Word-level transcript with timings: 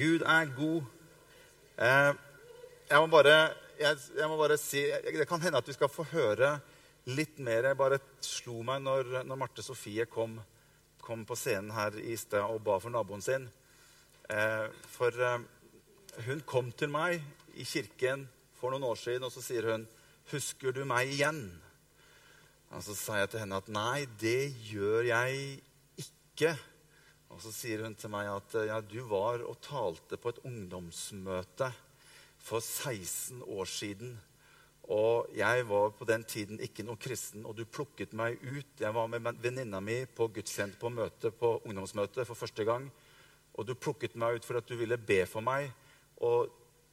Gud 0.00 0.22
er 0.24 0.48
god. 0.56 0.84
Eh, 1.76 2.12
jeg, 2.88 3.00
må 3.02 3.06
bare, 3.12 3.34
jeg, 3.76 3.98
jeg 4.16 4.28
må 4.30 4.38
bare 4.40 4.56
si 4.56 4.80
Det 5.04 5.26
kan 5.28 5.42
hende 5.44 5.60
at 5.60 5.68
vi 5.68 5.74
skal 5.76 5.90
få 5.92 6.06
høre 6.08 6.54
litt 7.12 7.36
mer. 7.44 7.68
Jeg 7.68 7.76
bare 7.76 7.98
slo 8.24 8.62
meg 8.64 8.80
når, 8.80 9.10
når 9.28 9.40
Marte 9.42 9.64
Sofie 9.64 10.06
kom, 10.08 10.38
kom, 11.04 11.26
på 11.28 11.36
scenen 11.36 11.74
her 11.76 11.98
i 12.00 12.16
sted 12.16 12.40
og 12.40 12.62
ba 12.64 12.78
for 12.80 12.94
naboen 12.94 13.24
sin. 13.24 13.44
Eh, 14.32 14.66
for 14.94 15.20
eh, 15.26 15.44
hun 16.30 16.40
kom 16.48 16.72
til 16.72 16.92
meg 16.96 17.20
i 17.60 17.68
kirken 17.68 18.24
for 18.56 18.72
noen 18.72 18.88
år 18.88 18.96
siden, 19.02 19.28
og 19.28 19.34
så 19.36 19.44
sier 19.44 19.68
hun 19.68 19.88
'Husker 20.30 20.72
du 20.72 20.84
meg 20.88 21.12
igjen?' 21.12 21.60
Og 22.70 22.84
så 22.86 22.94
sa 22.94 23.20
jeg 23.20 23.30
til 23.30 23.40
henne 23.44 23.56
at 23.60 23.68
'Nei, 23.68 24.08
det 24.20 24.54
gjør 24.70 25.12
jeg 25.12 25.60
ikke'. 25.98 26.69
Og 27.30 27.38
så 27.42 27.52
sier 27.54 27.84
hun 27.84 27.94
til 27.98 28.10
meg 28.12 28.28
at 28.30 28.56
ja, 28.66 28.80
du 28.82 29.00
var 29.08 29.44
og 29.46 29.60
talte 29.62 30.18
på 30.18 30.32
et 30.32 30.42
ungdomsmøte 30.46 31.70
for 32.42 32.60
16 32.64 33.44
år 33.46 33.70
siden. 33.70 34.16
Og 34.90 35.30
jeg 35.36 35.68
var 35.68 35.92
på 35.94 36.06
den 36.08 36.24
tiden 36.26 36.58
ikke 36.62 36.82
noe 36.82 36.98
kristen, 36.98 37.44
og 37.46 37.54
du 37.54 37.62
plukket 37.62 38.16
meg 38.18 38.40
ut. 38.42 38.72
Jeg 38.80 38.94
var 38.96 39.06
med 39.12 39.28
venninna 39.38 39.78
mi 39.84 40.02
på 40.06 40.26
gudstjeneste 40.34 40.80
på 40.80 40.90
møte, 40.90 41.30
på 41.30 41.60
ungdomsmøte 41.62 42.26
for 42.26 42.34
første 42.34 42.66
gang. 42.66 42.88
Og 43.54 43.66
du 43.68 43.76
plukket 43.78 44.18
meg 44.18 44.40
ut 44.40 44.48
for 44.48 44.58
at 44.58 44.66
du 44.66 44.74
ville 44.80 44.98
be 44.98 45.22
for 45.30 45.46
meg. 45.46 45.70
Og 46.26 46.50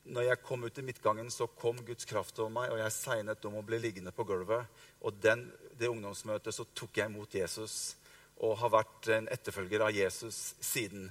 når 0.08 0.30
jeg 0.30 0.44
kom 0.45 0.64
ut 0.64 0.78
i 0.78 0.86
midtgangen, 0.86 1.31
så 1.34 1.50
kom 1.50 1.81
Guds 1.88 2.06
kraft 2.08 2.38
over 2.40 2.54
meg, 2.54 2.70
og 2.72 2.80
jeg 2.80 2.95
segnet 2.95 3.45
om 3.50 3.58
å 3.58 3.66
bli 3.66 3.80
liggende 3.81 4.14
på 4.16 4.23
gulvet. 4.30 4.70
Og 5.02 5.17
den, 5.23 5.48
det 5.80 5.90
ungdomsmøtet 5.90 6.54
så 6.54 6.67
tok 6.78 7.02
jeg 7.02 7.09
imot 7.09 7.34
Jesus 7.36 7.98
og 8.44 8.58
har 8.62 8.73
vært 8.73 9.09
en 9.16 9.30
etterfølger 9.34 9.84
av 9.88 9.96
Jesus 9.96 10.54
siden. 10.62 11.09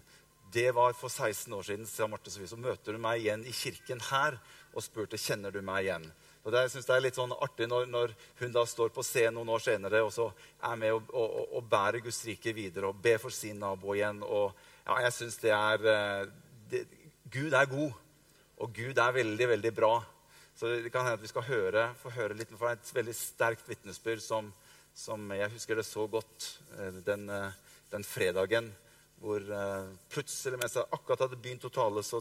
Det 0.52 0.68
var 0.74 0.94
for 0.94 1.10
16 1.10 1.52
år 1.52 1.62
siden. 1.66 1.86
sa 1.86 2.06
Marte 2.06 2.30
Sofie, 2.30 2.48
Så 2.48 2.56
møter 2.56 2.92
du 2.92 2.98
meg 2.98 3.20
igjen 3.20 3.44
i 3.46 3.52
kirken 3.52 4.00
her 4.00 4.38
og 4.74 4.82
spurte 4.82 5.18
kjenner 5.18 5.50
du 5.50 5.60
meg 5.60 5.84
igjen. 5.84 6.06
Og 6.44 6.52
det, 6.52 6.60
jeg 6.60 6.70
synes 6.70 6.86
det 6.86 6.94
er 6.94 7.02
litt 7.02 7.18
sånn 7.18 7.32
artig 7.32 7.66
når, 7.66 7.88
når, 7.90 8.12
hun 8.38 8.52
da 8.54 8.62
står 8.66 8.92
på 8.94 9.02
scenen 9.02 9.34
noen 9.34 9.48
år 9.56 9.64
senere 9.64 10.02
og 10.06 10.12
så 10.14 10.28
er 10.62 10.76
med 10.78 10.92
og, 10.94 11.08
og, 11.10 11.56
og 11.58 11.64
bærer 11.66 11.98
Guds 12.04 12.20
rike 12.28 12.52
videre 12.54 12.92
og 12.92 13.00
ber 13.02 13.18
for 13.18 13.34
sin 13.34 13.58
nabo 13.58 13.96
igjen. 13.96 14.22
Og 14.22 14.54
ja, 14.86 15.00
jeg 15.08 15.16
syns 15.16 15.40
det 15.42 15.50
er 15.50 15.88
eh, 15.90 16.28
det, 16.70 16.84
Gud 17.34 17.56
er 17.58 17.66
god, 17.66 17.96
og 18.62 18.70
Gud 18.76 18.98
er 19.02 19.16
veldig, 19.18 19.48
veldig 19.56 19.72
bra. 19.74 19.96
Så 20.56 20.70
det 20.70 20.92
kan 20.92 21.02
hende 21.02 21.18
at 21.18 21.24
vi 21.24 21.32
skal 21.32 21.44
høre, 21.50 21.88
få 21.98 22.14
høre 22.14 22.36
litt, 22.38 22.54
er 22.54 22.76
et 22.76 22.94
veldig 22.94 23.14
sterkt 23.18 23.66
vitnesbyrd 23.68 24.22
som, 24.24 24.52
som 24.96 25.28
jeg 25.36 25.52
husker 25.52 25.76
det 25.76 25.84
så 25.86 26.06
godt 26.08 26.48
eh, 26.78 27.00
den, 27.04 27.28
eh, 27.28 27.56
den 27.92 28.04
fredagen 28.06 28.70
hvor 29.20 29.40
eh, 29.40 29.92
plutselig, 30.12 30.58
mens 30.60 30.76
jeg 30.76 30.88
akkurat 30.92 31.26
hadde 31.26 31.38
begynt 31.40 31.64
å 31.68 31.72
tale, 31.72 32.02
så 32.04 32.20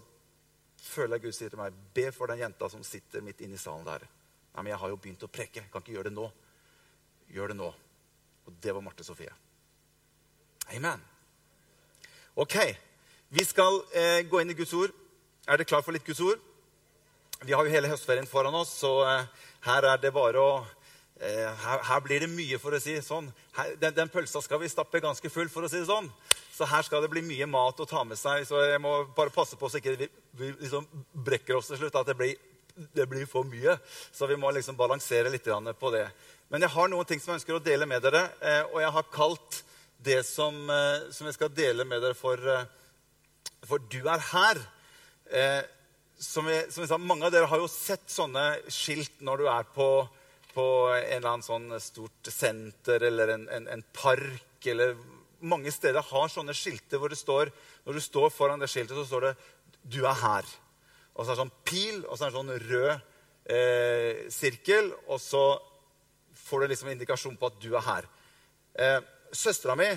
føler 0.86 1.18
jeg 1.18 1.26
Gud 1.26 1.38
sier 1.38 1.52
til 1.52 1.60
meg, 1.60 1.76
be 1.96 2.10
for 2.16 2.32
den 2.32 2.44
jenta 2.44 2.70
som 2.72 2.84
sitter 2.86 3.24
midt 3.26 3.42
inne 3.44 3.58
i 3.58 3.62
salen 3.62 3.88
der. 3.88 4.06
Nei, 4.56 4.64
men 4.64 4.72
jeg 4.72 4.82
har 4.84 4.92
jo 4.92 5.00
begynt 5.02 5.26
å 5.28 5.32
preke. 5.32 5.64
Jeg 5.64 5.72
kan 5.72 5.84
ikke 5.84 5.98
gjøre 5.98 6.10
det 6.10 6.16
nå. 6.16 6.30
Gjør 7.36 7.52
det 7.52 7.58
nå. 7.60 7.72
Og 8.46 8.60
det 8.64 8.76
var 8.76 8.84
Marte 8.86 9.04
Sofie. 9.04 9.34
Amen. 10.76 11.02
Ok, 12.40 12.56
vi 13.36 13.44
skal 13.48 13.82
eh, 13.96 14.22
gå 14.28 14.40
inn 14.42 14.54
i 14.54 14.58
Guds 14.58 14.74
ord. 14.78 14.94
Er 15.46 15.60
dere 15.60 15.68
klar 15.68 15.84
for 15.86 15.96
litt 15.96 16.06
Guds 16.08 16.24
ord? 16.24 16.40
Vi 17.44 17.54
har 17.54 17.68
jo 17.68 17.74
hele 17.74 17.92
høstferien 17.92 18.30
foran 18.30 18.56
oss, 18.56 18.72
så 18.80 18.94
eh, 19.10 19.28
her 19.68 19.90
er 19.92 20.00
det 20.02 20.14
bare 20.16 20.42
å 20.42 20.54
her, 21.20 21.80
her, 21.88 22.00
blir 22.04 22.20
det 22.20 22.28
mye, 22.28 22.58
for 22.60 22.76
å 22.76 22.80
si 22.82 22.96
sånn. 23.04 23.30
Her, 23.56 23.76
den, 23.80 23.94
den, 23.96 24.10
pølsa 24.12 24.42
skal 24.44 24.60
vi 24.60 24.68
stappe 24.72 25.00
ganske 25.04 25.30
full, 25.32 25.48
for 25.52 25.64
å 25.64 25.70
si 25.72 25.80
sånn. 25.88 26.10
Så 26.56 26.68
her 26.68 26.84
skal 26.84 27.04
det 27.04 27.12
bli 27.12 27.24
mye 27.24 27.48
mat 27.48 27.80
å 27.80 27.88
ta 27.88 28.04
med 28.08 28.20
seg. 28.20 28.44
Så 28.48 28.60
jeg 28.64 28.82
må 28.84 28.98
bare 29.16 29.34
passe 29.34 29.56
på 29.60 29.70
så 29.72 29.80
ikke 29.80 29.96
vi, 30.00 30.10
vi 30.36 30.52
liksom 30.60 30.88
brekker 31.26 31.56
oss 31.56 31.72
til 31.72 31.80
slutt. 31.80 31.96
At 32.00 32.12
det 32.12 32.18
blir, 32.20 32.36
det 32.96 33.08
blir, 33.12 33.28
for 33.32 33.48
mye. 33.48 33.78
Så 34.12 34.28
vi 34.28 34.38
må 34.40 34.52
liksom 34.56 34.76
balansere 34.80 35.32
litt 35.32 35.48
på 35.80 35.94
det. 35.96 36.06
Men 36.52 36.68
jeg 36.68 36.76
har 36.76 36.92
noen 36.92 37.08
ting 37.08 37.24
som 37.24 37.32
jeg 37.34 37.42
ønsker 37.42 37.58
å 37.58 37.64
dele 37.64 37.88
med 37.88 38.04
dere. 38.04 38.26
Eh, 38.44 38.64
og 38.74 38.82
jeg 38.84 38.92
har 38.98 39.08
kalt 39.16 39.62
det 40.04 40.20
som, 40.28 40.58
eh, 40.70 41.08
som 41.16 41.28
jeg 41.28 41.38
skal 41.40 41.56
dele 41.56 41.88
med 41.88 42.04
dere, 42.04 42.16
for, 42.16 42.44
for 43.64 43.80
du 43.88 44.04
er 44.04 44.28
her. 44.34 44.62
Som 46.20 46.52
jeg, 46.52 46.68
som 46.72 46.84
jeg 46.84 46.92
sa, 46.92 47.00
mange 47.00 47.28
av 47.28 47.32
dere 47.34 47.48
har 47.52 47.60
jo 47.60 47.72
sett 47.72 48.08
sånne 48.12 48.44
skilt 48.72 49.24
når 49.24 49.42
du 49.42 49.50
er 49.52 49.68
på 49.76 49.90
på 50.56 50.66
en 50.96 51.18
eller 51.18 51.30
annen 51.30 51.46
sånn 51.46 51.68
stort 51.84 52.32
senter 52.32 53.04
eller 53.10 53.34
en, 53.36 53.46
en, 53.52 53.68
en, 53.76 53.86
park 53.96 54.72
eller 54.72 54.96
Mange 55.46 55.70
steder 55.70 56.02
har 56.02 56.30
sånne 56.32 56.56
skilter 56.56 56.98
hvor 56.98 57.12
det 57.12 57.20
står 57.20 57.52
Når 57.86 57.98
du 57.98 58.02
står 58.02 58.32
foran 58.34 58.62
det 58.64 58.70
skiltet, 58.72 58.96
så 58.98 59.04
står 59.06 59.28
det 59.28 59.34
'Du 59.84 60.06
er 60.08 60.16
her'. 60.18 60.54
Og 61.16 61.26
så 61.26 61.32
er 61.32 61.36
det 61.36 61.44
sånn 61.44 61.58
pil, 61.64 62.06
og 62.06 62.18
så 62.18 62.26
er 62.26 62.32
det 62.32 62.40
sånn 62.40 62.56
rød 62.70 62.94
eh, 63.46 64.26
sirkel, 64.34 64.90
og 65.08 65.22
så 65.22 65.44
får 66.34 66.62
du 66.62 66.68
liksom 66.68 66.90
indikasjon 66.90 67.38
på 67.38 67.52
at 67.52 67.60
du 67.62 67.76
er 67.76 67.86
her. 67.86 68.08
Eh, 68.74 69.00
Søstera 69.32 69.76
mi, 69.76 69.88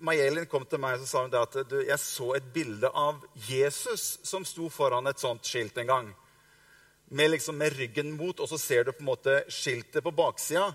Mayelin, 0.00 0.46
kom 0.46 0.66
til 0.66 0.80
meg 0.80 1.00
og 1.00 1.08
sa 1.08 1.24
hun 1.24 1.34
at 1.34 1.56
du, 1.68 1.80
jeg 1.84 1.98
så 2.00 2.34
et 2.36 2.52
bilde 2.54 2.88
av 2.88 3.24
Jesus 3.48 4.18
som 4.26 4.44
sto 4.48 4.68
foran 4.72 5.10
et 5.10 5.20
sånt 5.20 5.46
skilt 5.46 5.78
en 5.80 5.90
gang 5.90 6.12
med, 7.10 7.32
liksom, 7.34 7.58
med, 7.58 7.74
ryggen 7.74 8.12
mot, 8.14 8.38
og 8.38 8.48
så 8.48 8.58
ser 8.58 8.86
du 8.86 8.92
på 8.94 9.02
en 9.02 9.10
måte 9.10 9.40
skiltet 9.50 10.02
på 10.04 10.12
baksida. 10.14 10.70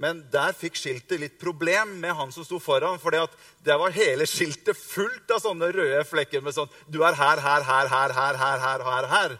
Men 0.00 0.24
der 0.32 0.56
fikk 0.56 0.78
skiltet 0.80 1.20
litt 1.22 1.34
problem 1.38 1.92
med 2.02 2.16
han 2.18 2.32
som 2.34 2.46
sto 2.46 2.58
foran. 2.58 2.98
For 2.98 3.14
der 3.14 3.78
var 3.78 3.94
hele 3.94 4.26
skiltet 4.26 4.78
fullt 4.80 5.30
av 5.30 5.42
sånne 5.44 5.68
røde 5.76 6.00
flekker 6.08 6.42
med 6.42 6.56
sånn 6.56 6.72
Du 6.90 7.04
er 7.06 7.14
her, 7.14 7.38
her, 7.38 7.62
her, 7.68 7.90
her, 7.92 8.14
her, 8.16 8.40
her, 8.40 8.64
her, 8.64 8.86
her, 8.88 9.10
her. 9.12 9.36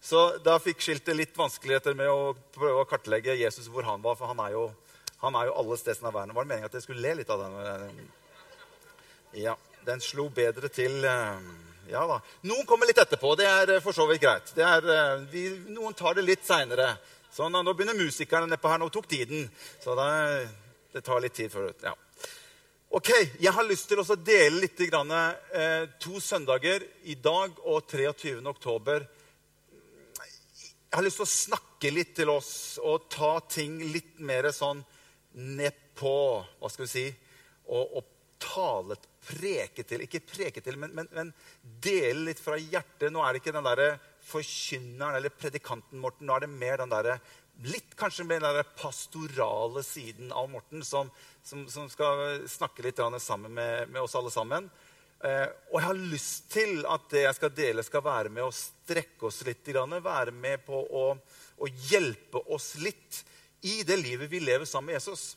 Så 0.00 0.22
da 0.40 0.56
fikk 0.62 0.80
skiltet 0.80 1.18
litt 1.18 1.36
vanskeligheter 1.36 1.98
med 1.98 2.08
å 2.08 2.32
prøve 2.54 2.80
å 2.80 2.88
kartlegge 2.88 3.36
Jesus 3.36 3.68
hvor 3.68 3.84
han 3.84 4.00
var. 4.04 4.16
For 4.16 4.30
han 4.30 4.40
er 4.46 4.54
jo, 4.54 4.70
han 5.20 5.36
er 5.36 5.50
jo 5.50 5.58
alle 5.60 5.76
steder 5.82 6.08
av 6.08 6.16
verden. 6.16 6.36
Var 6.38 6.46
det 6.46 6.52
meningen 6.54 6.70
at 6.70 6.78
jeg 6.78 6.86
skulle 6.86 7.04
le 7.04 7.18
litt 7.20 7.34
av 7.34 7.44
den? 7.44 8.06
Ja, 9.36 9.58
den 9.84 10.00
slo 10.00 10.30
bedre 10.32 10.72
til. 10.72 11.02
Eh, 11.04 11.69
ja 11.90 12.02
da. 12.06 12.18
Noen 12.46 12.66
kommer 12.68 12.88
litt 12.88 13.00
etterpå. 13.02 13.34
Det 13.38 13.46
er 13.48 13.74
eh, 13.76 13.82
for 13.84 13.96
så 13.96 14.06
vidt 14.10 14.22
greit. 14.22 14.52
Er, 14.58 14.86
eh, 14.94 15.24
vi, 15.32 15.46
noen 15.74 15.96
tar 15.98 16.16
det 16.18 16.26
litt 16.26 16.46
seinere. 16.46 16.92
Sånn, 17.34 17.54
nå 17.54 17.74
begynner 17.74 17.98
musikerne 17.98 18.50
nedpå 18.50 18.70
her. 18.70 18.80
Nå 18.82 18.90
tok 18.94 19.08
tiden. 19.10 19.48
Så 19.82 19.96
det, 19.98 20.10
det 20.94 21.02
tar 21.06 21.22
litt 21.22 21.36
tid 21.38 21.52
før 21.52 21.72
ja. 21.82 21.94
Ok, 22.90 23.12
Jeg 23.38 23.54
har 23.54 23.66
lyst 23.68 23.86
til 23.86 24.00
å 24.02 24.16
dele 24.18 24.64
litt 24.64 24.80
grann, 24.90 25.12
eh, 25.54 25.84
to 26.02 26.18
søndager, 26.18 26.82
i 27.06 27.14
dag 27.14 27.54
og 27.62 27.84
23. 27.86 28.40
oktober. 28.50 29.06
Jeg 30.90 30.96
har 30.98 31.06
lyst 31.06 31.20
til 31.20 31.26
å 31.28 31.30
snakke 31.30 31.92
litt 31.94 32.16
til 32.18 32.32
oss 32.32 32.80
og 32.82 33.06
ta 33.14 33.36
ting 33.46 33.78
litt 33.92 34.18
mer 34.18 34.50
sånn 34.50 34.82
nedpå 35.38 36.14
Hva 36.58 36.70
skal 36.72 36.82
vi 36.82 36.90
si? 36.90 37.04
Og, 37.70 38.00
og 38.00 38.08
tale 38.42 38.96
preke 39.28 39.84
til. 39.86 40.04
Ikke 40.06 40.22
preke 40.24 40.62
til, 40.64 40.78
men, 40.80 40.94
men, 40.96 41.10
men, 41.16 41.32
dele 41.82 42.30
litt 42.30 42.40
fra 42.42 42.58
hjertet. 42.58 43.10
Nå 43.12 43.22
er 43.24 43.34
det 43.34 43.42
ikke 43.42 43.56
den 43.56 43.68
der 43.68 43.84
forkynneren 44.30 45.18
eller 45.18 45.34
predikanten 45.34 46.00
Morten. 46.02 46.28
Nå 46.28 46.36
er 46.36 46.46
det 46.46 46.52
mer 46.54 46.82
den 46.82 46.92
derre 46.92 47.20
litt 47.68 47.92
kanskje 47.98 48.24
mer 48.24 48.40
den 48.40 48.56
der 48.56 48.68
pastorale 48.76 49.82
siden 49.84 50.30
av 50.32 50.46
Morten 50.48 50.84
som, 50.86 51.10
som, 51.44 51.66
som 51.68 51.90
skal 51.92 52.40
snakke 52.48 52.86
litt 52.86 53.02
sammen 53.20 53.52
med, 53.52 53.90
med 53.90 54.00
oss 54.00 54.16
alle 54.16 54.32
sammen. 54.32 54.70
Eh, 55.20 55.48
og 55.68 55.76
jeg 55.76 55.84
har 55.84 55.98
lyst 56.14 56.46
til 56.52 56.86
at 56.88 57.10
det 57.12 57.26
jeg 57.26 57.36
skal 57.36 57.52
dele, 57.52 57.84
skal 57.84 58.04
være 58.04 58.32
med 58.32 58.46
å 58.46 58.54
strekke 58.54 59.28
oss 59.28 59.42
litt. 59.44 59.68
Være 59.68 60.32
med 60.32 60.64
på 60.64 60.80
å, 60.80 61.04
å 61.60 61.70
hjelpe 61.90 62.40
oss 62.48 62.72
litt 62.80 63.20
i 63.68 63.82
det 63.84 63.98
livet 64.00 64.30
vi 64.32 64.40
lever 64.40 64.64
sammen 64.64 64.94
med 64.94 65.00
Jesus. 65.00 65.34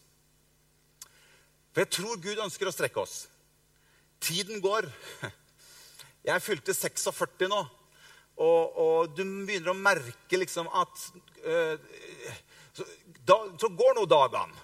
For 1.73 1.83
jeg 1.83 1.91
tror 1.91 2.21
Gud 2.23 2.39
ønsker 2.39 2.69
å 2.69 2.75
strekke 2.75 3.03
oss. 3.03 3.25
Tiden 4.23 4.61
går. 4.63 4.88
Jeg 6.24 6.44
fylte 6.44 6.75
46 6.75 7.50
nå. 7.51 7.62
Og, 8.42 8.77
og 8.80 9.13
du 9.13 9.21
begynner 9.21 9.74
å 9.74 9.77
merke 9.77 10.39
liksom 10.39 10.69
at 10.74 11.01
øh, 11.45 11.75
så, 12.74 12.86
da, 13.21 13.38
så, 13.62 13.69
går 13.69 14.00
nå 14.00 14.06
dagene. 14.09 14.63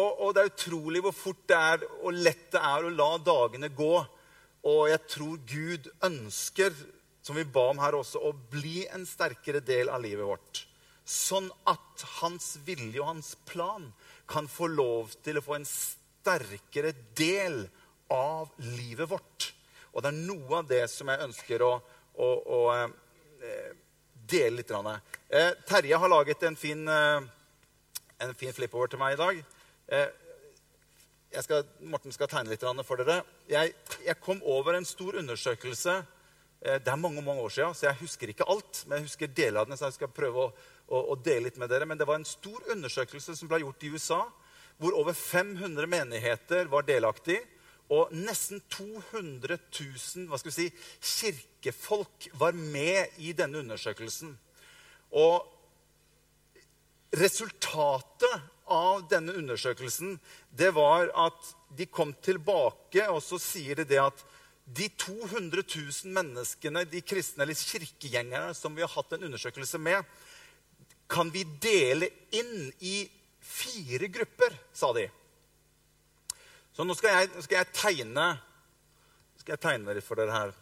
og, 0.00 0.10
og, 0.10 0.34
det 0.36 0.42
er 0.42 0.50
utrolig 0.50 1.00
hvor 1.06 1.16
fort 1.16 1.46
det 1.48 1.56
er 1.56 1.86
og 2.02 2.18
lett 2.26 2.50
det 2.52 2.60
er 2.60 2.84
å 2.84 2.92
la 2.92 3.10
dagene 3.24 3.72
gå. 3.72 3.94
Og 4.66 4.82
jeg 4.90 5.02
tror 5.14 5.40
Gud 5.48 5.90
ønsker, 6.04 6.74
som 7.24 7.38
vi 7.38 7.46
ba 7.48 7.68
om 7.70 7.80
her 7.80 7.96
også, 7.96 8.20
å 8.20 8.34
bli 8.52 8.84
en 8.92 9.06
sterkere 9.08 9.62
del 9.64 9.88
av 9.88 10.02
livet 10.04 10.26
vårt. 10.26 10.66
Sånn 11.06 11.46
at 11.70 12.02
hans 12.18 12.56
vilje 12.66 12.98
og 12.98 13.12
hans 13.14 13.36
plan 13.46 13.92
kan 14.28 14.50
få 14.50 14.66
lov 14.72 15.14
til 15.22 15.38
å 15.38 15.44
få 15.46 15.60
en 15.60 15.68
sterkere 16.26 16.92
del 17.14 17.62
av 18.10 18.50
livet 18.58 19.10
vårt. 19.10 19.52
Og 19.94 20.02
det 20.02 20.10
er 20.10 20.20
noe 20.26 20.60
av 20.60 20.68
det 20.68 20.82
som 20.90 21.08
jeg 21.10 21.22
ønsker 21.28 21.64
å, 21.64 21.72
å, 22.18 22.28
å 22.28 22.60
eh, 22.74 23.72
dele 24.28 24.60
litt. 24.60 24.74
Eh, 25.30 25.52
Terje 25.68 26.02
har 26.02 26.12
laget 26.12 26.42
en 26.48 26.58
fin, 26.58 26.82
eh, 26.88 28.52
flippover 28.52 28.90
til 28.90 29.00
meg 29.00 29.14
i 29.14 29.20
dag. 29.22 29.40
Eh, 29.88 30.08
skal, 31.40 31.64
Morten 31.84 32.12
skal 32.12 32.30
tegne 32.32 32.52
litt 32.54 32.64
for 32.86 33.00
dere. 33.00 33.22
Jeg, 33.48 33.74
jeg, 34.04 34.20
kom 34.20 34.42
over 34.42 34.76
en 34.76 34.88
stor 34.88 35.18
undersøkelse 35.20 36.00
Eh, 36.66 36.80
det 36.80 36.88
er 36.88 36.96
mange 36.96 37.22
mange 37.22 37.42
år 37.42 37.48
siden, 37.48 37.74
så 37.74 37.86
jeg 37.86 38.00
husker 38.00 38.32
ikke 38.32 38.48
alt. 38.48 38.84
Men 38.86 38.98
jeg 38.98 39.08
husker 39.10 39.26
deler 39.26 39.60
av 39.60 39.68
den, 39.68 39.76
så 39.76 39.90
jeg 39.90 39.98
skal 39.98 40.12
prøve 40.14 40.46
å, 40.46 40.50
å, 40.88 41.02
å 41.12 41.16
dele 41.20 41.48
litt 41.48 41.60
med 41.60 41.70
dere. 41.70 41.86
Men 41.86 41.98
det 41.98 42.08
var 42.08 42.18
en 42.18 42.28
stor 42.28 42.72
undersøkelse 42.72 43.36
som 43.36 43.50
ble 43.50 43.62
gjort 43.62 43.84
i 43.84 43.92
USA, 43.92 44.22
hvor 44.78 44.96
over 44.98 45.12
500 45.16 45.86
menigheter 45.88 46.70
var 46.72 46.86
delaktig. 46.88 47.40
Og 47.92 48.10
nesten 48.14 48.60
200 48.72 49.58
000 49.70 50.26
hva 50.26 50.38
skal 50.40 50.50
vi 50.50 50.56
si, 50.56 50.70
kirkefolk 51.00 52.28
var 52.38 52.56
med 52.56 53.14
i 53.22 53.30
denne 53.36 53.62
undersøkelsen. 53.62 54.32
Og 55.14 55.46
resultatet 57.14 58.40
av 58.66 59.04
denne 59.10 59.36
undersøkelsen 59.38 60.16
det 60.58 60.72
var 60.74 61.12
at 61.14 61.52
de 61.76 61.86
kom 61.86 62.12
tilbake, 62.24 63.06
og 63.06 63.22
så 63.22 63.38
sier 63.40 63.78
de 63.78 63.86
det 63.86 64.02
at 64.02 64.24
de 64.66 64.88
200 64.98 65.62
000 65.62 66.14
menneskene, 66.14 66.82
de 66.90 67.02
kristne 67.06 67.44
eller 67.44 67.54
kirkegjengerne 67.54 68.54
som 68.58 68.74
vi 68.74 68.82
har 68.82 68.90
hatt 68.90 69.14
en 69.14 69.28
undersøkelse 69.28 69.78
med, 69.78 70.02
kan 71.06 71.30
vi 71.30 71.44
dele 71.62 72.10
inn 72.34 72.72
i 72.82 73.04
fire 73.46 74.10
grupper, 74.12 74.56
sa 74.74 74.90
de. 74.96 75.06
Så 76.76 76.84
nå 76.84 76.94
skal 76.98 77.14
jeg, 77.14 77.44
skal 77.46 77.62
jeg 77.62 77.72
tegne 77.76 78.26
skal 79.46 79.54
jeg 79.54 79.62
tegne 79.62 79.94
litt 79.94 80.02
for 80.02 80.18
dere 80.18 80.40
her. 80.40 80.56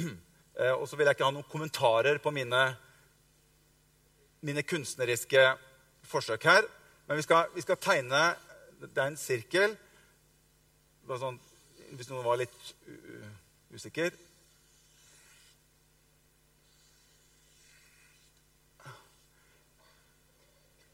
Eh, 0.60 0.74
og 0.74 0.82
så 0.90 0.96
vil 0.98 1.06
jeg 1.06 1.14
ikke 1.14 1.24
ha 1.24 1.32
noen 1.32 1.46
kommentarer 1.48 2.18
på 2.20 2.28
mine, 2.34 2.58
mine 4.44 4.64
kunstneriske 4.66 5.44
forsøk 6.04 6.42
her. 6.44 6.66
Men 7.06 7.16
vi 7.16 7.24
skal, 7.24 7.46
vi 7.54 7.62
skal 7.64 7.78
tegne 7.80 8.20
Det 8.82 8.90
er 8.98 9.06
en 9.06 9.16
sirkel. 9.16 9.76
Sånn, 11.08 11.38
hvis 11.94 12.10
noen 12.10 12.26
var 12.26 12.42
litt 12.42 12.58
usikker. 13.72 14.12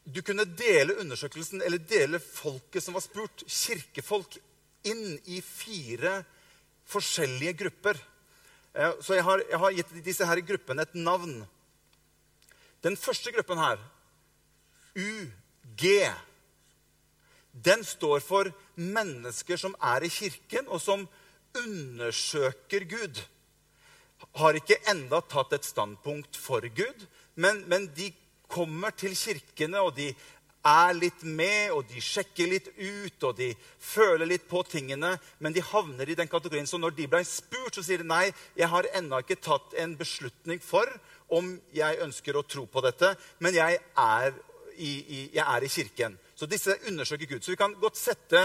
Du 0.07 0.21
kunne 0.23 0.45
dele 0.47 0.95
undersøkelsen, 1.01 1.61
eller 1.61 1.83
dele 1.83 2.19
folket 2.23 2.83
som 2.83 2.95
var 2.95 3.03
spurt, 3.03 3.43
kirkefolk, 3.43 4.37
inn 4.87 5.17
i 5.27 5.41
fire 5.43 6.21
forskjellige 6.87 7.57
grupper. 7.63 7.99
Eh, 8.71 8.93
så 9.03 9.17
jeg 9.17 9.25
har, 9.27 9.43
jeg 9.49 9.59
har 9.59 9.75
gitt 9.75 9.95
disse 10.05 10.27
her 10.29 10.41
gruppene 10.47 10.85
et 10.87 10.95
navn. 10.95 11.41
Den 12.85 12.95
første 12.95 13.33
gruppen 13.35 13.59
her, 13.59 13.81
UG, 14.95 15.83
den 17.51 17.83
står 17.85 18.21
for 18.23 18.51
mennesker 18.75 19.59
som 19.59 19.75
er 19.81 20.05
i 20.05 20.13
kirken, 20.13 20.69
og 20.69 20.79
som 20.81 21.03
undersøker 21.57 22.85
Gud. 22.87 23.19
Har 24.37 24.57
ikke 24.57 24.79
enda 24.89 25.19
tatt 25.25 25.53
et 25.57 25.67
standpunkt 25.67 26.37
for 26.39 26.63
Gud, 26.63 27.05
men, 27.35 27.63
men 27.69 27.89
de 27.97 28.11
kommer 28.47 28.95
til 28.95 29.15
kirkene, 29.17 29.81
og 29.83 29.95
de 29.97 30.11
er 30.67 30.95
litt 30.97 31.23
med, 31.23 31.71
og 31.75 31.87
de 31.87 32.01
sjekker 32.03 32.49
litt 32.49 32.67
ut, 32.75 33.23
og 33.23 33.37
de 33.37 33.51
føler 33.79 34.27
litt 34.27 34.47
på 34.49 34.63
tingene, 34.67 35.13
men 35.39 35.55
de 35.55 35.63
havner 35.63 36.09
i 36.09 36.17
den 36.17 36.29
kategorien. 36.31 36.67
Så 36.67 36.79
når 36.81 36.95
de 36.97 37.07
ble 37.11 37.23
spurt, 37.27 37.75
så 37.75 37.83
sier 37.85 38.03
de 38.03 38.09
nei, 38.09 38.25
jeg 38.57 38.69
har 38.71 38.89
ennå 38.97 39.21
ikke 39.23 39.39
tatt 39.43 39.77
en 39.79 39.95
beslutning 39.99 40.61
for 40.63 40.91
om 41.33 41.53
jeg 41.75 42.01
ønsker 42.03 42.37
å 42.39 42.45
tro 42.47 42.65
på 42.71 42.83
dette, 42.83 43.13
men 43.43 43.55
jeg 43.55 43.79
er 43.79 44.33
i, 44.77 44.91
i, 44.91 45.21
jeg 45.35 45.43
er 45.43 45.63
i 45.63 45.71
kirken. 45.71 46.17
Så 46.37 46.49
disse 46.49 46.75
undersøker 46.89 47.29
Gud. 47.29 47.43
Så 47.43 47.53
vi 47.53 47.59
kan 47.59 47.73
godt 47.81 47.97
sette, 47.99 48.43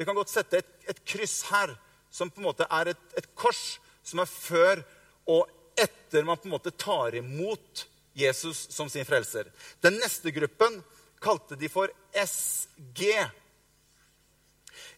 kan 0.00 0.16
godt 0.16 0.32
sette 0.32 0.62
et, 0.62 0.70
et, 0.88 1.02
kryss 1.06 1.42
her, 1.50 1.74
som 2.14 2.30
på 2.30 2.40
en 2.40 2.48
måte 2.48 2.66
er 2.70 2.94
et, 2.94 3.04
et 3.18 3.28
kors 3.36 3.76
som 4.06 4.22
er 4.22 4.30
før 4.30 4.84
og 5.30 5.50
etter 5.80 6.24
man 6.26 6.38
på 6.38 6.46
en 6.46 6.54
måte 6.54 6.72
tar 6.78 7.16
imot 7.18 7.84
Jesus 8.14 8.66
som 8.70 8.90
sin 8.90 9.04
frelser. 9.04 9.50
Den 9.80 9.98
neste 9.98 10.30
gruppen 10.30 10.78
kalte 11.22 11.58
de 11.58 11.68
for 11.68 11.90
SG. 12.14 13.10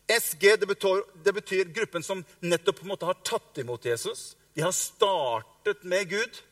SG 0.07 0.45
det 0.61 0.69
betyr, 0.69 1.03
det 1.25 1.33
betyr, 1.35 1.73
gruppen 1.75 2.05
som 2.05 2.25
nettopp 2.45 2.81
på 2.81 2.87
en 2.87 2.93
måte 2.95 3.09
har 3.09 3.19
tatt 3.27 3.63
imot 3.63 3.89
Jesus. 3.89 4.35
De 4.55 4.63
har 4.65 4.75
startet 4.75 5.83
med 5.85 6.09
Gud. 6.11 6.43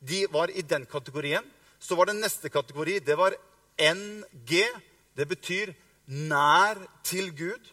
De 0.00 0.26
var 0.32 0.52
i 0.52 0.62
den 0.62 0.86
kategorien. 0.86 1.44
Så 1.78 1.96
var 1.96 2.06
det 2.06 2.20
neste 2.20 2.48
kategori. 2.52 3.00
Det 3.04 3.16
var 3.16 3.36
NG. 3.80 4.64
Det 5.16 5.26
betyr 5.28 5.74
nær 6.06 6.80
til 7.04 7.32
Gud. 7.36 7.72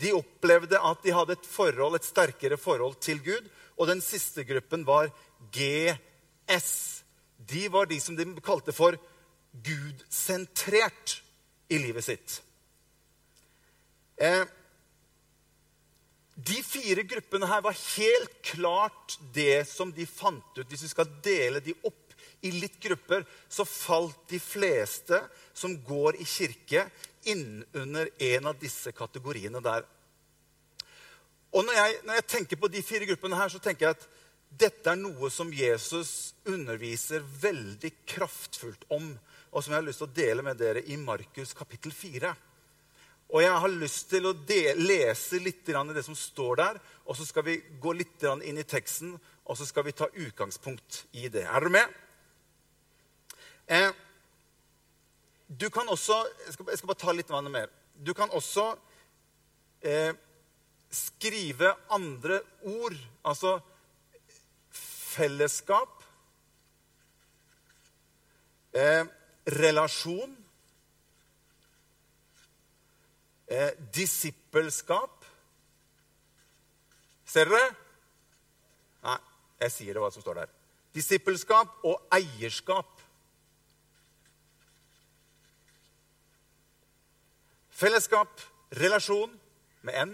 De 0.00 0.12
opplevde 0.16 0.80
at 0.80 1.04
de 1.04 1.14
hadde 1.14 1.36
et 1.36 1.46
forhold, 1.46 1.96
et 1.96 2.08
sterkere 2.08 2.56
forhold 2.56 2.96
til 3.00 3.20
Gud. 3.22 3.48
Og 3.78 3.88
den 3.88 4.00
siste 4.04 4.44
gruppen 4.44 4.86
var 4.88 5.12
GS 5.52 7.01
de 7.48 7.66
var 7.72 7.88
de 7.90 7.98
som 8.00 8.16
de 8.16 8.26
kalte 8.44 8.74
for 8.76 8.96
gudsentrert 9.52 11.18
i 11.72 11.78
livet 11.80 12.04
sitt. 12.04 12.38
Eh, 14.16 14.44
de 16.34 16.62
fire 16.64 17.04
gruppene 17.06 17.48
her 17.48 17.62
var 17.64 17.76
helt 17.76 18.38
klart 18.46 19.18
det 19.34 19.64
som 19.68 19.92
de 19.92 20.06
fant 20.08 20.58
ut. 20.58 20.68
Hvis 20.68 20.86
vi 20.86 20.92
skal 20.92 21.10
dele 21.24 21.60
de 21.64 21.74
opp 21.82 21.98
i 22.42 22.50
litt 22.56 22.80
grupper, 22.82 23.24
så 23.48 23.66
falt 23.68 24.18
de 24.32 24.40
fleste 24.42 25.20
som 25.54 25.76
går 25.86 26.18
i 26.22 26.26
kirke, 26.26 26.88
innunder 27.30 28.08
en 28.32 28.48
av 28.50 28.56
disse 28.58 28.90
kategoriene 28.96 29.60
der. 29.62 29.84
Og 31.52 31.66
når 31.66 31.76
jeg, 31.76 32.00
når 32.08 32.18
jeg 32.18 32.28
tenker 32.32 32.58
på 32.58 32.70
de 32.72 32.82
fire 32.82 33.06
gruppene 33.06 33.38
her, 33.38 33.52
så 33.52 33.60
tenker 33.62 33.86
jeg 33.86 33.98
at 33.98 34.08
dette 34.58 34.90
er 34.92 34.98
noe 35.00 35.30
som 35.32 35.52
Jesus 35.54 36.34
underviser 36.48 37.24
veldig 37.42 37.92
kraftfullt 38.08 38.84
om, 38.92 39.12
og 39.52 39.64
som 39.64 39.72
jeg 39.72 39.80
har 39.80 39.86
lyst 39.86 40.02
til 40.02 40.10
å 40.10 40.16
dele 40.16 40.44
med 40.44 40.60
dere 40.60 40.82
i 40.84 40.98
Markus 41.00 41.54
kapittel 41.56 41.94
4. 41.94 42.32
Og 43.32 43.40
jeg 43.40 43.60
har 43.64 43.72
lyst 43.72 44.10
til 44.12 44.28
å 44.28 44.34
lese 44.76 45.40
litt 45.40 45.68
i 45.68 45.76
det 45.96 46.04
som 46.04 46.16
står 46.16 46.56
der, 46.60 46.80
og 47.08 47.16
så 47.16 47.24
skal 47.24 47.46
vi 47.46 47.56
gå 47.80 47.94
litt 47.96 48.24
inn 48.44 48.60
i 48.60 48.68
teksten, 48.68 49.14
og 49.48 49.56
så 49.56 49.66
skal 49.66 49.86
vi 49.86 49.96
ta 49.96 50.08
utgangspunkt 50.12 51.06
i 51.16 51.28
det. 51.32 51.46
Er 51.48 51.64
dere 51.64 51.72
med? 51.72 51.94
Eh, 53.72 53.90
du 55.48 55.68
kan 55.70 55.88
også 55.88 56.18
jeg 56.46 56.54
skal, 56.54 56.68
jeg 56.68 56.78
skal, 56.78 56.90
bare 56.92 57.00
ta 57.00 57.12
litt 57.16 57.32
mer. 57.48 57.72
Du 57.96 58.12
kan 58.14 58.30
også 58.30 58.74
eh, 59.80 60.12
skrive 60.90 61.74
andre 61.88 62.40
ord. 62.68 62.96
Altså 63.24 63.58
fellesskap, 65.12 66.02
eh, 68.72 69.04
relasjon, 69.46 70.36
eh, 73.48 73.70
disippelskap. 73.94 75.24
Ser 77.26 77.48
dere? 77.48 77.74
Nei, 79.02 79.18
jeg 79.60 79.72
sier 79.72 79.94
det 79.94 80.02
hva 80.02 80.10
som 80.12 80.24
står 80.24 80.42
der. 80.42 80.50
Disippelskap 80.92 81.84
og 81.88 82.08
eierskap. 82.12 83.00
Fellesskap, 87.82 88.40
relasjon 88.78 89.32
med 89.82 89.96
N, 90.04 90.12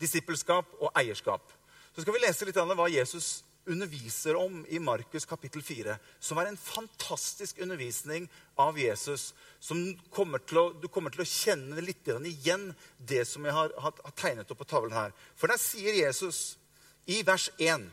disippelskap 0.00 0.70
og 0.80 0.92
eierskap. 0.96 1.50
Så 1.94 2.02
skal 2.02 2.14
vi 2.14 2.22
lese 2.22 2.46
litt 2.46 2.56
av 2.56 2.70
hva 2.78 2.86
Jesus 2.88 3.42
underviser 3.66 4.36
om 4.36 4.64
i 4.68 4.78
Markus 4.78 5.24
kapittel 5.24 5.62
4, 5.62 5.96
som 6.20 6.38
er 6.38 6.50
en 6.50 6.58
fantastisk 6.60 7.58
undervisning 7.62 8.28
av 8.60 8.78
Jesus. 8.78 9.34
som 9.60 9.96
kommer 10.10 10.38
å, 10.38 10.72
Du 10.72 10.88
kommer 10.88 11.10
til 11.10 11.22
å 11.22 11.24
kjenne 11.24 11.80
litt 11.80 12.06
igjen 12.06 12.74
det 12.98 13.24
som 13.24 13.44
jeg 13.44 13.52
har, 13.52 13.72
har, 13.78 13.92
har 14.04 14.14
tegnet 14.16 14.50
opp 14.50 14.58
på 14.58 14.64
tavlen 14.64 14.92
her. 14.92 15.12
For 15.36 15.46
der 15.48 15.56
sier 15.56 15.94
Jesus 15.94 16.58
i 17.06 17.22
vers 17.22 17.50
1, 17.58 17.90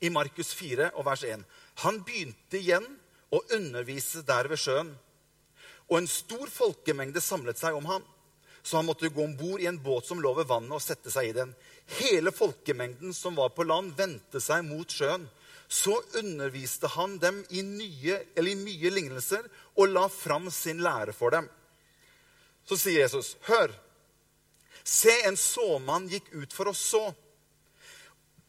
i 0.00 0.10
Markus 0.10 0.52
4 0.54 0.92
og 0.94 1.04
vers 1.04 1.24
1 1.24 1.42
Han 1.82 2.02
begynte 2.06 2.58
igjen 2.58 2.86
å 3.30 3.42
undervise 3.54 4.22
der 4.22 4.48
ved 4.48 4.58
sjøen. 4.58 4.92
Og 5.88 5.98
en 5.98 6.06
stor 6.10 6.46
folkemengde 6.50 7.20
samlet 7.20 7.58
seg 7.58 7.74
om 7.74 7.86
ham 7.86 8.04
så 8.68 8.76
han 8.76 8.86
måtte 8.86 9.08
gå 9.08 9.24
om 9.24 9.36
bord 9.36 9.60
i 9.60 9.66
en 9.66 9.80
båt 9.82 10.04
som 10.04 10.20
lå 10.20 10.34
ved 10.36 10.48
vannet, 10.50 10.74
og 10.76 10.84
sette 10.84 11.08
seg 11.08 11.30
i 11.30 11.36
den. 11.36 11.54
Hele 12.02 12.32
folkemengden 12.36 13.14
som 13.16 13.38
var 13.38 13.54
på 13.56 13.64
land, 13.64 13.94
vendte 13.96 14.42
seg 14.44 14.66
mot 14.66 14.92
sjøen. 14.92 15.24
Så 15.68 15.94
underviste 16.20 16.90
han 16.92 17.16
dem 17.20 17.40
i, 17.48 17.62
nye, 17.64 18.18
i 18.36 18.54
mye 18.60 18.92
lignelser 18.92 19.48
og 19.80 19.94
la 19.94 20.04
fram 20.12 20.50
sin 20.52 20.82
lære 20.84 21.16
for 21.16 21.32
dem. 21.32 21.48
Så 22.68 22.76
sier 22.76 23.06
Jesus, 23.06 23.36
'Hør, 23.48 23.72
se, 24.84 25.16
en 25.24 25.36
såmann 25.36 26.08
gikk 26.12 26.28
ut 26.36 26.52
for 26.52 26.68
å 26.68 26.76
så.' 26.76 27.14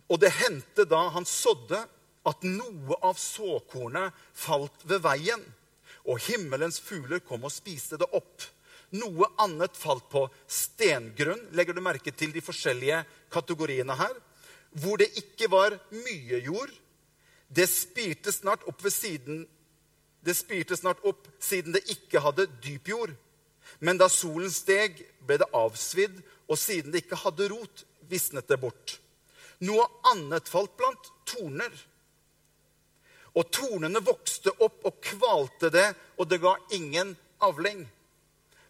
Og 0.09 0.19
det 0.19 0.35
hendte 0.35 0.83
da 0.83 1.05
han 1.15 1.23
sådde, 1.23 1.85
at 2.27 2.43
noe 2.43 2.97
av 3.05 3.15
såkornet 3.15 4.15
falt 4.35 4.83
ved 4.83 4.99
veien, 5.05 5.43
og 6.03 6.19
himmelens 6.27 6.79
fugler 6.83 7.23
kom 7.23 7.45
og 7.47 7.53
spiste 7.55 7.95
det 8.01 8.09
opp. 8.11 8.43
Noe 8.97 9.27
annet 9.37 9.77
falt 9.77 10.07
på 10.09 10.23
stengrunn. 10.47 11.41
Legger 11.53 11.77
du 11.77 11.81
merke 11.85 12.13
til 12.15 12.33
de 12.33 12.41
forskjellige 12.41 13.03
kategoriene 13.29 13.97
her? 13.99 14.15
hvor 14.71 14.97
det 14.97 15.09
ikke 15.17 15.49
var 15.51 15.77
mye 15.91 16.41
jord. 16.45 16.71
Det 17.49 17.65
spirte 17.69 18.31
snart 18.31 18.65
opp 18.69 18.83
ved 18.83 18.93
siden 18.93 19.47
Det 20.19 20.35
spirte 20.35 20.75
snart 20.75 20.99
opp 21.07 21.29
siden 21.39 21.71
det 21.71 21.85
ikke 21.89 22.19
hadde 22.19 22.49
dyp 22.59 22.89
jord. 22.91 23.13
Men 23.79 23.95
da 23.97 24.09
solen 24.11 24.51
steg, 24.51 24.97
ble 25.23 25.37
det 25.39 25.47
avsvidd, 25.55 26.17
og 26.51 26.59
siden 26.59 26.91
det 26.91 27.05
ikke 27.05 27.21
hadde 27.21 27.47
rot, 27.47 27.85
visnet 28.11 28.49
det 28.51 28.57
bort. 28.59 28.97
Noe 29.63 29.85
annet 30.11 30.51
falt 30.51 30.75
blant 30.75 31.07
torner. 31.23 31.71
Og 33.31 33.47
tornene 33.47 34.03
vokste 34.03 34.51
opp 34.59 34.83
og 34.83 34.99
kvalte 35.07 35.71
det, 35.71 35.87
og 36.19 36.27
det 36.27 36.41
ga 36.43 36.57
ingen 36.75 37.15
avling. 37.39 37.85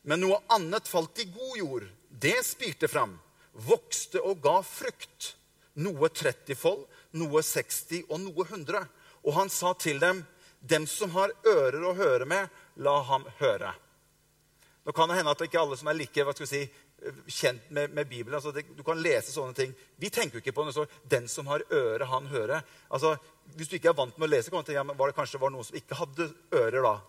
Men 0.02 0.24
noe 0.24 0.40
annet 0.48 0.88
falt 0.88 1.20
i 1.20 1.28
god 1.32 1.58
jord. 1.58 1.88
Det 2.10 2.38
spirte 2.46 2.88
fram, 2.88 3.18
vokste 3.54 4.22
og 4.24 4.42
ga 4.44 4.60
frukt. 4.66 5.36
Noe 5.80 6.10
30-fold, 6.12 6.86
noe 7.20 7.44
60 7.46 8.10
og 8.10 8.20
noe 8.24 8.46
100. 8.48 8.88
Og 9.24 9.36
han 9.36 9.52
sa 9.54 9.74
til 9.80 10.00
dem, 10.02 10.24
dem 10.60 10.88
som 10.88 11.14
har 11.16 11.32
ører 11.48 11.84
å 11.86 11.96
høre 11.96 12.28
med, 12.28 12.50
la 12.84 12.98
ham 13.08 13.28
høre. 13.40 13.72
Nå 14.84 14.96
kan 14.96 15.12
det 15.12 15.20
hende 15.20 15.32
at 15.32 15.40
det 15.40 15.50
ikke 15.50 15.60
er 15.60 15.68
alle 15.68 15.78
som 15.80 15.92
er 15.92 16.00
like 16.00 16.24
hva 16.26 16.34
skal 16.34 16.48
vi 16.48 16.52
si, 16.52 16.62
kjent 17.28 17.70
med, 17.70 17.94
med 17.96 18.08
Bibelen. 18.08 18.36
Altså, 18.36 18.52
det, 18.52 18.66
du 18.76 18.84
kan 18.84 19.00
lese 19.00 19.32
sånne 19.32 19.56
ting. 19.56 19.74
Vi 20.00 20.10
tenker 20.12 20.38
jo 20.38 20.44
ikke 20.44 20.56
på 20.56 20.66
det 20.68 20.76
så 20.76 20.86
'Den 21.08 21.28
som 21.28 21.48
har 21.48 21.64
øre, 21.72 22.06
han 22.06 22.28
hører'. 22.28 22.64
Altså, 22.92 23.18
Hvis 23.56 23.68
du 23.68 23.76
ikke 23.76 23.90
er 23.90 23.98
vant 23.98 24.18
med 24.18 24.28
å 24.28 24.32
lese, 24.32 24.50
kan 24.50 24.60
du 24.60 24.64
tenke, 24.64 24.78
ja, 24.78 24.84
men 24.84 24.98
var 24.98 25.08
det 25.08 25.16
kanskje 25.16 25.40
var 25.40 25.50
noen 25.50 25.66
som 25.66 25.76
ikke 25.76 25.96
hadde 25.96 26.34
ører 26.54 26.84
da. 26.84 27.00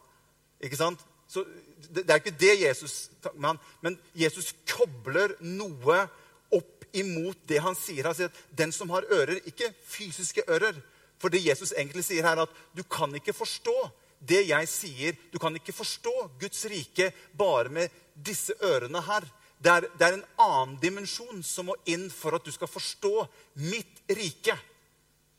Ikke 0.60 0.76
sant? 0.76 1.04
Så 1.30 1.44
det, 1.90 2.02
det 2.02 2.10
er 2.10 2.18
ikke 2.18 2.38
det 2.40 2.56
Jesus 2.58 2.94
men, 3.38 3.58
men 3.84 3.96
Jesus 4.18 4.50
kobler 4.66 5.36
noe 5.46 6.02
opp 6.50 6.86
imot 6.98 7.38
det 7.46 7.60
han 7.62 7.76
sier. 7.78 8.08
Han 8.08 8.16
sier 8.18 8.30
at 8.32 8.40
'den 8.50 8.72
som 8.74 8.90
har 8.90 9.06
ører', 9.06 9.42
ikke 9.46 9.70
fysiske 9.86 10.42
ører. 10.48 10.74
For 11.20 11.28
det 11.28 11.44
Jesus 11.44 11.72
egentlig 11.76 12.04
sier 12.04 12.26
her, 12.26 12.36
er 12.36 12.48
at 12.48 12.56
du 12.76 12.82
kan 12.82 13.14
ikke 13.14 13.36
forstå 13.36 13.76
det 14.20 14.48
jeg 14.48 14.68
sier. 14.68 15.16
Du 15.32 15.38
kan 15.38 15.54
ikke 15.54 15.72
forstå 15.72 16.30
Guds 16.40 16.64
rike 16.64 17.12
bare 17.38 17.68
med 17.68 17.88
disse 18.14 18.56
ørene 18.62 19.02
her. 19.02 19.26
Det 19.60 19.70
er, 19.70 19.80
det 19.80 20.06
er, 20.06 20.16
en 20.16 20.24
annen 20.40 20.78
dimensjon 20.80 21.42
som 21.44 21.68
må 21.68 21.76
inn 21.84 22.08
for 22.10 22.34
at 22.34 22.44
du 22.44 22.50
skal 22.50 22.68
forstå 22.68 23.26
mitt 23.60 24.00
rike, 24.08 24.56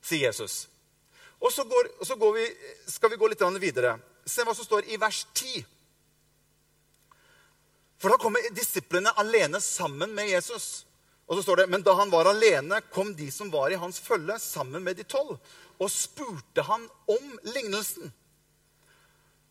sier 0.01 0.27
Jesus. 0.29 0.67
Og 1.41 1.50
så, 1.51 1.65
går, 1.65 1.89
så 2.05 2.15
går 2.15 2.33
vi, 2.38 2.45
skal 2.88 3.10
vi 3.10 3.17
gå 3.17 3.27
litt 3.27 3.41
videre. 3.60 3.98
Se 4.25 4.45
hva 4.45 4.53
som 4.53 4.65
står 4.65 4.93
i 4.93 5.00
vers 5.01 5.25
10. 5.33 5.65
For 8.01 8.10
da 8.10 8.17
kommer 8.17 8.41
disiplene 8.55 9.13
alene 9.22 9.62
sammen 9.62 10.15
med 10.17 10.31
Jesus. 10.31 10.88
Og 11.29 11.38
så 11.38 11.43
står 11.46 11.62
det, 11.62 11.67
Men 11.70 11.84
da 11.86 11.93
han 11.93 12.10
var 12.10 12.25
alene, 12.25 12.81
kom 12.91 13.13
de 13.15 13.29
som 13.31 13.51
var 13.53 13.70
i 13.72 13.77
hans 13.79 14.00
følge, 14.01 14.39
sammen 14.39 14.84
med 14.84 14.98
de 14.98 15.05
tolv, 15.05 15.38
og 15.79 15.91
spurte 15.91 16.65
han 16.65 16.88
om 17.08 17.38
lignelsen. 17.53 18.12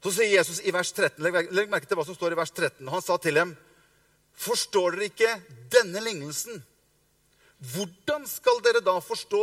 Så 0.03 0.13
sier 0.17 0.33
Jesus 0.33 0.61
i 0.65 0.73
vers 0.75 0.91
13, 0.93 1.23
Legg 1.23 1.71
merke 1.71 1.87
til 1.87 1.99
hva 1.99 2.07
som 2.09 2.17
står 2.17 2.35
i 2.35 2.41
vers 2.41 2.53
13. 2.53 2.89
Han 2.89 3.05
sa 3.05 3.17
til 3.21 3.39
dem, 3.39 3.55
Forstår 4.41 4.97
dere 4.97 5.11
ikke 5.11 5.33
denne 5.73 6.01
lignelsen? 6.03 6.63
Hvordan 7.73 8.25
skal 8.29 8.63
dere 8.65 8.81
da 8.81 8.97
forstå 9.05 9.43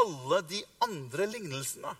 alle 0.00 0.40
de 0.48 0.62
andre 0.84 1.26
lignelsene? 1.28 1.92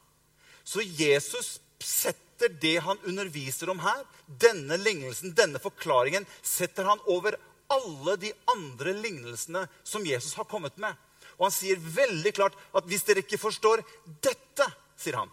Så 0.64 0.80
Jesus 0.80 1.58
setter 1.84 2.52
det 2.62 2.76
han 2.84 3.00
underviser 3.06 3.70
om 3.72 3.80
her, 3.82 4.04
denne 4.26 4.78
lignelsen, 4.80 5.34
denne 5.36 5.60
forklaringen, 5.62 6.26
setter 6.42 6.88
han 6.88 7.02
over 7.06 7.36
alle 7.68 8.16
de 8.20 8.32
andre 8.48 8.94
lignelsene 8.96 9.66
som 9.84 10.06
Jesus 10.06 10.34
har 10.38 10.48
kommet 10.48 10.76
med. 10.80 10.94
Og 11.38 11.48
han 11.48 11.54
sier 11.54 11.78
veldig 11.78 12.32
klart 12.34 12.56
at 12.76 12.86
hvis 12.88 13.04
dere 13.06 13.22
ikke 13.22 13.40
forstår 13.40 13.84
dette, 14.24 14.66
sier 14.98 15.20
han, 15.20 15.30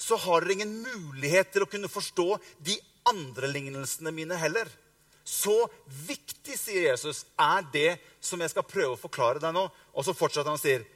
så 0.00 0.16
har 0.20 0.44
dere 0.44 0.58
ingen 0.58 0.78
mulighet 0.82 1.52
til 1.54 1.64
å 1.64 1.70
kunne 1.70 1.90
forstå 1.92 2.28
de 2.64 2.76
andre 3.08 3.50
lignelsene 3.52 4.12
mine 4.14 4.36
heller. 4.40 4.68
Så 5.24 5.54
viktig, 6.06 6.56
sier 6.58 6.90
Jesus, 6.90 7.24
er 7.38 7.64
det 7.72 7.98
som 8.24 8.40
jeg 8.40 8.52
skal 8.52 8.66
prøve 8.66 8.96
å 8.96 9.00
forklare 9.00 9.42
deg 9.42 9.54
nå. 9.54 9.66
Og 9.94 10.06
så 10.06 10.16
fortsetter 10.16 10.48
han 10.50 10.58
og 10.58 10.62
sier 10.62 10.86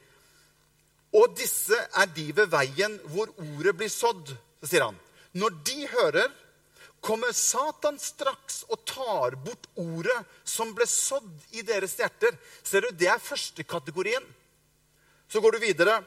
Og 1.15 1.31
disse 1.37 1.77
er 1.95 2.09
de 2.11 2.25
ved 2.35 2.49
veien 2.51 2.97
hvor 3.13 3.31
ordet 3.37 3.75
blir 3.77 3.91
sådd. 3.93 4.33
Så 4.65 4.71
sier 4.73 4.87
han 4.87 4.97
Når 5.37 5.53
de 5.67 5.85
hører, 5.91 6.31
kommer 7.05 7.29
Satan 7.37 7.99
straks 8.01 8.63
og 8.65 8.79
tar 8.89 9.35
bort 9.45 9.67
ordet 9.77 10.15
som 10.41 10.71
ble 10.73 10.87
sådd 10.89 11.29
i 11.53 11.61
deres 11.61 11.93
hjerter. 11.99 12.33
Ser 12.65 12.81
du, 12.81 12.89
Det 12.97 13.05
er 13.11 13.21
første 13.21 13.61
kategorien. 13.61 14.23
Så 15.29 15.37
går 15.41 15.53
du 15.53 15.59
videre. 15.61 15.99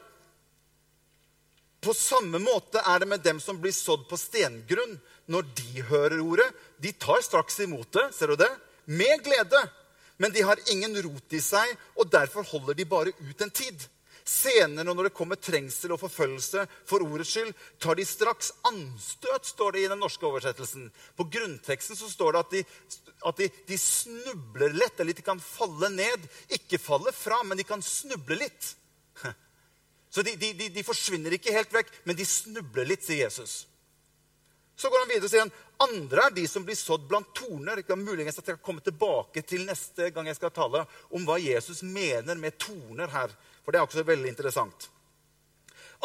På 1.79 1.93
samme 1.95 2.41
måte 2.43 2.83
er 2.83 2.99
det 2.99 3.07
med 3.07 3.23
dem 3.23 3.39
som 3.39 3.61
blir 3.61 3.71
sådd 3.71 4.09
på 4.09 4.19
stengrunn. 4.19 4.97
Når 5.31 5.47
de 5.55 5.85
hører 5.87 6.19
ordet, 6.19 6.49
de 6.83 6.91
tar 6.91 7.23
straks 7.23 7.61
imot 7.63 7.87
det, 7.95 8.09
ser 8.17 8.33
du 8.33 8.35
det? 8.41 8.49
Med 8.91 9.23
glede. 9.23 9.61
Men 10.19 10.35
de 10.35 10.43
har 10.43 10.59
ingen 10.73 10.99
rot 11.05 11.31
i 11.31 11.39
seg, 11.39 11.71
og 11.95 12.11
derfor 12.11 12.43
holder 12.43 12.75
de 12.75 12.89
bare 12.89 13.15
ut 13.23 13.45
en 13.45 13.55
tid. 13.55 13.87
Senere, 14.29 14.85
når 14.85 15.07
det 15.07 15.15
kommer 15.17 15.39
trengsel 15.41 15.95
og 15.95 16.01
forfølgelse 16.03 16.65
for 16.87 17.01
ordets 17.01 17.31
skyld, 17.33 17.49
tar 17.81 17.97
de 17.97 18.05
straks 18.05 18.51
anstøt, 18.69 19.47
står 19.47 19.73
det 19.73 19.83
i 19.83 19.89
den 19.89 20.01
norske 20.03 20.27
oversettelsen. 20.27 20.89
På 21.17 21.25
grunnteksten 21.33 21.97
så 21.97 22.09
står 22.11 22.35
det 22.35 22.43
at 22.43 22.53
de, 22.53 22.61
at 23.31 23.41
de, 23.41 23.47
de 23.71 23.79
snubler 23.81 24.75
lett, 24.77 24.99
eller 24.99 25.17
de 25.17 25.25
kan 25.25 25.41
falle 25.41 25.89
ned. 25.95 26.27
Ikke 26.59 26.77
falle 26.81 27.13
fra, 27.15 27.41
men 27.47 27.57
de 27.57 27.65
kan 27.65 27.81
snuble 27.85 28.37
litt. 28.37 28.73
Så 30.13 30.21
de, 30.25 30.35
de, 30.41 30.53
de, 30.73 30.85
forsvinner 30.85 31.33
ikke 31.35 31.53
helt 31.53 31.73
vekk, 31.73 31.91
men 32.05 32.17
de 32.17 32.25
snubler 32.25 32.87
litt, 32.89 33.03
sier 33.05 33.25
Jesus. 33.25 33.63
Så 34.79 34.89
går 34.89 35.03
han 35.03 35.11
videre 35.11 35.27
og 35.27 35.33
sier 35.33 35.43
han, 35.43 35.57
andre 35.83 36.29
er 36.29 36.33
de 36.37 36.45
som 36.47 36.63
blir 36.65 36.77
sådd 36.77 37.09
blant 37.09 37.33
torner. 37.35 37.81
Det 37.81 37.89
kan 37.89 37.99
muligens 37.99 38.37
at 38.39 38.47
jeg 38.47 38.59
kan 38.59 38.67
komme 38.69 38.83
tilbake 38.85 39.43
til 39.47 39.65
neste 39.67 40.09
gang 40.15 40.29
jeg 40.29 40.37
skal 40.37 40.53
tale 40.55 40.85
om 41.15 41.25
hva 41.27 41.35
Jesus 41.41 41.81
mener 41.83 42.39
med 42.39 42.57
torner 42.61 43.11
her. 43.11 43.33
For 43.69 43.75
det 43.75 43.77
er 43.77 43.85
også 43.85 44.01
veldig 44.01 44.31
interessant. 44.31 44.87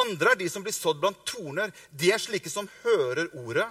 Andre 0.02 0.35
er 0.35 0.37
de 0.37 0.50
som 0.52 0.61
blir 0.61 0.75
sådd 0.76 0.99
blant 1.00 1.23
torner. 1.25 1.71
De 1.97 2.11
er 2.12 2.21
slike 2.21 2.50
som 2.52 2.68
hører 2.83 3.30
ordet. 3.40 3.64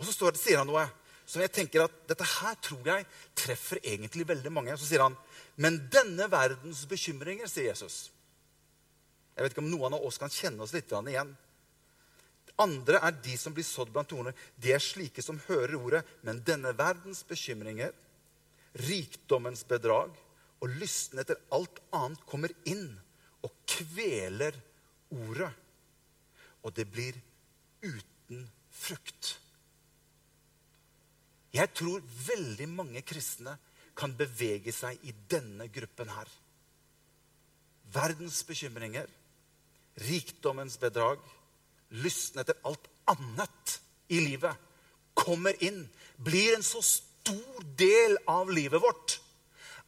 Og 0.00 0.08
så 0.08 0.30
det, 0.30 0.40
sier 0.40 0.62
han 0.62 0.70
noe 0.70 0.86
som 1.28 1.42
jeg 1.44 1.52
tenker 1.52 1.84
at 1.84 1.98
dette 2.08 2.24
her 2.24 2.56
tror 2.64 2.88
jeg 2.88 3.04
treffer 3.36 3.82
egentlig 3.82 4.24
veldig 4.30 4.54
mange. 4.56 4.78
Så 4.80 4.88
sier 4.88 5.04
han, 5.04 5.18
men 5.60 5.82
denne 5.92 6.30
verdens 6.32 6.86
bekymringer, 6.88 7.44
sier 7.52 7.74
Jesus 7.74 8.06
jeg 9.36 9.44
vet 9.44 9.52
ikke 9.52 9.66
om 9.66 9.68
noen 9.68 9.98
av 9.98 10.04
oss 10.08 10.16
kan 10.16 10.32
kjenne 10.32 10.64
oss 10.64 10.72
litt 10.72 10.88
igjen. 10.96 11.34
Andre 12.64 13.02
er 13.04 13.18
de 13.20 13.34
som 13.36 13.52
blir 13.52 13.66
sådd 13.68 13.90
blant 13.92 14.08
torner. 14.08 14.32
De 14.56 14.72
er 14.72 14.80
slike 14.80 15.20
som 15.20 15.42
hører 15.50 15.76
ordet, 15.76 16.06
men 16.24 16.40
denne 16.40 16.72
verdens 16.72 17.20
bekymringer, 17.28 17.92
rikdommens 18.88 19.60
bedrag 19.68 20.16
og 20.64 20.78
lysten 20.80 21.20
etter 21.20 21.36
alt 21.52 21.82
annet 21.92 22.24
kommer 22.24 22.56
inn 22.64 22.94
og 23.44 23.52
kveler 23.68 24.56
ordet. 25.14 25.50
Og 26.64 26.74
det 26.74 26.86
blir 26.90 27.18
uten 27.84 28.46
frukt. 28.72 29.36
Jeg 31.56 31.72
tror 31.76 32.02
veldig 32.26 32.66
mange 32.68 33.02
kristne 33.06 33.54
kan 33.96 34.12
bevege 34.16 34.72
seg 34.76 34.98
i 35.08 35.14
denne 35.30 35.70
gruppen 35.72 36.10
her. 36.12 36.28
Verdens 37.94 38.42
bekymringer 38.44 39.08
rikdommens 40.04 40.76
bedrag, 40.80 41.20
lysten 42.02 42.42
etter 42.42 42.58
alt 42.68 42.88
annet 43.08 43.76
i 44.12 44.20
livet, 44.20 44.52
kommer 45.16 45.56
inn, 45.64 45.86
blir 46.16 46.56
en 46.56 46.66
så 46.66 46.82
stor 46.84 47.64
del 47.78 48.18
av 48.28 48.50
livet 48.52 48.82
vårt 48.82 49.18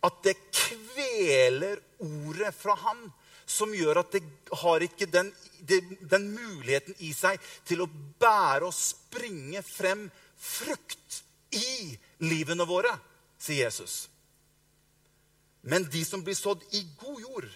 at 0.07 0.21
det 0.25 0.37
kveler 0.55 1.81
ordet 2.01 2.53
fra 2.55 2.77
ham, 2.79 3.09
som 3.49 3.73
gjør 3.75 4.03
at 4.03 4.13
det 4.13 4.23
har 4.63 4.85
ikke 4.85 5.09
den, 5.11 5.31
den 5.65 6.29
muligheten 6.35 6.97
i 7.05 7.15
seg 7.17 7.41
til 7.69 7.83
å 7.85 7.91
bære 8.21 8.69
og 8.69 8.77
springe 8.77 9.63
frem 9.65 10.07
frukt 10.39 11.23
i 11.57 11.97
livene 12.29 12.67
våre, 12.69 12.93
sier 13.41 13.67
Jesus. 13.67 14.07
Men 15.69 15.89
de 15.91 16.05
som 16.07 16.23
blir 16.25 16.37
sådd 16.39 16.63
i 16.77 16.85
god 17.01 17.25
jord, 17.25 17.49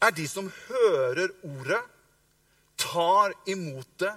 er 0.00 0.14
de 0.16 0.26
som 0.28 0.48
hører 0.68 1.32
ordet, 1.44 1.80
tar 2.80 3.34
imot 3.52 3.88
det 4.00 4.12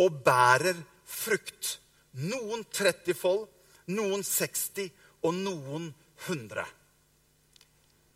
og 0.00 0.22
bærer 0.24 0.78
frukt. 1.04 1.76
Noen 2.18 2.64
30-fold, 2.72 3.44
noen 3.92 4.24
60 4.24 4.88
og 5.26 5.34
noen 5.36 5.90
100. 6.26 6.64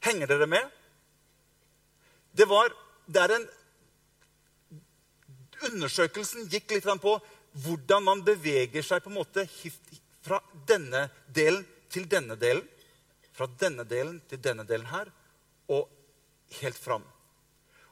Henger 0.03 0.31
dere 0.31 0.49
med? 0.51 0.71
Det 2.33 2.49
var 2.49 2.73
det 3.07 3.23
er 3.23 3.37
en 3.37 3.49
Undersøkelsen 5.63 6.49
gikk 6.51 6.73
litt 6.75 6.87
på 6.99 7.13
hvordan 7.63 8.03
man 8.03 8.23
beveger 8.27 8.83
seg 8.83 9.05
på 9.05 9.13
en 9.13 9.21
måte 9.21 9.45
fra 10.25 10.41
denne 10.67 11.05
delen 11.31 11.63
til 11.93 12.09
denne 12.11 12.35
delen. 12.41 12.65
Fra 13.31 13.47
denne 13.61 13.85
delen 13.87 14.19
til 14.27 14.41
denne 14.43 14.65
delen 14.67 14.89
her. 14.91 15.13
Og 15.71 15.87
helt 16.59 16.79
fram. 16.79 17.05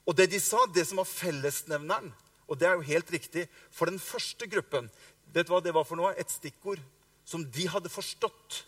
Og 0.03 0.17
det 0.19 0.33
de 0.33 0.41
sa, 0.43 0.65
det 0.75 0.83
som 0.89 0.99
var 0.99 1.07
fellesnevneren, 1.07 2.11
og 2.51 2.59
det 2.59 2.67
er 2.67 2.75
jo 2.75 2.89
helt 2.89 3.11
riktig 3.15 3.45
For 3.71 3.87
den 3.87 4.01
første 4.03 4.49
gruppen, 4.51 4.89
vet 5.31 5.47
du 5.47 5.53
hva 5.55 5.61
det 5.63 5.75
var 5.77 5.87
for 5.87 6.01
noe? 6.01 6.17
Et 6.19 6.31
stikkord 6.31 6.81
som 7.25 7.45
de 7.47 7.69
hadde 7.71 7.93
forstått. 7.93 8.65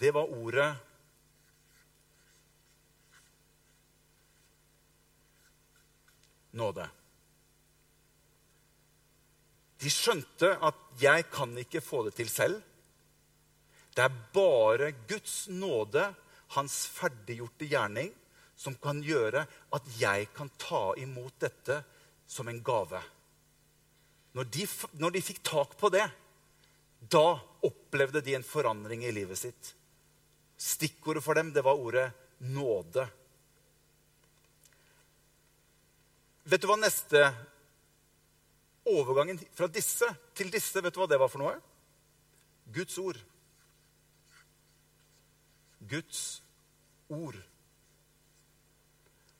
Det 0.00 0.10
var 0.16 0.26
ordet 0.26 0.72
nåde. 6.56 6.88
De 9.80 9.90
skjønte 9.90 10.58
at 10.60 10.74
'jeg 11.00 11.30
kan 11.30 11.56
ikke 11.58 11.80
få 11.80 12.04
det 12.04 12.14
til 12.14 12.28
selv'. 12.28 12.62
Det 13.94 14.04
er 14.04 14.18
bare 14.32 14.92
Guds 15.08 15.48
nåde, 15.48 16.14
hans 16.48 16.86
ferdiggjorte 16.86 17.66
gjerning, 17.66 18.14
som 18.56 18.74
kan 18.74 19.02
gjøre 19.02 19.46
at 19.72 19.82
jeg 20.00 20.28
kan 20.34 20.50
ta 20.58 20.94
imot 20.96 21.38
dette 21.40 21.84
som 22.26 22.48
en 22.48 22.62
gave. 22.62 23.00
Når 24.32 24.44
de, 24.44 24.66
når 24.92 25.10
de 25.10 25.22
fikk 25.22 25.42
tak 25.42 25.76
på 25.78 25.88
det, 25.88 26.06
da 27.00 27.40
opplevde 27.66 28.20
de 28.20 28.34
en 28.34 28.46
forandring 28.46 29.04
i 29.04 29.12
livet 29.12 29.38
sitt. 29.38 29.74
Stikkordet 30.60 31.24
for 31.24 31.34
dem 31.34 31.52
det 31.52 31.64
var 31.64 31.80
ordet 31.80 32.10
nåde. 32.38 33.08
Vet 36.50 36.62
du 36.62 36.66
hva 36.66 36.78
neste 36.80 37.20
overgangen 38.90 39.38
fra 39.54 39.68
disse 39.70 40.08
til 40.34 40.50
disse, 40.50 40.80
vet 40.82 40.94
du 40.94 40.98
hva 41.02 41.06
det 41.10 41.20
var 41.20 41.30
for 41.30 41.42
noe? 41.42 41.54
Guds 42.74 42.96
ord. 42.98 43.20
Guds 45.90 46.40
ord. 47.10 47.38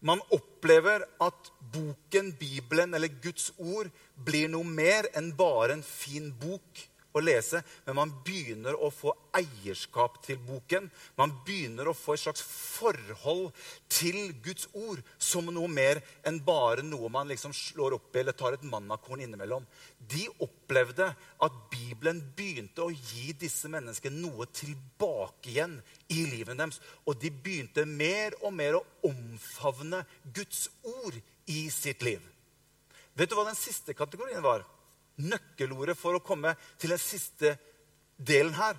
Man 0.00 0.22
opplever 0.32 1.02
at 1.20 1.50
boken, 1.72 2.32
Bibelen 2.38 2.94
eller 2.94 3.12
Guds 3.22 3.50
ord 3.58 3.90
blir 4.14 4.48
noe 4.48 4.64
mer 4.64 5.10
enn 5.18 5.32
bare 5.36 5.76
en 5.76 5.84
fin 5.84 6.30
bok 6.40 6.86
å 7.12 7.22
lese, 7.22 7.62
men 7.86 7.96
man 7.98 8.12
begynner 8.24 8.76
å 8.78 8.90
få 8.94 9.12
eierskap 9.36 10.20
til 10.24 10.38
boken. 10.46 10.88
Man 11.18 11.32
begynner 11.46 11.90
å 11.90 11.96
få 11.96 12.14
et 12.14 12.22
slags 12.24 12.42
forhold 12.44 13.50
til 13.90 14.32
Guds 14.44 14.68
ord 14.78 15.02
som 15.18 15.50
noe 15.50 15.70
mer 15.70 16.02
enn 16.26 16.40
bare 16.46 16.84
noe 16.86 17.10
man 17.12 17.30
liksom 17.30 17.54
slår 17.56 17.98
opp 17.98 18.14
i 18.14 18.22
eller 18.22 18.36
tar 18.38 18.56
et 18.56 18.66
mannakorn 18.66 19.24
innimellom. 19.24 19.66
De 19.98 20.26
opplevde 20.42 21.10
at 21.42 21.60
Bibelen 21.72 22.22
begynte 22.36 22.86
å 22.86 22.94
gi 22.94 23.34
disse 23.38 23.70
menneskene 23.70 24.22
noe 24.22 24.46
tilbake 24.54 25.52
igjen 25.52 25.78
i 26.14 26.24
livet 26.30 26.58
deres. 26.58 26.80
Og 27.06 27.18
de 27.20 27.32
begynte 27.34 27.86
mer 27.88 28.36
og 28.40 28.54
mer 28.54 28.78
å 28.78 28.86
omfavne 29.10 30.04
Guds 30.34 30.68
ord 30.86 31.18
i 31.50 31.64
sitt 31.74 32.04
liv. 32.06 32.22
Vet 33.18 33.30
du 33.30 33.34
hva 33.36 33.48
den 33.48 33.58
siste 33.58 33.94
kategorien 33.96 34.42
var? 34.44 34.62
Nøkkelordet 35.22 35.96
for 35.98 36.16
å 36.16 36.24
komme 36.24 36.54
til 36.80 36.94
den 36.94 37.02
siste 37.02 37.54
delen 38.16 38.54
her. 38.56 38.78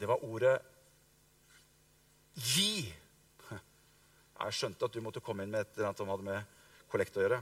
Det 0.00 0.08
var 0.08 0.24
ordet 0.24 0.56
'gi'. 2.34 2.94
Jeg 4.40 4.56
skjønte 4.56 4.86
at 4.86 4.92
du 4.92 5.02
måtte 5.04 5.20
komme 5.20 5.44
inn 5.44 5.50
med 5.52 5.60
et 5.60 5.74
eller 5.76 5.90
annet 5.90 6.00
som 6.00 6.08
hadde 6.08 6.24
med 6.24 6.44
kollekt 6.88 7.16
å 7.18 7.24
gjøre. 7.24 7.40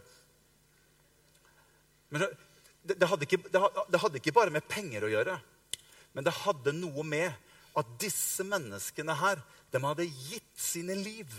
Men 2.10 2.24
det, 2.82 3.06
hadde 3.06 3.26
ikke, 3.28 3.38
det, 3.46 3.60
det 3.92 4.00
hadde 4.02 4.18
ikke 4.18 4.34
bare 4.34 4.50
med 4.50 4.66
penger 4.66 5.06
å 5.06 5.12
gjøre. 5.12 5.36
Men 6.16 6.26
det 6.26 6.34
hadde 6.40 6.74
noe 6.74 7.04
med 7.06 7.30
at 7.78 7.94
disse 8.02 8.42
menneskene 8.42 9.14
her, 9.20 9.38
de 9.70 9.80
hadde 9.84 10.08
gitt 10.08 10.54
sine 10.58 10.96
liv 10.98 11.30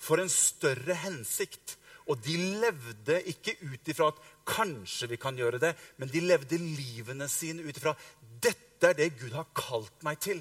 for 0.00 0.20
en 0.20 0.32
større 0.32 0.96
hensikt 1.06 1.76
og 2.10 2.18
de 2.24 2.36
levde 2.60 3.20
ikke 3.30 3.54
ut 3.62 3.92
ifra 3.92 4.10
at 4.10 4.18
kanskje 4.50 5.12
vi 5.12 5.18
kan 5.20 5.38
gjøre 5.38 5.60
det, 5.62 5.74
men 6.00 6.10
de 6.10 6.24
levde 6.24 6.58
livene 6.58 7.28
sine 7.30 7.62
ut 7.62 7.76
ifra 7.76 7.94
dette 8.40 8.88
er 8.88 8.96
det 8.96 9.08
Gud 9.20 9.34
har 9.36 9.48
kalt 9.56 10.04
meg 10.06 10.20
til. 10.24 10.38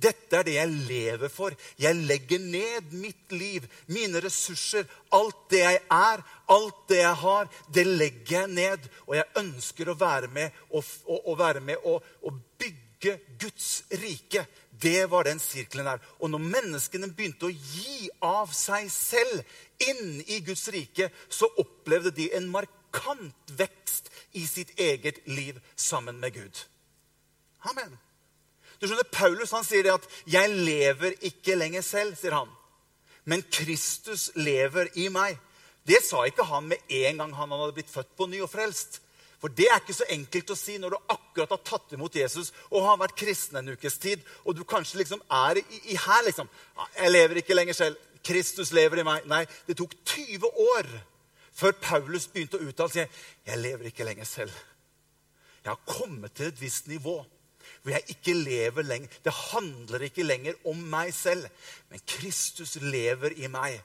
Dette 0.00 0.38
er 0.38 0.46
det 0.46 0.54
jeg 0.56 0.76
lever 0.88 1.32
for. 1.32 1.52
Jeg 1.80 1.98
legger 2.08 2.40
ned 2.40 2.94
mitt 2.96 3.34
liv, 3.36 3.66
mine 3.92 4.22
ressurser, 4.24 4.86
alt 5.12 5.42
det 5.52 5.60
jeg 5.60 5.82
er, 5.92 6.22
alt 6.56 6.80
det 6.88 7.02
jeg 7.02 7.18
har. 7.24 7.50
Det 7.68 7.84
legger 7.86 8.38
jeg 8.38 8.54
ned. 8.54 8.88
Og 9.06 9.18
jeg 9.18 9.28
ønsker 9.42 9.92
å 9.92 9.98
være 10.00 10.32
med 10.32 10.62
og, 10.70 10.80
og, 11.04 11.18
og, 11.20 11.36
være 11.42 11.60
med 11.60 11.84
og, 11.84 12.08
og 12.24 12.40
bygge 12.56 13.18
Guds 13.42 13.82
rike. 14.00 14.46
Det 14.82 15.04
var 15.10 15.28
den 15.28 15.42
sirkelen 15.42 15.86
der. 15.86 16.00
Og 16.24 16.32
når 16.32 16.48
menneskene 16.48 17.12
begynte 17.12 17.50
å 17.50 17.52
gi 17.52 18.08
av 18.24 18.54
seg 18.56 18.88
selv 18.90 19.44
inn 19.90 20.22
i 20.26 20.40
Guds 20.46 20.68
rike, 20.74 21.10
så 21.28 21.48
opplevde 21.60 22.14
de 22.16 22.28
en 22.36 22.48
markant 22.52 23.54
vekst 23.58 24.10
i 24.38 24.46
sitt 24.46 24.78
eget 24.80 25.22
liv 25.28 25.60
sammen 25.76 26.20
med 26.20 26.34
Gud. 26.34 26.64
Amen. 27.70 27.98
Du 28.80 28.88
skjønner, 28.88 29.06
Paulus 29.14 29.52
han 29.54 29.64
sier 29.64 29.86
det 29.86 29.94
at 29.94 30.08
'jeg 30.26 30.50
lever 30.50 31.14
ikke 31.22 31.54
lenger 31.54 31.82
selv', 31.82 32.16
sier 32.18 32.34
han. 32.34 32.50
Men 33.24 33.42
Kristus 33.42 34.30
lever 34.34 34.88
i 34.98 35.08
meg. 35.08 35.38
Det 35.86 36.02
sa 36.04 36.24
ikke 36.24 36.46
han 36.46 36.68
med 36.68 36.78
en 36.88 37.18
gang 37.18 37.34
han 37.34 37.50
hadde 37.50 37.74
blitt 37.76 37.90
født 37.90 38.16
på 38.16 38.26
ny 38.26 38.40
og 38.42 38.50
frelst. 38.50 39.00
For 39.42 39.48
det 39.50 39.66
er 39.66 39.80
ikke 39.80 39.96
så 39.96 40.06
enkelt 40.14 40.52
å 40.54 40.58
si 40.58 40.76
når 40.78 40.94
du 40.94 40.98
akkurat 41.10 41.50
har 41.50 41.62
tatt 41.66 41.94
imot 41.96 42.14
Jesus 42.14 42.52
og 42.70 42.84
har 42.86 43.00
vært 43.00 43.16
kristen 43.18 43.58
en 43.58 43.72
ukes 43.74 43.98
tid, 43.98 44.22
og 44.46 44.54
du 44.54 44.62
kanskje 44.62 45.00
liksom 45.00 45.22
er 45.26 45.58
i, 45.58 45.80
i 45.90 45.96
her, 45.98 46.22
liksom. 46.28 46.50
Jeg 46.94 47.10
lever 47.10 47.40
ikke 47.40 47.56
lenger 47.58 47.74
selv. 47.74 47.96
Kristus 48.24 48.72
lever 48.72 49.02
i 49.02 49.06
meg. 49.06 49.26
Nei, 49.30 49.44
det 49.66 49.76
tok 49.78 49.94
20 50.04 50.48
år 50.76 50.90
før 51.52 51.76
Paulus 51.82 52.28
begynte 52.32 52.60
å 52.60 52.66
uttale 52.66 52.94
seg. 52.94 53.22
Jeg 53.46 53.60
lever 53.60 53.90
ikke 53.90 54.06
lenger 54.08 54.28
selv. 54.28 54.56
Jeg 55.62 55.70
har 55.70 55.86
kommet 55.86 56.34
til 56.34 56.50
et 56.50 56.60
visst 56.60 56.90
nivå 56.90 57.20
hvor 57.82 57.94
jeg 57.94 58.14
ikke 58.14 58.34
lever 58.34 58.86
lenger. 58.86 59.14
Det 59.24 59.32
handler 59.52 60.04
ikke 60.06 60.26
lenger 60.26 60.58
om 60.70 60.78
meg 60.90 61.12
selv, 61.14 61.46
men 61.90 62.02
Kristus 62.06 62.76
lever 62.82 63.34
i 63.42 63.50
meg. 63.50 63.80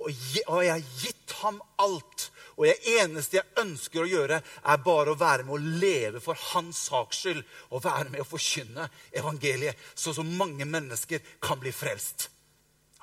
Og 0.00 0.10
jeg 0.10 0.70
har 0.72 0.86
gitt 1.00 1.34
ham 1.42 1.60
alt. 1.80 2.28
Og 2.56 2.66
det 2.68 2.76
eneste 3.00 3.38
jeg 3.38 3.62
ønsker 3.62 4.04
å 4.04 4.08
gjøre, 4.10 4.40
er 4.40 4.84
bare 4.84 5.12
å 5.12 5.18
være 5.18 5.46
med 5.46 5.56
å 5.56 5.78
leve 5.80 6.22
for 6.24 6.38
hans 6.52 6.86
saks 6.90 7.24
skyld. 7.24 7.42
Og 7.70 7.84
være 7.84 8.12
med 8.12 8.24
å 8.24 8.28
forkynne 8.28 8.88
evangeliet, 9.12 9.80
så 9.94 10.14
så 10.16 10.24
mange 10.26 10.66
mennesker 10.68 11.24
kan 11.42 11.60
bli 11.62 11.72
frelst. 11.74 12.28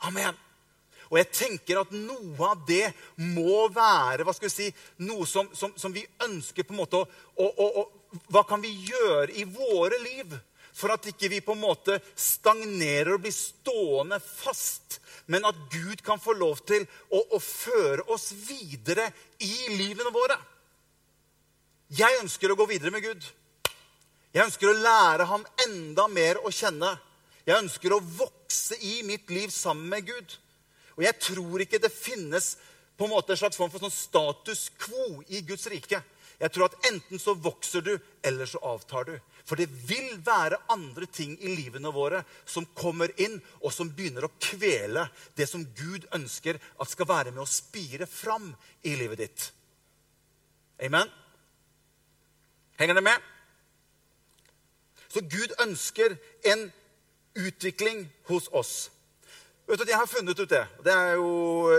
Amen. 0.08 0.38
Og 1.12 1.17
jeg 1.19 1.30
tenker 1.36 1.82
at 1.82 1.91
noe 1.91 2.47
av 2.47 2.63
det 2.67 2.88
må 3.36 3.65
være 3.76 4.24
hva 4.24 4.34
skal 4.36 4.47
vi 4.47 4.54
si, 4.54 4.69
noe 5.04 5.28
som, 5.28 5.50
som, 5.54 5.74
som 5.76 5.93
vi 5.93 6.06
ønsker 6.24 6.63
på 6.63 6.74
en 6.74 6.82
måte 6.82 7.02
å, 7.04 7.10
å, 7.36 7.50
å, 7.52 7.67
å 7.84 8.24
Hva 8.32 8.45
kan 8.47 8.63
vi 8.63 8.71
gjøre 8.89 9.30
i 9.39 9.45
våre 9.47 10.00
liv 10.04 10.34
for 10.71 10.91
at 10.93 11.06
ikke 11.08 11.30
vi 11.32 11.41
på 11.43 11.54
en 11.54 11.62
måte 11.62 11.97
stagnerer 12.15 13.13
og 13.13 13.26
blir 13.26 13.36
stående 13.36 14.17
fast 14.24 15.02
men 15.32 15.45
at 15.45 15.56
Gud 15.71 16.02
kan 16.04 16.19
få 16.19 16.34
lov 16.36 16.60
til 16.67 16.86
å, 17.10 17.21
å 17.36 17.39
føre 17.39 18.04
oss 18.12 18.32
videre 18.34 19.08
i 19.39 19.54
livene 19.78 20.12
våre. 20.13 20.38
Jeg 21.91 22.19
ønsker 22.21 22.52
å 22.52 22.58
gå 22.60 22.67
videre 22.69 22.93
med 22.93 23.06
Gud. 23.06 23.24
Jeg 24.32 24.45
ønsker 24.47 24.71
å 24.71 24.80
lære 24.80 25.28
ham 25.28 25.43
enda 25.67 26.08
mer 26.12 26.39
å 26.43 26.52
kjenne. 26.56 26.93
Jeg 27.45 27.60
ønsker 27.63 27.95
å 27.95 28.04
vokse 28.04 28.78
i 28.80 29.02
mitt 29.08 29.32
liv 29.32 29.52
sammen 29.56 29.89
med 29.91 30.08
Gud. 30.08 30.38
Og 30.98 31.06
jeg 31.06 31.20
tror 31.22 31.64
ikke 31.64 31.82
det 31.82 31.94
finnes 31.94 32.56
på 32.98 33.08
en 33.08 33.14
måte 33.14 33.34
en 33.34 33.42
slags 33.42 33.58
form 33.58 33.72
for 33.74 33.82
sånn 33.82 33.94
status 33.94 34.68
quo 34.80 35.22
i 35.34 35.42
Guds 35.48 35.66
rike. 35.72 36.02
Jeg 36.42 36.54
tror 36.54 36.68
at 36.68 36.88
enten 36.90 37.22
så 37.22 37.36
vokser 37.38 37.84
du, 37.86 37.92
eller 38.26 38.50
så 38.50 38.62
avtar 38.66 39.06
du. 39.06 39.14
For 39.46 39.58
det 39.58 39.68
vil 39.90 40.16
være 40.26 40.60
andre 40.74 41.06
ting 41.10 41.36
i 41.42 41.54
livene 41.54 41.92
våre 41.94 42.24
som 42.50 42.66
kommer 42.78 43.14
inn, 43.22 43.40
og 43.62 43.74
som 43.74 43.92
begynner 43.94 44.26
å 44.26 44.34
kvele 44.42 45.06
det 45.38 45.48
som 45.50 45.66
Gud 45.78 46.08
ønsker 46.18 46.58
at 46.58 46.90
skal 46.90 47.10
være 47.10 47.34
med 47.34 47.44
å 47.44 47.50
spire 47.50 48.10
fram 48.10 48.50
i 48.82 48.96
livet 48.98 49.22
ditt. 49.22 49.48
Amen? 50.82 51.10
Henger 52.82 52.98
dere 52.98 53.06
med? 53.06 53.30
Så 55.12 55.22
Gud 55.30 55.54
ønsker 55.62 56.16
en 56.50 56.70
utvikling 57.38 58.08
hos 58.32 58.48
oss. 58.50 58.90
Vet 59.67 59.80
du, 59.80 59.86
Jeg 59.89 59.97
har 59.97 60.08
funnet 60.08 60.39
ut 60.39 60.50
det. 60.50 60.65
Det 60.84 60.93
er 60.93 61.13
jo 61.15 61.71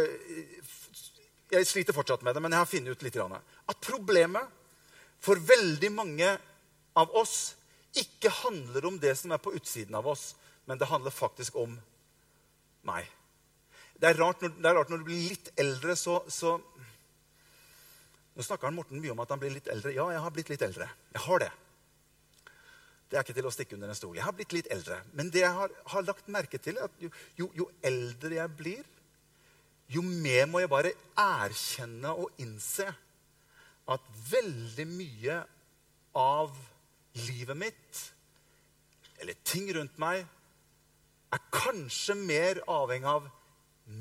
Jeg 1.52 1.66
sliter 1.68 1.92
fortsatt 1.92 2.22
med 2.22 2.34
det, 2.34 2.42
men 2.42 2.52
jeg 2.52 2.62
har 2.62 2.70
funnet 2.70 2.96
ut 2.96 3.02
litt. 3.02 3.16
At 3.16 3.80
problemet 3.84 4.60
for 5.22 5.38
veldig 5.38 5.90
mange 5.92 6.30
av 6.98 7.12
oss 7.14 7.54
ikke 7.94 8.30
handler 8.42 8.86
om 8.88 8.98
det 8.98 9.12
som 9.20 9.32
er 9.34 9.40
på 9.42 9.52
utsiden 9.54 9.94
av 9.94 10.06
oss, 10.08 10.32
men 10.64 10.78
det 10.80 10.88
handler 10.88 11.12
faktisk 11.12 11.58
om 11.60 11.74
meg. 12.88 13.06
Det 14.00 14.08
er 14.10 14.18
rart 14.18 14.40
når, 14.42 14.54
er 14.64 14.74
rart 14.78 14.90
når 14.90 15.02
du 15.02 15.08
blir 15.10 15.28
litt 15.34 15.52
eldre, 15.60 15.96
så, 15.96 16.22
så 16.28 16.58
Nå 18.32 18.40
snakker 18.40 18.72
Morten 18.72 18.96
mye 18.96 19.12
om 19.12 19.20
at 19.20 19.28
han 19.28 19.40
blir 19.42 19.52
litt 19.52 19.66
eldre. 19.68 19.90
Ja, 19.92 20.06
jeg 20.08 20.22
har 20.24 20.32
blitt 20.32 20.48
litt 20.48 20.62
eldre. 20.64 20.86
Jeg 21.12 21.20
har 21.20 21.42
det. 21.42 21.50
Det 23.12 23.18
er 23.18 23.26
ikke 23.26 23.36
til 23.36 23.44
å 23.44 23.52
stikke 23.52 23.76
under 23.76 23.90
en 23.92 23.96
stol. 23.98 24.14
Jeg 24.16 24.24
har 24.24 24.32
blitt 24.32 24.54
litt 24.56 24.70
eldre. 24.72 25.02
Men 25.12 25.28
det 25.28 25.42
jeg 25.42 25.52
har, 25.52 25.72
har 25.92 26.04
lagt 26.06 26.30
merke 26.32 26.56
til, 26.56 26.78
er 26.80 26.88
at 26.88 27.02
jo, 27.02 27.10
jo, 27.36 27.50
jo 27.58 27.66
eldre 27.84 28.38
jeg 28.38 28.52
blir, 28.56 28.86
jo 29.92 30.00
mer 30.00 30.46
må 30.48 30.62
jeg 30.62 30.70
bare 30.72 30.94
erkjenne 31.20 32.14
og 32.16 32.40
innse 32.40 32.86
at 33.92 34.06
veldig 34.30 34.86
mye 34.88 35.36
av 36.16 36.54
livet 37.26 37.58
mitt, 37.60 38.00
eller 39.20 39.36
ting 39.44 39.68
rundt 39.76 40.00
meg, 40.00 40.24
er 41.36 41.44
kanskje 41.52 42.16
mer 42.16 42.62
avhengig 42.64 43.12
av 43.12 43.28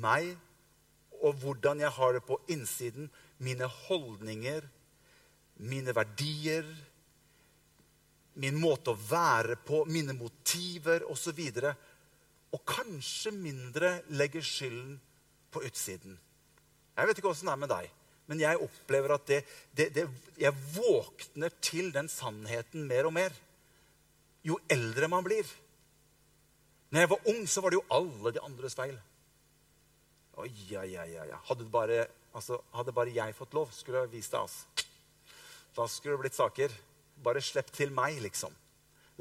meg 0.00 0.32
og 1.20 1.36
hvordan 1.44 1.84
jeg 1.84 1.92
har 1.98 2.16
det 2.16 2.24
på 2.24 2.40
innsiden. 2.48 3.12
Mine 3.44 3.68
holdninger, 3.68 4.64
mine 5.68 5.92
verdier, 6.00 6.64
min 8.40 8.56
måte 8.60 8.92
å 8.92 8.98
være 8.98 9.58
på, 9.60 9.82
mine 9.92 10.14
motiver 10.16 11.04
osv. 11.10 11.40
Og, 11.40 11.58
så 11.58 11.74
og 12.52 12.60
kanskje 12.68 13.32
mindre 13.32 13.94
legger 14.12 14.44
skylden 14.44 14.98
på 15.52 15.62
utsiden. 15.64 16.18
Jeg 16.96 17.08
vet 17.08 17.20
ikke 17.20 17.30
åssen 17.32 17.48
det 17.48 17.54
er 17.54 17.62
med 17.62 17.72
deg, 17.72 17.88
men 18.28 18.42
jeg 18.42 18.60
opplever 18.60 19.14
at 19.16 19.24
det, 19.28 19.40
det, 19.76 19.88
det, 19.96 20.04
jeg 20.40 20.52
våkner 20.74 21.54
til 21.64 21.88
den 21.94 22.10
sannheten 22.12 22.84
mer 22.88 23.08
og 23.08 23.16
mer 23.16 23.36
jo 24.44 24.58
eldre 24.72 25.08
man 25.08 25.24
blir. 25.24 25.48
Når 26.92 27.04
jeg 27.04 27.10
var 27.14 27.28
ung, 27.32 27.42
så 27.48 27.62
var 27.64 27.72
det 27.72 27.80
jo 27.80 27.88
alle 27.96 28.34
de 28.34 28.44
andres 28.44 28.76
feil. 28.76 28.98
Oi, 30.42 30.50
ja, 30.68 30.82
ja, 30.88 31.06
ja. 31.08 31.38
Hadde 31.48 31.64
bare, 31.72 32.04
altså, 32.36 32.58
hadde 32.76 32.92
bare 32.96 33.14
jeg 33.14 33.36
fått 33.36 33.56
lov, 33.56 33.72
skulle 33.72 34.04
jeg 34.04 34.12
vist 34.12 34.34
deg. 34.34 34.44
Altså. 34.44 34.88
Da 35.72 35.86
skulle 35.88 36.18
det 36.18 36.24
blitt 36.26 36.36
saker. 36.36 36.74
Bare 37.22 37.42
slipp 37.44 37.70
til 37.74 37.92
meg, 37.94 38.18
liksom. 38.22 38.54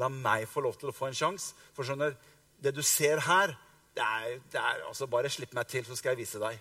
La 0.02 0.10
meg 0.10 0.48
få 0.50 0.64
lov 0.66 0.78
til 0.80 0.90
å 0.90 0.96
få 0.96 1.10
en 1.10 1.18
sjanse. 1.18 1.54
For 1.76 1.88
skjønner, 1.88 2.16
det 2.62 2.74
du 2.76 2.82
ser 2.86 3.22
her, 3.28 3.56
det 3.96 4.04
er, 4.04 4.38
det 4.52 4.60
er 4.60 4.84
altså 4.88 5.08
Bare 5.12 5.30
slipp 5.30 5.54
meg 5.58 5.68
til, 5.68 5.86
så 5.86 5.98
skal 6.00 6.14
jeg 6.14 6.24
vise 6.24 6.42
deg. 6.42 6.60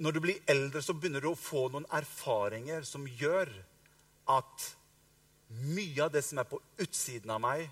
Når 0.00 0.16
du 0.16 0.20
blir 0.24 0.44
eldre, 0.48 0.80
så 0.82 0.96
begynner 0.96 1.20
du 1.20 1.32
å 1.32 1.38
få 1.38 1.66
noen 1.68 1.88
erfaringer 1.92 2.86
som 2.88 3.04
gjør 3.04 3.50
at 4.32 4.70
mye 5.50 6.06
av 6.06 6.14
det 6.14 6.22
som 6.24 6.40
er 6.40 6.48
på 6.48 6.60
utsiden 6.80 7.32
av 7.34 7.42
meg, 7.42 7.66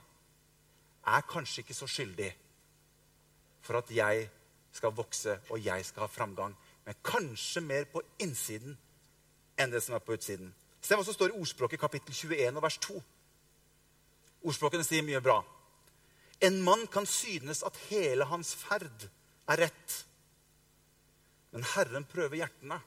er 1.08 1.24
kanskje 1.30 1.62
ikke 1.62 1.76
så 1.78 1.86
skyldig 1.88 2.28
for 3.64 3.78
at 3.80 3.90
jeg 3.94 4.26
skal 4.74 4.92
vokse 4.96 5.38
og 5.48 5.62
jeg 5.64 5.86
skal 5.86 6.04
ha 6.04 6.10
framgang. 6.10 6.52
Men 6.84 7.00
kanskje 7.04 7.62
mer 7.64 7.88
på 7.88 8.02
innsiden 8.22 8.76
enn 9.58 9.72
det 9.72 9.82
som 9.84 9.96
er 9.96 10.04
på 10.04 10.18
utsiden. 10.18 10.50
Se 10.88 10.96
hva 10.96 11.04
som 11.04 11.12
står 11.12 11.34
i 11.34 11.36
ordspråket 11.36 11.80
kapittel 11.82 12.14
21 12.16 12.56
og 12.56 12.64
vers 12.64 12.78
2. 12.80 12.94
Ordspråkene 14.48 14.86
sier 14.86 15.04
mye 15.04 15.20
bra. 15.20 15.42
En 16.40 16.62
mann 16.64 16.86
kan 16.88 17.04
synes 17.04 17.60
at 17.66 17.76
hele 17.90 18.24
hans 18.30 18.54
ferd 18.56 19.04
er 19.52 19.60
rett. 19.66 19.96
Men 21.52 21.66
Herren 21.74 22.06
prøver 22.08 22.38
hjertene. 22.40 22.78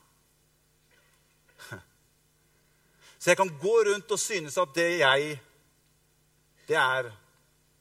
Så 3.21 3.29
jeg 3.29 3.37
kan 3.37 3.53
gå 3.61 3.75
rundt 3.85 4.15
og 4.15 4.19
synes 4.19 4.57
at 4.57 4.73
det 4.73 4.87
jeg 5.03 5.37
Det 6.67 6.77
er 6.77 7.11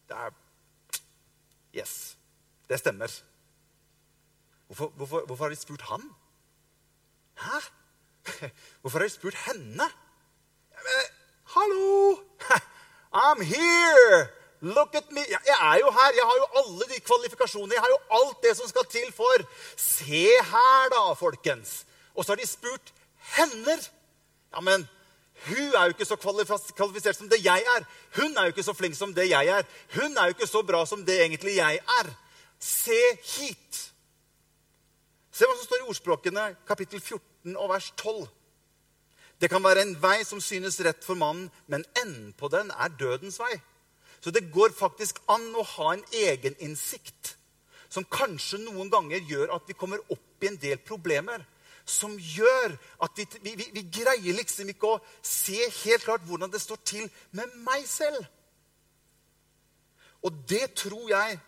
Det 0.09 0.17
er 0.17 0.37
Yes. 1.73 2.17
Det 2.69 2.79
stemmer. 2.79 3.09
Hvorfor, 4.67 4.89
hvorfor, 4.89 5.27
hvorfor 5.27 5.45
har 5.45 5.51
de 5.51 5.57
spurt 5.57 5.81
han? 5.81 6.03
Hæ? 7.39 7.61
Hvorfor 8.81 8.99
har 8.99 9.07
de 9.07 9.15
spurt 9.15 9.35
henne? 9.35 9.87
Hallo! 11.55 12.21
I'm 13.13 13.41
here! 13.43 14.31
Look 14.63 14.95
at 14.95 15.11
me! 15.11 15.21
Jeg 15.31 15.57
er 15.61 15.79
jo 15.83 15.91
her. 15.91 16.11
Jeg 16.15 16.27
har 16.31 16.37
jo 16.43 16.47
alle 16.61 16.87
de 16.93 17.01
kvalifikasjonene. 17.01 17.75
Jeg 17.75 17.83
har 17.83 17.91
jo 17.91 17.99
alt 18.19 18.43
det 18.43 18.57
som 18.57 18.69
skal 18.69 18.87
til 18.87 19.09
for 19.17 19.43
Se 19.77 20.27
her, 20.53 20.89
da, 20.95 21.13
folkens. 21.19 21.85
Og 22.15 22.25
så 22.25 22.33
har 22.33 22.37
de 22.37 22.47
spurt 22.47 22.93
hender. 23.37 23.83
Ja, 24.55 24.61
men 24.61 24.87
hun 25.49 25.75
er 25.75 25.83
jo 25.89 25.97
ikke 25.97 26.05
så 26.05 26.17
kvalifisert 26.21 27.17
som 27.17 27.29
det 27.29 27.43
jeg 27.45 27.67
er. 27.77 27.87
Hun 28.21 28.37
er 28.37 28.43
jo 28.43 28.55
ikke 28.55 28.69
så 28.69 28.77
flink 28.77 28.95
som 28.95 29.15
det 29.15 29.31
jeg 29.31 29.47
er. 29.47 29.67
Hun 29.97 30.19
er 30.19 30.29
jo 30.29 30.37
ikke 30.37 30.47
så 30.47 30.63
bra 30.63 30.85
som 30.87 31.03
det 31.07 31.19
egentlig 31.25 31.57
jeg 31.57 31.81
er. 32.01 32.11
Se 32.61 33.01
hit. 33.25 33.87
Se 35.33 35.49
hva 35.49 35.57
som 35.57 35.65
står 35.65 35.81
i 35.81 35.89
ordspråkene, 35.89 36.51
kapittel 36.69 37.01
14 37.01 37.57
og 37.57 37.73
vers 37.73 37.91
12. 37.97 38.29
Det 39.41 39.49
kan 39.49 39.65
være 39.65 39.83
en 39.87 39.95
vei 40.03 40.21
som 40.29 40.41
synes 40.45 40.81
rett 40.85 41.05
for 41.05 41.17
mannen, 41.17 41.49
men 41.67 41.85
enden 41.97 42.33
på 42.37 42.51
den 42.53 42.71
er 42.71 42.93
dødens 43.01 43.39
vei. 43.41 43.55
Så 44.21 44.31
det 44.31 44.51
går 44.53 44.75
faktisk 44.77 45.23
an 45.33 45.47
å 45.57 45.65
ha 45.65 45.95
en 45.95 46.05
egeninnsikt 46.13 47.37
som 47.91 48.07
kanskje 48.07 48.61
noen 48.63 48.91
ganger 48.93 49.25
gjør 49.27 49.55
at 49.57 49.65
vi 49.67 49.75
kommer 49.75 50.03
opp 50.13 50.45
i 50.45 50.51
en 50.51 50.59
del 50.61 50.79
problemer. 50.85 51.43
Som 51.89 52.13
gjør 52.21 52.77
at 53.03 53.17
vi, 53.17 53.25
vi, 53.43 53.55
vi, 53.73 53.83
greier 53.91 54.37
liksom 54.37 54.69
ikke 54.71 54.93
å 54.93 55.01
se 55.27 55.57
helt 55.81 56.05
klart 56.05 56.27
hvordan 56.29 56.53
det 56.53 56.61
står 56.63 56.79
til 56.87 57.09
med 57.35 57.57
meg 57.65 57.89
selv. 57.89 58.21
Og 60.23 60.37
det 60.47 60.69
tror 60.77 61.09
jeg 61.11 61.41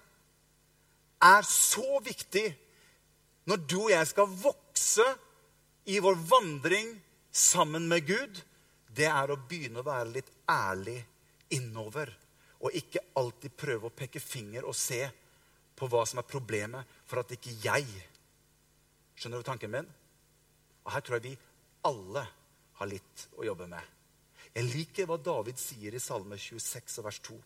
er 1.22 1.46
så 1.46 2.00
viktig 2.02 2.48
når 3.46 3.62
du 3.68 3.78
og 3.85 3.92
jeg 3.92 4.09
skal 4.11 4.35
vokse 4.42 5.07
i 5.92 6.00
vår 6.02 6.18
vandring 6.31 6.90
sammen 7.33 7.88
med 7.88 8.07
Gud, 8.07 8.42
det 8.92 9.09
er 9.09 9.33
å 9.33 9.40
begynne 9.49 9.81
å 9.81 9.87
være 9.87 10.12
litt 10.12 10.31
ærlig 10.51 10.99
innover. 11.57 12.12
Og 12.62 12.77
ikke 12.79 13.03
alltid 13.18 13.57
prøve 13.59 13.88
å 13.88 13.97
peke 13.97 14.21
finger 14.21 14.68
og 14.68 14.77
se 14.77 15.01
på 15.77 15.88
hva 15.90 16.05
som 16.07 16.21
er 16.21 16.29
problemet, 16.29 16.87
for 17.09 17.23
at 17.23 17.33
ikke 17.35 17.57
jeg 17.64 17.88
Skjønner 19.12 19.42
du 19.42 19.47
tanken 19.47 19.71
min? 19.71 19.88
Og 20.83 20.92
Her 20.95 21.03
tror 21.05 21.18
jeg 21.18 21.27
vi 21.29 21.33
alle 21.87 22.25
har 22.79 22.88
litt 22.90 23.27
å 23.38 23.45
jobbe 23.47 23.68
med. 23.71 23.83
Jeg 24.57 24.68
liker 24.73 25.07
hva 25.07 25.18
David 25.21 25.61
sier 25.61 25.95
i 25.95 26.01
Salme 26.03 26.38
26 26.40 26.97
vers 27.05 27.21
2. 27.29 27.37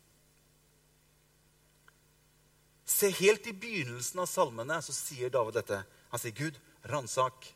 Se, 2.87 3.11
helt 3.19 3.51
i 3.51 3.53
begynnelsen 3.53 4.23
av 4.23 4.31
salmene 4.31 4.79
så 4.83 4.95
sier 4.95 5.33
David 5.35 5.59
dette. 5.59 5.83
Han 6.13 6.23
sier, 6.23 6.33
'Gud, 6.33 6.57
ransak 6.87 7.51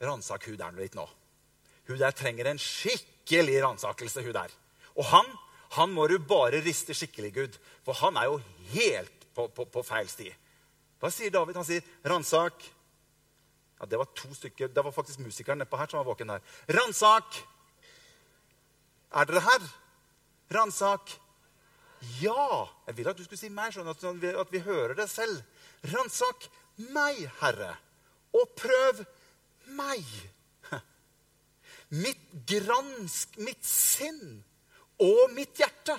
ransak 0.00 0.46
hun 0.48 0.56
der 0.56 0.78
litt 0.78 0.94
nå.' 0.94 1.10
Hun 1.88 2.00
der 2.00 2.14
trenger 2.16 2.48
en 2.50 2.60
skikkelig 2.60 3.58
ransakelse, 3.64 4.22
hun 4.24 4.36
der. 4.36 4.52
Og 4.94 5.04
han 5.10 5.26
han 5.74 5.90
må 5.90 6.06
du 6.06 6.18
bare 6.22 6.62
riste 6.62 6.94
skikkelig, 6.94 7.32
Gud. 7.34 7.56
For 7.86 7.98
han 7.98 8.16
er 8.16 8.28
jo 8.30 8.40
helt 8.74 9.26
på, 9.34 9.48
på, 9.50 9.66
på 9.66 9.82
feil 9.82 10.06
sti. 10.10 10.28
Hva 11.02 11.10
sier 11.10 11.32
David? 11.34 11.58
Han 11.58 11.66
sier, 11.66 11.82
'Ransak' 12.04 12.70
Ja, 13.80 13.86
Det 13.90 13.98
var 13.98 14.06
to 14.14 14.30
stykker. 14.34 14.68
Det 14.68 14.84
var 14.84 14.94
faktisk 14.94 15.18
musikeren 15.18 15.58
nedpå 15.58 15.76
her 15.76 15.90
som 15.90 15.98
var 15.98 16.06
våken 16.06 16.30
her. 16.30 16.40
'Ransak'. 16.68 17.42
Er 19.14 19.24
dere 19.24 19.40
her? 19.40 19.66
Ransak. 20.54 21.10
Ja! 22.20 22.68
Jeg 22.86 22.96
vil 22.96 23.08
at 23.08 23.18
du 23.18 23.24
skulle 23.24 23.38
si 23.38 23.48
meg, 23.48 23.74
sånn 23.74 23.88
at, 23.88 24.02
vi, 24.20 24.30
at 24.30 24.52
vi 24.52 24.62
hører 24.62 24.94
det 24.94 25.08
selv. 25.10 25.42
Ransak 25.90 26.48
meg, 26.76 27.26
Herre, 27.40 27.74
og 28.34 28.48
prøv 28.58 29.04
meg. 29.74 30.04
Mitt 31.90 32.46
gransk, 32.48 33.36
mitt 33.42 33.64
sinn 33.66 34.42
og 35.02 35.34
mitt 35.34 35.58
hjerte. 35.60 35.96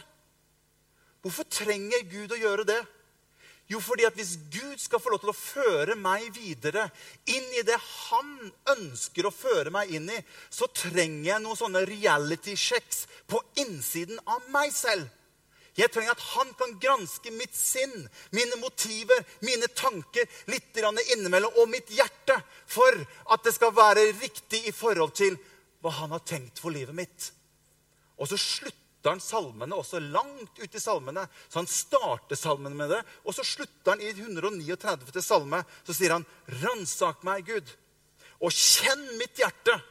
Hvorfor 1.22 1.48
trenger 1.50 2.06
Gud 2.10 2.34
å 2.36 2.42
gjøre 2.42 2.66
det? 2.68 2.82
Jo, 3.66 3.80
fordi 3.82 4.06
at 4.06 4.14
hvis 4.14 4.36
Gud 4.54 4.78
skal 4.78 5.02
få 5.02 5.10
lov 5.10 5.24
til 5.24 5.32
å 5.32 5.38
føre 5.38 5.96
meg 5.98 6.28
videre 6.36 6.84
inn 7.26 7.48
i 7.58 7.64
det 7.66 7.78
han 7.82 8.52
ønsker 8.76 9.26
å 9.26 9.34
føre 9.34 9.74
meg 9.74 9.90
inn 9.98 10.06
i, 10.14 10.20
så 10.54 10.70
trenger 10.70 11.32
jeg 11.32 11.42
noen 11.42 11.58
sånne 11.58 11.82
reality 11.90 12.54
checks 12.54 13.08
på 13.26 13.42
innsiden 13.64 14.22
av 14.30 14.46
meg 14.54 14.70
selv. 14.76 15.10
Jeg 15.76 15.92
trenger 15.92 16.14
at 16.14 16.28
han 16.36 16.54
kan 16.56 16.78
granske 16.80 17.34
mitt 17.36 17.58
sinn, 17.58 18.06
mine 18.32 18.62
motiver, 18.62 19.26
mine 19.44 19.68
tanker 19.76 20.30
litt 20.48 20.78
innimellom, 20.78 21.58
og 21.58 21.68
mitt 21.68 21.90
hjerte, 21.92 22.38
for 22.70 22.96
at 23.34 23.44
det 23.44 23.56
skal 23.58 23.74
være 23.76 24.12
riktig 24.22 24.62
i 24.70 24.72
forhold 24.72 25.18
til 25.18 25.36
hva 25.86 25.94
han 26.00 26.16
har 26.16 26.26
tenkt 26.26 26.58
for 26.62 26.74
livet 26.74 26.98
mitt. 26.98 27.30
Og 28.18 28.30
så 28.32 28.40
slutter 28.40 29.12
han 29.12 29.22
salmene 29.22 29.78
også 29.78 30.02
langt 30.02 30.58
ut 30.58 30.76
i 30.76 30.82
salmene. 30.82 31.28
Så 31.46 31.62
han 31.62 31.70
starter 31.70 32.40
salmene 32.40 32.78
med 32.78 32.90
det, 32.96 33.02
og 33.22 33.36
så 33.38 33.46
slutter 33.46 33.94
han 33.94 34.02
i 34.02 34.10
139. 34.16 35.22
salme. 35.22 35.62
Så 35.86 35.94
sier 35.94 36.16
han, 36.18 36.26
'Ransak 36.50 37.22
meg, 37.28 37.46
Gud, 37.46 37.70
og 38.42 38.52
kjenn 38.52 39.06
mitt 39.20 39.38
hjerte.' 39.38 39.82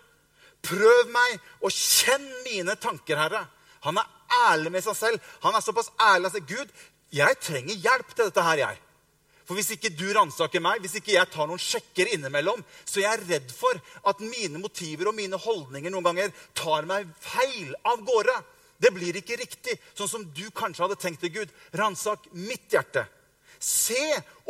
'Prøv 0.65 1.13
meg, 1.13 1.39
og 1.63 1.71
kjenn 1.71 2.27
mine 2.49 2.75
tanker, 2.75 3.21
Herre.' 3.21 3.47
Han 3.85 3.99
er 4.01 4.11
ærlig 4.49 4.73
med 4.73 4.83
seg 4.83 4.97
selv. 4.97 5.25
Han 5.45 5.55
er 5.55 5.61
såpass 5.61 5.91
ærlig 6.01 6.31
at 6.33 6.47
Gud, 6.49 6.71
jeg 7.13 7.37
trenger 7.39 7.75
hjelp 7.75 8.15
til 8.15 8.31
dette 8.31 8.43
her, 8.43 8.57
jeg. 8.57 8.79
For 9.45 9.59
hvis 9.59 9.75
ikke 9.75 9.93
du 9.93 10.07
ransaker 10.17 10.63
meg, 10.65 10.81
hvis 10.81 10.97
ikke 11.01 11.17
jeg 11.19 11.29
tar 11.33 11.49
noen 11.49 11.61
sjekker 11.61 12.09
innimellom, 12.15 12.63
så 12.89 13.03
jeg 13.03 13.11
er 13.11 13.25
redd 13.29 13.51
for 13.53 13.77
at 14.09 14.23
mine 14.25 14.61
motiver 14.63 15.11
og 15.11 15.19
mine 15.19 15.37
holdninger 15.41 15.93
noen 15.93 16.07
ganger 16.07 16.33
tar 16.57 16.89
meg 16.89 17.11
feil 17.21 17.75
av 17.85 18.01
gårde. 18.07 18.37
Det 18.81 18.91
blir 18.95 19.17
ikke 19.21 19.37
riktig, 19.39 19.77
sånn 19.97 20.11
som 20.11 20.25
du 20.37 20.47
kanskje 20.57 20.87
hadde 20.87 21.01
tenkt 21.01 21.23
det, 21.25 21.35
Gud. 21.37 21.53
Ransak 21.77 22.27
mitt 22.33 22.73
hjerte. 22.73 23.05
Se 23.61 24.01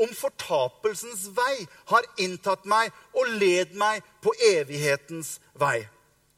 om 0.00 0.10
fortapelsens 0.16 1.26
vei 1.34 1.66
har 1.90 2.06
inntatt 2.22 2.64
meg 2.66 2.94
og 3.14 3.34
led 3.42 3.74
meg 3.78 4.02
på 4.24 4.32
evighetens 4.54 5.36
vei. 5.58 5.84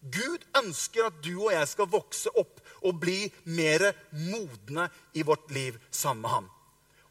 Gud 0.00 0.44
ønsker 0.58 1.08
at 1.08 1.22
du 1.24 1.32
og 1.36 1.52
jeg 1.54 1.70
skal 1.70 1.88
vokse 1.92 2.32
opp 2.36 2.60
og 2.86 3.00
bli 3.00 3.24
mer 3.48 3.90
modne 4.12 4.90
i 5.16 5.24
vårt 5.26 5.50
liv 5.54 5.78
sammen 5.90 6.24
med 6.26 6.34
ham. 6.36 6.52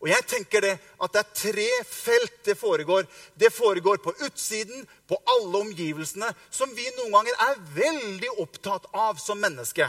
Og 0.06 0.12
jeg 0.12 0.26
tenker 0.30 0.62
det 0.62 0.76
at 1.02 1.14
det 1.16 1.22
er 1.24 1.30
tre 1.34 1.70
felt 1.90 2.36
det 2.46 2.54
foregår. 2.60 3.08
Det 3.34 3.50
foregår 3.50 3.98
på 4.04 4.14
utsiden, 4.28 4.86
på 5.10 5.18
alle 5.34 5.64
omgivelsene, 5.66 6.30
som 6.54 6.70
vi 6.78 6.86
noen 6.94 7.16
ganger 7.16 7.40
er 7.48 7.64
veldig 7.74 8.30
opptatt 8.44 8.86
av 8.94 9.18
som 9.18 9.42
menneske. 9.42 9.88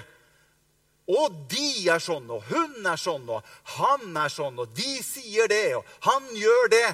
Og 1.12 1.36
de 1.52 1.68
er 1.92 2.00
sånn, 2.00 2.32
og 2.32 2.48
hun 2.48 2.88
er 2.88 2.96
sånn, 2.96 3.28
og 3.28 3.44
han 3.76 4.16
er 4.16 4.32
sånn, 4.32 4.56
og 4.64 4.72
de 4.72 4.96
sier 5.04 5.52
det, 5.52 5.76
og 5.76 5.84
han 6.08 6.32
gjør 6.32 6.72
det. 6.72 6.88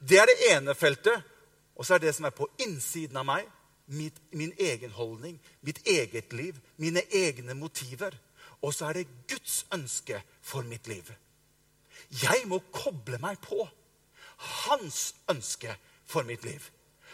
Det 0.00 0.24
er 0.24 0.32
det 0.32 0.40
ene 0.54 0.74
feltet. 0.74 1.28
Og 1.76 1.84
så 1.84 1.98
er 1.98 2.06
det 2.06 2.16
som 2.16 2.24
er 2.24 2.32
på 2.32 2.48
innsiden 2.64 3.20
av 3.20 3.28
meg, 3.28 3.44
mitt, 3.92 4.16
min 4.32 4.56
egen 4.56 4.96
holdning, 4.96 5.36
mitt 5.60 5.84
eget 5.84 6.32
liv, 6.32 6.56
mine 6.80 7.04
egne 7.12 7.52
motiver. 7.52 8.16
Og 8.64 8.72
så 8.72 8.88
er 8.88 9.02
det 9.02 9.10
Guds 9.28 9.66
ønske 9.76 10.24
for 10.40 10.64
mitt 10.64 10.88
liv. 10.88 11.04
Jeg 12.10 12.46
må 12.50 12.58
koble 12.74 13.20
meg 13.22 13.38
på 13.44 13.62
hans 14.66 15.00
ønske 15.30 15.74
for 16.08 16.26
mitt 16.26 16.44
liv. 16.46 16.62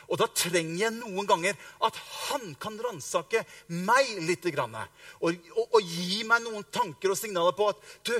Og 0.07 0.21
da 0.21 0.29
trenger 0.31 0.79
jeg 0.85 0.95
noen 0.95 1.27
ganger 1.29 1.57
at 1.85 1.97
han 2.29 2.53
kan 2.63 2.77
ransake 2.83 3.43
meg 3.69 4.13
litt. 4.29 4.47
Og, 4.47 4.87
og, 5.21 5.65
og, 5.67 5.81
gi 5.83 6.23
meg 6.29 6.45
noen 6.45 6.67
tanker 6.71 7.13
og 7.13 7.19
signaler 7.19 7.57
på 7.57 7.69
at 7.73 7.83
du, 8.07 8.15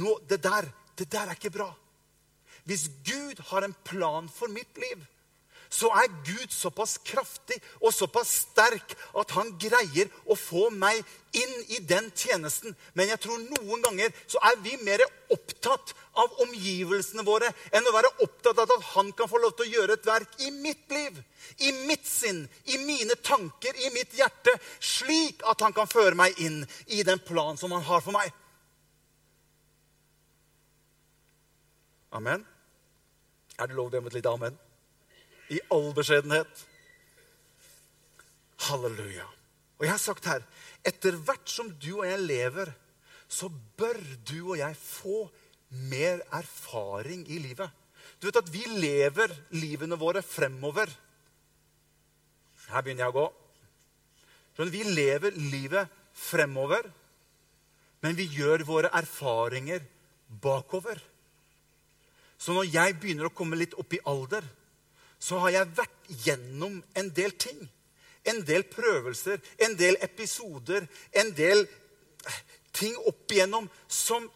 nå, 0.00 0.18
det, 0.28 0.40
der, 0.42 0.68
det 0.98 1.08
der 1.12 1.30
er 1.30 1.38
ikke 1.38 1.54
bra. 1.54 1.70
Hvis 2.64 2.88
Gud 3.06 3.40
har 3.50 3.66
en 3.66 3.76
plan 3.84 4.28
for 4.32 4.50
mitt 4.50 4.80
liv, 4.80 5.04
så 5.74 5.90
er 5.98 6.12
Gud 6.26 6.52
såpass 6.54 6.98
kraftig 7.06 7.58
og 7.80 7.94
såpass 7.94 8.30
sterk 8.44 8.94
at 9.18 9.34
han 9.34 9.50
greier 9.60 10.10
å 10.30 10.36
få 10.38 10.68
meg 10.70 11.00
inn 11.34 11.54
i 11.74 11.80
den 11.82 12.10
tjenesten. 12.14 12.76
Men 12.94 13.10
jeg 13.10 13.22
tror 13.24 13.40
noen 13.42 13.82
ganger 13.82 14.14
så 14.30 14.38
er 14.50 14.60
vi 14.62 14.76
mer 14.86 15.02
opptatt 15.34 15.94
av 16.20 16.36
omgivelsene 16.44 17.24
våre 17.26 17.50
enn 17.74 17.88
å 17.90 17.94
være 17.96 18.12
opptatt 18.22 18.60
av 18.62 18.70
at 18.70 18.86
han 18.92 19.10
kan 19.18 19.30
få 19.30 19.40
lov 19.42 19.56
til 19.58 19.66
å 19.66 19.80
gjøre 19.80 19.98
et 19.98 20.06
verk 20.06 20.38
i 20.46 20.52
mitt 20.54 20.94
liv, 20.94 21.18
i 21.58 21.72
mitt 21.88 22.06
sinn, 22.06 22.44
i 22.70 22.78
mine 22.86 23.18
tanker, 23.26 23.74
i 23.74 23.90
mitt 23.96 24.14
hjerte, 24.14 24.54
slik 24.78 25.42
at 25.50 25.66
han 25.66 25.74
kan 25.74 25.90
føre 25.90 26.14
meg 26.18 26.38
inn 26.44 26.62
i 26.86 27.02
den 27.06 27.18
planen 27.26 27.58
som 27.58 27.74
han 27.74 27.82
har 27.88 28.04
for 28.04 28.14
meg. 28.14 28.30
Amen. 32.14 32.46
Er 33.58 33.66
det 33.66 33.74
lov 33.74 33.90
til 33.90 33.98
å 33.98 34.04
gi 34.04 34.12
et 34.12 34.20
lite 34.20 34.30
amen? 34.30 34.63
I 35.52 35.60
all 35.74 35.92
beskjedenhet. 35.96 36.64
Halleluja. 38.68 39.26
Og 39.78 39.86
jeg 39.86 39.92
har 39.92 40.02
sagt 40.02 40.28
her 40.30 40.44
etter 40.86 41.16
hvert 41.26 41.48
som 41.48 41.70
du 41.80 41.90
og 41.98 42.06
jeg 42.08 42.20
lever, 42.20 42.70
så 43.28 43.48
bør 43.48 43.98
du 44.28 44.38
og 44.52 44.58
jeg 44.60 44.76
få 44.78 45.24
mer 45.90 46.20
erfaring 46.32 47.24
i 47.32 47.40
livet. 47.42 47.70
Du 48.20 48.28
vet 48.28 48.38
at 48.40 48.52
vi 48.52 48.62
lever 48.68 49.32
livene 49.56 49.98
våre 50.00 50.22
fremover. 50.22 50.90
Her 52.70 52.84
begynner 52.84 53.06
jeg 53.06 53.14
å 53.14 53.18
gå. 53.18 53.26
Vi 54.70 54.84
lever 54.86 55.34
livet 55.50 55.90
fremover, 56.14 56.86
men 58.04 58.14
vi 58.14 58.28
gjør 58.36 58.62
våre 58.68 58.92
erfaringer 58.94 59.82
bakover. 60.28 61.00
Så 62.38 62.54
når 62.54 62.68
jeg 62.70 62.98
begynner 63.00 63.30
å 63.30 63.34
komme 63.34 63.58
litt 63.58 63.74
opp 63.80 63.96
i 63.96 64.02
alder, 64.06 64.44
så 65.24 65.40
har 65.44 65.54
jeg 65.54 65.76
vært 65.78 66.10
gjennom 66.26 66.80
en 66.98 67.10
del 67.16 67.32
ting. 67.40 67.60
En 68.28 68.40
del 68.48 68.64
prøvelser, 68.68 69.40
en 69.64 69.76
del 69.76 69.96
episoder, 70.04 70.86
en 71.12 71.32
del 71.36 71.64
eh, 71.64 72.40
ting 72.76 72.96
opp 73.08 73.32
igjennom 73.32 73.68
som 73.88 74.26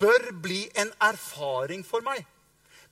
bør 0.00 0.30
bli 0.44 0.64
en 0.80 0.92
erfaring 1.04 1.84
for 1.84 2.04
meg. 2.04 2.24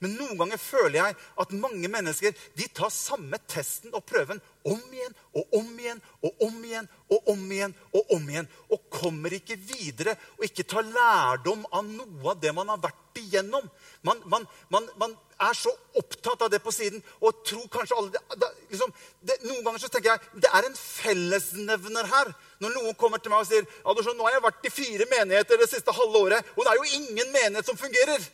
Men 0.03 0.17
noen 0.19 0.37
ganger 0.37 0.61
føler 0.61 0.99
jeg 0.99 1.17
at 1.41 1.53
mange 1.57 1.89
mennesker 1.89 2.35
de 2.59 2.67
tar 2.77 2.91
samme 2.93 3.39
testen 3.49 3.95
og 3.95 4.05
prøven 4.09 4.41
om 4.69 4.81
igjen 4.93 5.15
og 5.39 5.55
om 5.61 5.71
igjen 5.81 6.03
og 6.25 6.43
om 6.45 6.59
igjen 6.67 6.89
og 7.15 7.31
om 7.33 7.45
igjen 7.57 7.77
og 7.95 8.13
om 8.17 8.27
igjen. 8.29 8.51
Og 8.69 8.85
kommer 8.93 9.37
ikke 9.37 9.57
videre 9.61 10.17
og 10.37 10.45
ikke 10.49 10.67
tar 10.69 10.89
lærdom 10.89 11.65
av 11.71 11.89
noe 11.89 12.35
av 12.35 12.43
det 12.43 12.53
man 12.57 12.75
har 12.75 12.83
vært 12.85 13.23
igjennom. 13.23 13.71
Man, 14.05 14.21
man, 14.29 14.49
man, 14.75 14.91
man 15.01 15.17
er 15.42 15.57
så 15.59 15.73
opptatt 15.99 16.44
av 16.47 16.51
det 16.53 16.61
på 16.62 16.73
siden 16.75 17.03
og 17.20 17.42
tror 17.47 17.66
kanskje 17.73 17.97
alle 17.99 18.23
det, 18.38 18.51
liksom, 18.70 18.92
det, 19.27 19.37
Noen 19.49 19.64
ganger 19.64 19.83
så 19.83 19.90
tenker 19.90 20.12
jeg 20.12 20.42
det 20.44 20.51
er 20.51 20.68
en 20.68 20.79
fellesnevner 20.79 22.09
her. 22.11 22.31
Når 22.62 22.75
noen 22.77 22.97
kommer 23.01 23.23
til 23.23 23.35
meg 23.35 23.42
og 23.42 23.51
sier 23.51 23.66
ja, 23.66 24.14
nå 24.14 24.27
har 24.27 24.37
jeg 24.37 24.47
vært 24.47 24.68
i 24.68 24.73
fire 24.73 25.09
menigheter 25.11 25.61
det 25.61 25.70
siste 25.73 25.94
halve 25.94 26.25
året, 26.29 26.55
og 26.57 26.64
det 26.64 26.73
er 26.73 26.81
jo 26.81 27.01
ingen 27.01 27.35
menighet 27.35 27.68
som 27.68 27.81
fungerer. 27.81 28.27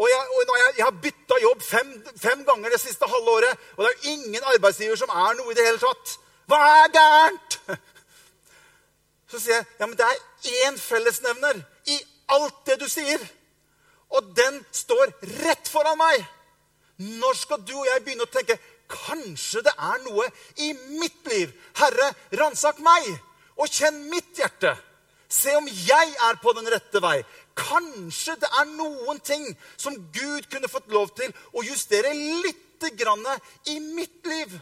Og 0.00 0.08
jeg, 0.08 0.28
og 0.32 0.58
jeg, 0.58 0.74
jeg 0.78 0.84
har 0.86 1.00
bytta 1.04 1.38
jobb 1.42 1.62
fem, 1.62 1.88
fem, 2.16 2.44
ganger 2.48 2.72
det 2.72 2.80
siste 2.80 3.08
halve 3.10 3.34
året, 3.36 3.66
og 3.76 3.84
det 3.84 3.90
er 3.90 3.96
jo 3.96 4.14
ingen 4.14 4.46
arbeidsgiver 4.54 4.96
som 4.96 5.12
er 5.12 5.34
noe 5.36 5.52
i 5.52 5.58
det 5.58 5.66
hele 5.66 5.82
tatt. 5.82 6.14
Hva 6.48 6.60
er 6.78 6.94
gærent? 6.94 7.58
Så 9.30 9.42
sier 9.42 9.58
jeg 9.58 9.66
ja, 9.78 9.86
men 9.86 9.98
det 9.98 10.06
er 10.06 10.64
én 10.64 10.80
fellesnevner 10.80 11.60
i 11.92 11.98
alt 12.32 12.64
det 12.66 12.80
du 12.80 12.88
sier. 12.90 13.20
Og 14.16 14.34
den 14.36 14.60
står 14.74 15.12
rett 15.44 15.70
foran 15.70 15.98
meg. 16.00 16.24
Når 17.00 17.38
skal 17.38 17.62
du 17.64 17.74
og 17.78 17.88
jeg 17.88 18.04
begynne 18.04 18.26
å 18.26 18.32
tenke 18.32 18.58
kanskje 18.90 19.62
det 19.64 19.72
er 19.72 20.00
noe 20.04 20.26
i 20.60 20.72
mitt 21.00 21.26
liv? 21.30 21.52
Herre, 21.78 22.10
ransak 22.36 22.80
meg 22.84 23.08
og 23.60 23.68
kjenn 23.70 24.02
mitt 24.10 24.36
hjerte. 24.36 24.74
Se 25.30 25.54
om 25.56 25.68
jeg 25.70 26.16
er 26.26 26.40
på 26.42 26.52
den 26.58 26.66
rette 26.72 27.00
vei. 27.02 27.20
Kanskje 27.54 28.34
det 28.40 28.50
er 28.60 28.66
noen 28.72 29.20
ting 29.22 29.44
som 29.78 29.94
Gud 30.14 30.48
kunne 30.50 30.70
fått 30.70 30.90
lov 30.90 31.12
til 31.18 31.30
å 31.54 31.62
justere 31.64 32.12
lite 32.16 32.90
grann 32.98 33.24
i 33.70 33.78
mitt 33.80 34.26
liv. 34.26 34.56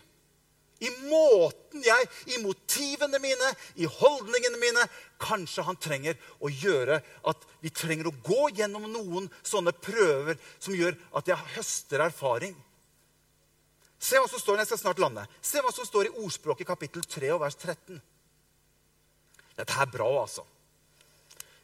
I 0.79 0.91
måten 1.11 1.83
jeg, 1.83 2.09
i 2.31 2.39
motivene 2.43 3.19
mine, 3.23 3.51
i 3.83 3.87
holdningene 3.91 4.61
mine. 4.63 4.85
Kanskje 5.19 5.65
han 5.67 5.79
trenger 5.83 6.19
å 6.39 6.51
gjøre 6.53 7.01
at 7.27 7.47
vi 7.65 7.73
trenger 7.75 8.11
å 8.11 8.15
gå 8.23 8.53
gjennom 8.61 8.87
noen 8.93 9.27
sånne 9.43 9.75
prøver 9.75 10.39
som 10.59 10.77
gjør 10.79 10.95
at 11.19 11.31
jeg 11.33 11.55
høster 11.57 12.07
erfaring. 12.07 12.55
Se 13.99 14.21
hva 14.21 14.31
som 14.31 14.39
står 14.39 14.63
jeg 14.63 14.71
skal 14.71 14.83
snart 14.85 15.03
lande. 15.03 15.27
Se 15.43 15.59
hva 15.65 15.75
som 15.75 15.87
står 15.87 16.09
i 16.09 16.15
ordspråket 16.23 16.69
kapittel 16.69 17.03
3 17.03 17.33
og 17.35 17.43
vers 17.43 17.59
13. 17.59 17.99
Dette 19.59 19.75
er 19.83 19.91
bra, 19.91 20.07
altså. 20.23 20.47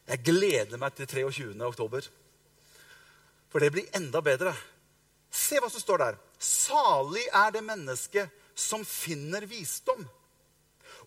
Jeg 0.05 0.21
gleder 0.27 0.77
meg 0.77 0.97
til 0.97 1.07
23. 1.07 1.55
oktober. 1.65 2.07
For 3.49 3.63
det 3.63 3.71
blir 3.71 3.93
enda 3.95 4.19
bedre. 4.19 4.51
Se 5.31 5.61
hva 5.63 5.71
som 5.71 5.79
står 5.79 6.03
der. 6.03 6.17
Salig 6.35 7.23
er 7.31 7.55
det 7.55 7.63
mennesket 7.63 8.41
som 8.55 8.85
finner 8.87 9.45
visdom, 9.49 10.05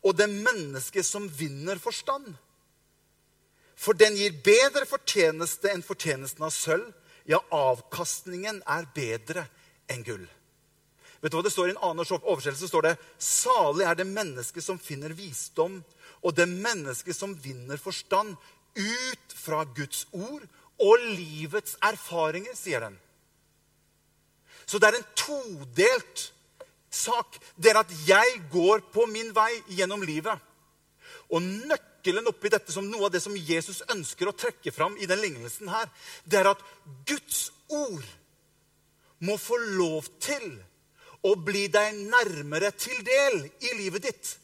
og 0.05 0.15
det 0.15 0.29
mennesket 0.31 1.07
som 1.07 1.27
vinner 1.29 1.81
forstand. 1.83 2.31
For 3.79 3.95
den 3.95 4.17
gir 4.19 4.35
bedre 4.45 4.87
fortjeneste 4.87 5.71
enn 5.73 5.85
fortjenesten 5.87 6.45
av 6.45 6.55
sølv. 6.55 6.91
Ja, 7.29 7.39
avkastningen 7.53 8.63
er 8.67 8.87
bedre 8.95 9.45
enn 9.91 10.05
gull. 10.07 10.25
Vet 11.21 11.33
du 11.33 11.37
hva 11.37 11.45
det 11.45 11.53
står 11.53 11.71
I 11.71 11.75
en 11.75 11.83
annen 11.91 12.07
oversettelse 12.19 12.71
står 12.71 12.87
det 12.87 12.95
Salig 13.23 13.87
er 13.87 13.99
det 13.99 14.07
mennesket 14.07 14.65
som 14.65 14.79
finner 14.81 15.15
visdom, 15.19 15.81
og 16.23 16.35
det 16.35 16.47
mennesket 16.51 17.17
som 17.17 17.35
vinner 17.43 17.79
forstand 17.79 18.37
ut 18.79 19.35
fra 19.35 19.65
Guds 19.77 20.07
ord 20.13 20.47
og 20.79 21.05
livets 21.19 21.75
erfaringer, 21.83 22.55
sier 22.55 22.87
den. 22.87 22.99
Så 24.69 24.79
det 24.79 24.91
er 24.91 24.99
en 24.99 25.09
todelt 25.19 26.29
sak. 26.91 27.39
Det 27.57 27.73
er 27.73 27.81
at 27.83 27.93
jeg 28.07 28.43
går 28.53 28.87
på 28.93 29.07
min 29.11 29.33
vei 29.37 29.51
gjennom 29.77 30.03
livet. 30.07 30.39
Og 31.29 31.45
nøkkelen 31.45 32.29
oppi 32.31 32.51
dette 32.53 32.73
som 32.73 32.87
noe 32.89 33.09
av 33.09 33.13
det 33.13 33.21
som 33.25 33.37
Jesus 33.37 33.83
ønsker 33.93 34.31
å 34.31 34.37
trekke 34.37 34.73
fram 34.73 34.97
i 34.97 35.09
den 35.09 35.21
lignelsen 35.23 35.69
her, 35.73 35.91
det 36.25 36.41
er 36.41 36.53
at 36.55 36.65
Guds 37.09 37.49
ord 37.69 38.05
må 39.25 39.37
få 39.41 39.59
lov 39.77 40.07
til 40.23 40.55
å 41.27 41.35
bli 41.35 41.67
deg 41.73 41.97
nærmere 42.09 42.71
til 42.79 43.01
del 43.05 43.43
i 43.45 43.75
livet 43.81 44.07
ditt. 44.07 44.35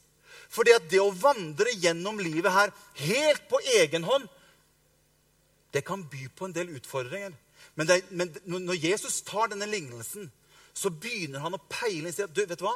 Fordi 0.55 0.75
at 0.75 0.87
det 0.91 1.01
å 1.03 1.15
vandre 1.15 1.73
gjennom 1.73 2.19
livet 2.23 2.53
her 2.53 2.73
helt 3.07 3.47
på 3.51 3.61
egen 3.79 4.05
hånd, 4.07 4.27
det 5.75 5.83
kan 5.87 6.05
by 6.07 6.29
på 6.37 6.47
en 6.47 6.55
del 6.55 6.71
utfordringer. 6.77 7.33
Men, 7.75 7.89
det, 7.89 8.03
men 8.11 8.31
når 8.47 8.79
Jesus 8.79 9.23
tar 9.27 9.51
denne 9.51 9.67
lignelsen, 9.67 10.29
så 10.75 10.91
begynner 10.91 11.45
han 11.45 11.55
å 11.57 11.63
peile 11.71 12.11
inn 12.11 12.35
du, 12.35 12.43
vet 12.43 12.59
du 12.59 12.67
hva? 12.67 12.75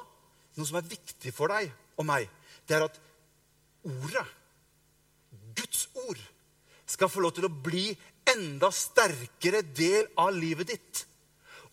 Noe 0.58 0.66
som 0.66 0.78
er 0.80 0.90
viktig 0.90 1.32
for 1.34 1.50
deg 1.52 1.70
og 1.98 2.06
meg, 2.06 2.28
det 2.66 2.78
er 2.78 2.86
at 2.86 2.98
ordet, 3.86 4.24
Guds 5.58 5.88
ord, 6.06 6.20
skal 6.88 7.10
få 7.10 7.20
lov 7.20 7.34
til 7.36 7.48
å 7.48 7.52
bli 7.52 7.90
enda 8.28 8.70
sterkere 8.72 9.60
del 9.76 10.06
av 10.20 10.32
livet 10.36 10.70
ditt. 10.72 11.02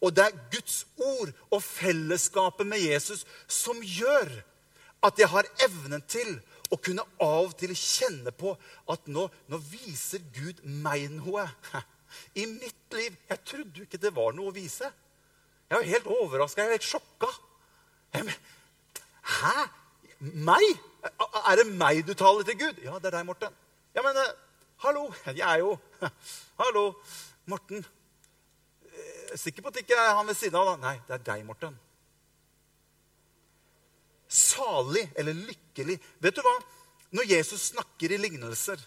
Og 0.03 0.11
det 0.15 0.25
er 0.25 0.41
Guds 0.51 0.81
ord 1.01 1.31
og 1.53 1.63
fellesskapet 1.63 2.67
med 2.67 2.83
Jesus 2.83 3.23
som 3.47 3.79
gjør 3.79 4.27
at 5.05 5.21
jeg 5.21 5.29
har 5.31 5.47
evnen 5.63 6.03
til 6.09 6.35
å 6.73 6.79
kunne 6.81 7.05
av 7.21 7.51
og 7.51 7.55
til 7.59 7.73
kjenne 7.77 8.33
på 8.35 8.55
at 8.91 9.07
nå, 9.11 9.27
nå 9.49 9.59
viser 9.69 10.23
Gud 10.35 10.63
meg 10.65 11.07
noe 11.13 11.45
i 12.41 12.45
mitt 12.49 12.97
liv. 12.97 13.15
Jeg 13.29 13.43
trodde 13.45 13.79
jo 13.79 13.87
ikke 13.87 14.01
det 14.01 14.13
var 14.15 14.35
noe 14.35 14.51
å 14.51 14.55
vise. 14.55 14.89
Jeg 15.69 15.77
var 15.77 15.87
helt 15.89 16.07
overraska. 16.07 16.61
Jeg 16.61 16.69
var 16.69 16.77
helt 16.77 16.89
sjokka. 16.89 17.29
Hæ? 19.25 19.53
Meg? 20.19 20.65
Er 21.49 21.55
det 21.59 21.67
meg 21.77 22.03
du 22.07 22.13
taler 22.17 22.45
til 22.45 22.59
Gud? 22.59 22.81
Ja, 22.83 22.99
det 22.99 23.09
er 23.09 23.17
deg, 23.17 23.25
Morten. 23.25 23.53
Ja, 23.95 24.03
men 24.05 24.17
uh, 24.17 24.29
hallo. 24.85 25.07
Jeg 25.25 25.45
er 25.45 25.63
jo 25.63 25.77
Hallo, 26.61 26.85
Morten. 27.45 27.85
Eh, 28.85 29.35
sikker 29.37 29.61
på 29.61 29.71
at 29.71 29.77
det 29.77 29.85
ikke 29.85 29.99
er 29.99 30.15
han 30.15 30.27
ved 30.27 30.37
siden 30.37 30.57
av? 30.59 30.71
da? 30.71 30.75
Nei, 30.87 30.95
det 31.07 31.17
er 31.17 31.25
deg, 31.33 31.45
Morten. 31.47 31.77
Salig 34.27 35.05
eller 35.15 35.37
lykkelig. 35.37 35.99
Vet 36.23 36.37
du 36.37 36.43
hva? 36.45 36.55
Når 37.15 37.31
Jesus 37.31 37.71
snakker 37.71 38.11
i 38.11 38.19
lignelser 38.19 38.81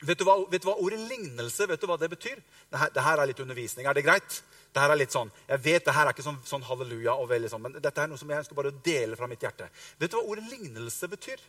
Vet 0.00 0.18
du, 0.18 0.24
hva, 0.24 0.38
vet 0.48 0.62
du 0.62 0.68
hva 0.70 0.78
ordet 0.80 1.00
lignelse 1.10 1.66
vet 1.68 1.80
du 1.80 1.86
hva 1.88 1.98
det 2.00 2.08
betyr? 2.08 2.38
Dette, 2.70 2.88
dette 2.94 3.10
er 3.12 3.28
litt 3.28 3.42
undervisning. 3.44 3.88
Er 3.88 3.96
det 3.96 4.04
greit? 4.06 4.38
Dette 4.70 4.86
er 4.86 4.96
litt 4.96 5.12
sånn, 5.12 5.32
Jeg 5.48 5.60
vet 5.64 5.84
det 5.84 5.94
her 5.96 6.06
er 6.06 6.14
ikke 6.14 6.24
sånn, 6.24 6.38
sånn 6.46 6.64
halleluja, 6.64 7.16
og 7.18 7.28
veldig 7.32 7.50
sånn, 7.50 7.62
men 7.64 7.74
dette 7.82 8.00
er 8.00 8.08
noe 8.08 8.20
som 8.20 8.30
jeg 8.30 8.46
skal 8.46 8.56
bare 8.56 8.70
dele 8.86 9.18
fra 9.18 9.26
mitt 9.26 9.42
hjerte. 9.42 9.66
Vet 9.98 10.12
du 10.12 10.16
hva 10.16 10.22
ordet 10.30 10.46
lignelse 10.46 11.08
betyr? 11.10 11.42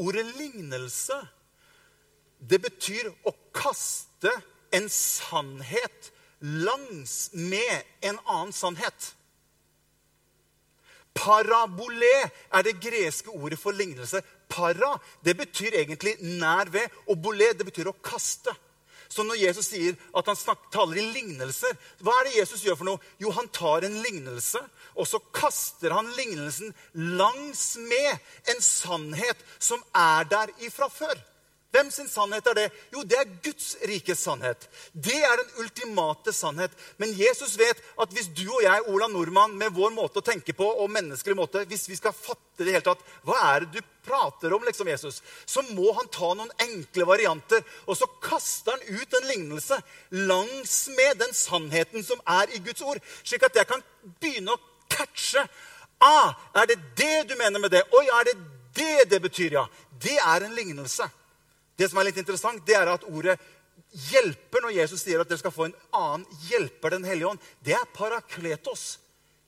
Ordet 0.00 0.24
lignelse, 0.38 1.18
det 2.38 2.60
betyr 2.62 3.10
å 3.26 3.34
kaste 3.52 4.32
en 4.72 4.86
sannhet 4.88 6.12
langs 6.40 7.32
med 7.34 7.82
en 8.06 8.20
annen 8.24 8.54
sannhet. 8.54 9.10
Parabolé 11.18 12.30
er 12.54 12.62
det 12.64 12.78
greske 12.80 13.34
ordet 13.34 13.58
for 13.58 13.74
lignelse. 13.76 14.22
Para 14.50 14.96
det 15.24 15.36
betyr 15.38 15.78
egentlig 15.78 16.16
nær 16.20 16.70
ved, 16.72 16.90
og 17.08 17.22
bolé 17.22 17.52
det 17.54 17.68
betyr 17.68 17.90
å 17.90 17.96
kaste. 18.02 18.54
Så 19.10 19.24
når 19.26 19.40
Jesus 19.42 19.72
sier 19.72 19.96
at 20.14 20.28
han 20.30 20.38
snakker, 20.38 20.70
taler 20.70 21.00
i 21.00 21.06
lignelser, 21.10 21.74
hva 21.98 22.14
er 22.20 22.28
det 22.28 22.36
Jesus 22.36 22.62
gjør 22.62 22.76
for 22.78 22.88
noe? 22.90 23.08
Jo, 23.18 23.32
han 23.34 23.50
tar 23.50 23.86
en 23.86 23.96
lignelse, 24.04 24.60
og 24.94 25.08
så 25.10 25.18
kaster 25.34 25.96
han 25.96 26.12
lignelsen 26.14 26.70
langs 27.18 27.64
med 27.90 28.52
en 28.54 28.62
sannhet 28.62 29.42
som 29.58 29.82
er 29.96 30.30
der 30.30 30.54
ifra 30.62 30.86
før. 30.92 31.18
Hvem 31.70 31.90
sin 31.94 32.08
sannhet 32.10 32.46
er 32.50 32.56
det? 32.58 32.64
Jo, 32.90 33.04
det 33.06 33.18
er 33.20 33.28
Guds 33.44 33.76
rikes 33.86 34.24
sannhet. 34.26 34.64
Det 34.90 35.14
er 35.14 35.36
den 35.38 35.52
ultimate 35.62 36.32
sannhet. 36.34 36.72
Men 36.98 37.12
Jesus 37.14 37.54
vet 37.58 37.78
at 38.00 38.14
hvis 38.14 38.26
du 38.34 38.48
og 38.48 38.64
jeg, 38.64 38.86
Ola 38.90 39.06
Nordmann, 39.06 39.54
med 39.58 39.70
vår 39.76 39.92
måte 39.94 40.18
å 40.18 40.26
tenke 40.26 40.54
på 40.56 40.66
og 40.66 40.90
menneskelig 40.90 41.38
måte, 41.38 41.62
hvis 41.70 41.86
vi 41.86 41.98
skal 42.00 42.16
fatte 42.16 42.66
det 42.66 42.74
hele 42.74 42.86
tatt, 42.88 43.04
hva 43.22 43.38
er 43.52 43.68
det 43.68 43.78
du 43.78 43.92
prater 44.02 44.56
om, 44.56 44.66
liksom, 44.66 44.90
Jesus, 44.90 45.20
så 45.46 45.62
må 45.70 45.92
han 45.94 46.10
ta 46.10 46.32
noen 46.34 46.50
enkle 46.66 47.06
varianter, 47.06 47.62
og 47.86 47.98
så 48.00 48.08
kaster 48.24 48.74
han 48.74 48.98
ut 48.98 49.18
en 49.20 49.30
lignelse 49.30 49.78
langs 50.26 50.74
med 50.96 51.22
den 51.22 51.36
sannheten 51.36 52.02
som 52.06 52.18
er 52.26 52.50
i 52.50 52.62
Guds 52.66 52.82
ord, 52.82 52.98
slik 53.22 53.46
at 53.46 53.62
jeg 53.62 53.70
kan 53.70 53.84
begynne 54.18 54.56
å 54.56 54.62
catche. 54.90 55.46
Ah, 56.02 56.34
er 56.56 56.72
det 56.72 56.80
det 56.98 57.28
du 57.30 57.38
mener 57.38 57.62
med 57.62 57.70
det? 57.70 57.86
Oi, 57.94 58.08
er 58.10 58.26
det 58.32 58.36
det 58.74 59.10
det 59.14 59.22
betyr, 59.22 59.60
ja? 59.60 59.66
Det 60.00 60.18
er 60.18 60.46
en 60.46 60.54
lignelse. 60.56 61.06
Det 61.80 61.88
som 61.88 62.00
er 62.00 62.10
litt 62.10 62.20
interessant, 62.20 62.60
det 62.68 62.76
er 62.76 62.90
at 62.92 63.06
ordet 63.08 63.38
hjelper, 64.10 64.60
når 64.60 64.76
Jesus 64.76 65.00
sier 65.00 65.22
at 65.22 65.30
dere 65.30 65.40
skal 65.40 65.54
få 65.54 65.70
en 65.70 65.78
annen 65.96 66.26
hjelper, 66.50 66.92
Den 66.92 67.08
hellige 67.08 67.30
ånd, 67.32 67.40
det 67.64 67.72
er 67.72 67.88
parakletos. 67.94 68.98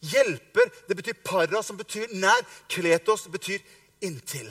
Hjelper, 0.00 0.72
det 0.88 0.96
betyr 0.96 1.20
para, 1.22 1.62
som 1.62 1.76
betyr 1.76 2.08
nær. 2.16 2.40
Kletos 2.72 3.28
betyr 3.30 3.60
inntil. 4.00 4.48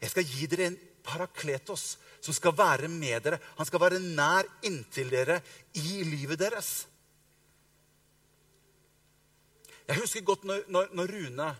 Jeg 0.00 0.10
skal 0.10 0.26
gi 0.26 0.48
dere 0.50 0.66
en 0.68 0.78
parakletos 1.06 1.94
som 2.20 2.34
skal 2.36 2.56
være 2.56 2.88
med 2.92 3.22
dere. 3.24 3.38
Han 3.56 3.68
skal 3.68 3.80
være 3.80 4.02
nær 4.02 4.48
inntil 4.66 5.12
dere 5.12 5.40
i 5.78 6.02
livet 6.04 6.40
deres. 6.40 6.70
Jeg 9.86 9.98
husker 10.02 10.26
godt 10.26 10.44
når, 10.44 10.66
når, 10.68 10.94
når 10.94 11.16
Rune 11.16 11.50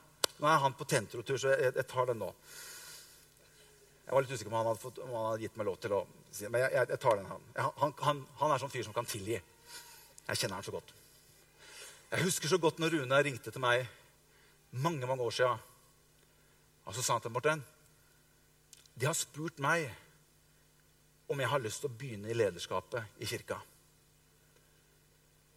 Nå 0.40 0.48
er 0.48 0.60
han 0.62 0.72
på 0.72 0.86
tentrotur, 0.88 1.36
så 1.36 1.50
jeg, 1.52 1.74
jeg 1.76 1.84
tar 1.84 2.06
den 2.08 2.22
nå. 2.22 2.30
Jeg 4.10 4.16
var 4.16 4.24
litt 4.24 4.32
usikker 4.34 4.50
på 4.50 4.56
om 4.56 4.58
han 4.58 4.66
hadde, 4.66 4.82
fått, 4.82 4.96
om 5.04 5.10
han 5.14 5.26
hadde 5.28 5.44
gitt 5.44 5.58
meg 5.60 5.66
lov 5.68 5.76
til 5.78 5.92
å 5.94 5.98
si 6.34 6.48
Men 6.50 6.64
jeg, 6.64 6.72
jeg, 6.74 6.86
jeg 6.90 6.98
tar 6.98 7.18
den, 7.20 7.28
han. 7.30 7.44
Han, 7.78 7.92
han. 8.02 8.22
han, 8.40 8.50
er 8.50 8.58
sånn 8.58 8.72
fyr 8.72 8.82
som 8.82 8.94
kan 8.96 9.06
tilgi. 9.06 9.36
Jeg 9.38 10.40
kjenner 10.40 10.56
han 10.56 10.66
så 10.66 10.72
godt. 10.74 10.88
Jeg 12.10 12.24
husker 12.24 12.50
så 12.50 12.58
godt 12.58 12.80
når 12.82 12.96
Rune 12.96 13.20
ringte 13.22 13.52
til 13.54 13.62
meg 13.62 13.84
mange 14.82 15.06
mange 15.06 15.22
år 15.22 15.36
siden. 15.36 15.62
Og 16.90 16.96
så 16.96 17.04
sa 17.06 17.20
han 17.20 17.22
til 17.22 17.34
Morten 17.36 17.62
De 18.98 19.06
har 19.06 19.14
spurt 19.14 19.62
meg 19.62 19.86
om 21.30 21.38
jeg 21.38 21.52
har 21.52 21.62
lyst 21.62 21.84
til 21.84 21.92
å 21.92 21.98
begynne 22.02 22.32
i 22.32 22.34
lederskapet 22.34 23.22
i 23.22 23.30
kirka. 23.30 23.60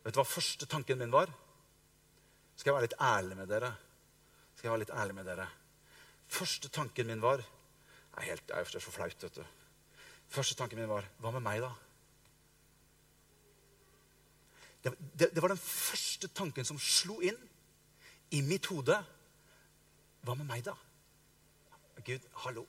Vet 0.06 0.14
du 0.14 0.22
hva 0.22 0.28
første 0.30 0.70
tanken 0.70 1.02
min 1.02 1.16
var? 1.18 1.34
Skal 2.54 2.70
jeg 2.70 2.78
være 2.78 2.92
litt 2.92 3.02
ærlig 3.02 3.42
med 3.42 3.50
dere? 3.50 3.74
Skal 4.54 4.70
jeg 4.70 4.76
være 4.76 4.86
litt 4.86 4.96
ærlig 5.02 5.18
med 5.18 5.30
dere? 5.32 5.50
Første 6.38 6.70
tanken 6.70 7.10
min 7.10 7.26
var 7.26 7.42
er, 8.18 8.28
helt, 8.30 8.48
det 8.48 8.76
er 8.78 8.84
så 8.84 8.94
flaut. 8.94 9.24
vet 9.24 9.36
du. 9.36 9.44
Første 10.34 10.56
tanken 10.58 10.80
min 10.80 10.90
var 10.90 11.08
hva 11.22 11.32
med 11.36 11.44
meg, 11.46 11.64
da? 11.64 11.72
Det, 14.84 14.92
det, 15.20 15.30
det, 15.32 15.42
var 15.42 15.54
den 15.54 15.62
første 15.64 16.28
tanken 16.36 16.68
som 16.68 16.80
slo 16.80 17.20
inn 17.24 17.38
i 18.36 18.42
mitt 18.46 18.68
hode. 18.72 18.98
Hva 20.24 20.36
med 20.40 20.50
meg, 20.50 20.66
da? 20.66 20.76
Gud, 22.04 22.26
hallo. 22.44 22.66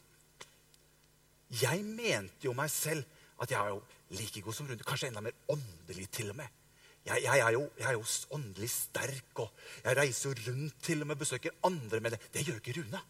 Jeg 1.55 1.85
mente 1.87 2.47
jo 2.47 2.55
meg 2.57 2.71
selv 2.73 3.05
at 3.43 3.51
jeg 3.51 3.59
er 3.59 3.73
jo 3.75 3.81
like 4.15 4.43
god 4.45 4.57
som 4.57 4.69
Rune. 4.69 4.87
Kanskje 4.87 5.11
enda 5.11 5.23
mer 5.25 5.35
åndelig, 5.51 6.07
til 6.15 6.31
og 6.31 6.39
med. 6.39 6.61
Jeg, 7.05 7.21
jeg, 7.27 7.39
er 7.39 7.51
jo, 7.53 7.65
jeg, 7.79 7.89
er 7.89 7.99
jo, 7.99 8.05
åndelig 8.33 8.71
sterk, 8.71 9.43
og 9.43 9.51
jeg 9.85 9.97
reiser 9.99 10.31
jo 10.31 10.53
rundt 10.53 10.79
til 10.83 11.03
og 11.05 11.11
med 11.11 11.21
besøker 11.21 11.57
andre 11.67 12.01
med 12.01 12.15
det. 12.15 12.21
Det 12.33 12.47
gjør 12.47 12.63
ikke 12.63 12.79
Rune. 12.79 13.03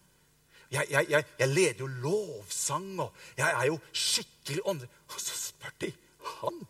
Jeg, 0.71 0.87
jeg, 0.91 1.07
jeg, 1.11 1.25
jeg 1.39 1.49
leder 1.49 1.81
jo 1.85 1.87
lovsang, 1.87 3.01
og 3.01 3.13
jeg 3.37 3.51
er 3.51 3.67
jo 3.69 3.79
skikkelig 3.93 4.63
åndelig. 4.65 4.91
Og 5.09 5.21
så 5.21 5.37
spør 5.39 5.75
de 5.81 5.93
han. 6.41 6.63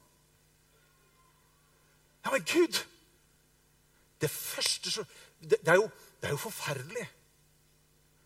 Ja, 2.25 2.33
men 2.33 2.45
Gud 2.49 2.81
Det 4.21 4.31
første 4.31 4.91
så 4.91 5.05
det, 5.41 5.59
det, 5.61 5.69
er 5.69 5.75
jo, 5.75 5.89
det, 6.21 6.27
er 6.27 6.31
jo, 6.31 6.41
forferdelig. 6.41 7.05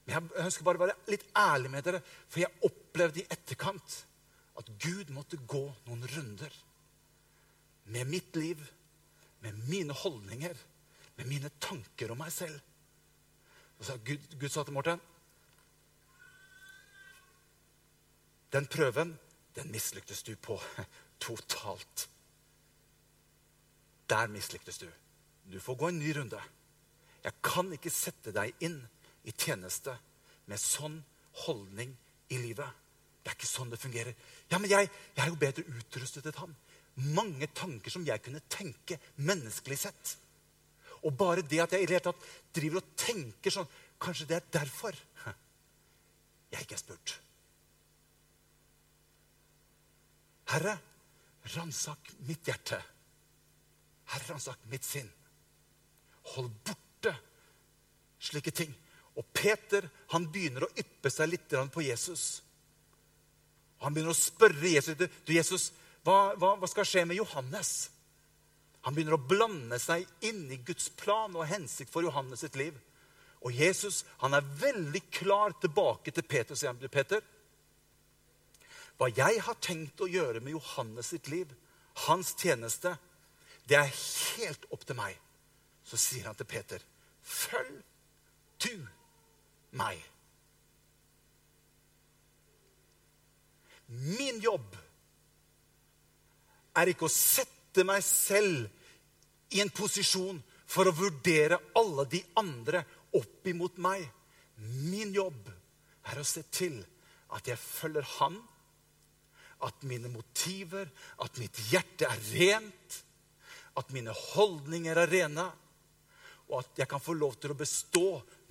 Men 0.07 0.15
jeg 0.15 0.45
ønsker 0.45 0.65
bare 0.65 0.79
å 0.79 0.83
være 0.85 1.11
litt 1.11 1.25
ærlig 1.35 1.71
med 1.73 1.83
dere, 1.83 2.01
for 2.31 2.45
jeg 2.45 2.69
opplevde 2.69 3.25
i 3.25 3.27
etterkant 3.27 3.97
at 4.61 4.71
Gud 4.79 5.11
måtte 5.17 5.41
gå 5.51 5.65
noen 5.89 6.05
runder 6.13 6.55
med 7.91 8.07
mitt 8.07 8.37
liv, 8.37 8.63
med 9.43 9.59
mine 9.67 9.97
holdninger, 9.97 10.55
med 11.19 11.27
mine 11.27 11.51
tanker 11.59 12.15
om 12.15 12.23
meg 12.23 12.31
selv. 12.35 12.61
Og 13.79 13.89
så 13.89 13.99
Gud, 14.05 14.39
Gud 14.39 14.49
sa 14.55 14.63
til 14.63 14.77
Morten 14.77 15.03
Den 18.53 18.67
prøven, 18.67 19.19
den 19.57 19.73
mislyktes 19.73 20.23
du 20.23 20.35
på 20.37 20.61
totalt. 21.25 22.09
Der 24.09 24.27
mislyktes 24.27 24.79
du. 24.79 24.89
Du 25.53 25.61
får 25.61 25.75
gå 25.75 25.89
en 25.89 25.99
ny 25.99 26.13
runde. 26.17 26.41
Jeg 27.25 27.33
kan 27.43 27.73
ikke 27.73 27.93
sette 27.93 28.33
deg 28.33 28.55
inn 28.65 28.79
i 29.29 29.35
tjeneste 29.37 29.95
med 30.49 30.61
sånn 30.61 31.01
holdning 31.45 31.93
i 32.33 32.39
livet. 32.41 32.69
Det 33.23 33.33
er 33.33 33.37
ikke 33.37 33.51
sånn 33.51 33.73
det 33.73 33.81
fungerer. 33.81 34.15
Ja, 34.49 34.61
men 34.61 34.71
jeg, 34.71 34.89
jeg 35.17 35.25
er 35.25 35.33
jo 35.33 35.41
bedre 35.41 35.67
utrustet 35.69 36.29
enn 36.31 36.41
han. 36.41 36.57
Mange 37.15 37.51
tanker 37.55 37.93
som 37.93 38.07
jeg 38.07 38.23
kunne 38.25 38.41
tenke 38.51 38.99
menneskelig 39.21 39.79
sett. 39.83 40.15
Og 41.05 41.13
bare 41.15 41.45
det 41.47 41.61
at 41.63 41.75
jeg 41.75 41.85
i 41.85 41.89
det 41.89 41.99
hele 41.99 42.07
tatt 42.09 42.25
driver 42.57 42.81
og 42.81 42.97
tenker 42.99 43.55
sånn 43.55 43.69
Kanskje 43.99 44.29
det 44.31 44.37
er 44.37 44.51
derfor 44.55 44.95
jeg 46.53 46.63
ikke 46.63 46.77
er 46.77 46.81
spurt. 46.81 47.15
Herre, 50.49 50.79
ransak 51.55 52.13
mitt 52.29 52.49
hjerte. 52.49 52.79
Herre, 54.13 54.33
ransak 54.33 54.65
mitt 54.73 54.85
sinn. 54.85 55.09
Hold 56.35 56.53
borte 56.65 57.15
slike 58.19 58.53
ting. 58.55 58.73
Og 59.19 59.27
Peter 59.35 59.87
han 60.13 60.29
begynner 60.33 60.67
å 60.67 60.73
yppe 60.79 61.11
seg 61.11 61.33
litt 61.33 61.55
på 61.73 61.85
Jesus. 61.85 62.43
Han 63.83 63.95
begynner 63.95 64.15
å 64.15 64.19
spørre 64.19 64.73
Jesus 64.73 64.99
du 64.99 65.33
Jesus, 65.33 65.71
hva, 66.07 66.35
hva, 66.39 66.55
hva 66.59 66.69
skal 66.71 66.87
skje 66.87 67.05
med 67.07 67.19
Johannes. 67.19 67.91
Han 68.87 68.95
begynner 68.95 69.19
å 69.19 69.27
blande 69.31 69.79
seg 69.83 70.07
inn 70.25 70.47
i 70.55 70.61
Guds 70.65 70.89
plan 70.99 71.35
og 71.37 71.49
hensikt 71.51 71.93
for 71.93 72.07
Johannes 72.07 72.45
sitt 72.45 72.57
liv. 72.59 72.77
Og 73.47 73.55
Jesus 73.55 74.05
han 74.23 74.35
er 74.35 74.47
veldig 74.63 75.03
klar 75.15 75.55
tilbake 75.63 76.15
til 76.15 76.27
Peter 76.27 76.57
og 76.57 76.61
sier 76.61 76.91
Peter, 76.91 77.23
Hva 78.99 79.09
jeg 79.15 79.43
har 79.47 79.59
tenkt 79.63 80.01
å 80.03 80.11
gjøre 80.11 80.43
med 80.43 80.57
Johannes 80.57 81.13
sitt 81.13 81.29
liv, 81.31 81.51
hans 82.09 82.33
tjeneste, 82.39 82.97
det 83.69 83.79
er 83.79 83.93
helt 83.93 84.65
opp 84.75 84.85
til 84.87 84.99
meg. 84.99 85.15
Så 85.87 85.99
sier 86.01 86.27
han 86.29 86.37
til 86.39 86.49
Peter, 86.49 86.83
følg 87.23 87.79
du 88.65 88.75
meg. 89.79 90.03
Min 93.89 94.43
jobb 94.43 94.75
er 96.79 96.91
ikke 96.93 97.07
å 97.09 97.13
sette 97.13 97.87
meg 97.87 98.03
selv 98.05 99.55
i 99.55 99.63
en 99.63 99.73
posisjon 99.73 100.43
for 100.69 100.89
å 100.89 100.97
vurdere 100.97 101.57
alle 101.79 102.05
de 102.11 102.21
andre 102.37 102.83
opp 103.17 103.49
imot 103.49 103.79
meg. 103.81 104.05
Min 104.91 105.15
jobb 105.17 105.49
er 106.11 106.21
å 106.21 106.27
se 106.27 106.43
til 106.53 106.83
at 107.33 107.49
jeg 107.49 107.61
følger 107.61 108.05
Han, 108.19 108.37
at 109.67 109.87
mine 109.89 110.11
motiver, 110.13 110.91
at 111.23 111.39
mitt 111.41 111.59
hjerte 111.71 112.07
er 112.07 112.21
rent, 112.35 112.99
at 113.79 113.91
mine 113.95 114.15
holdninger 114.15 114.99
er 114.99 115.11
rene, 115.11 115.47
og 116.49 116.63
at 116.63 116.81
jeg 116.81 116.89
kan 116.89 117.03
få 117.03 117.15
lov 117.19 117.37
til 117.41 117.53
å 117.53 117.59
bestå 117.59 118.07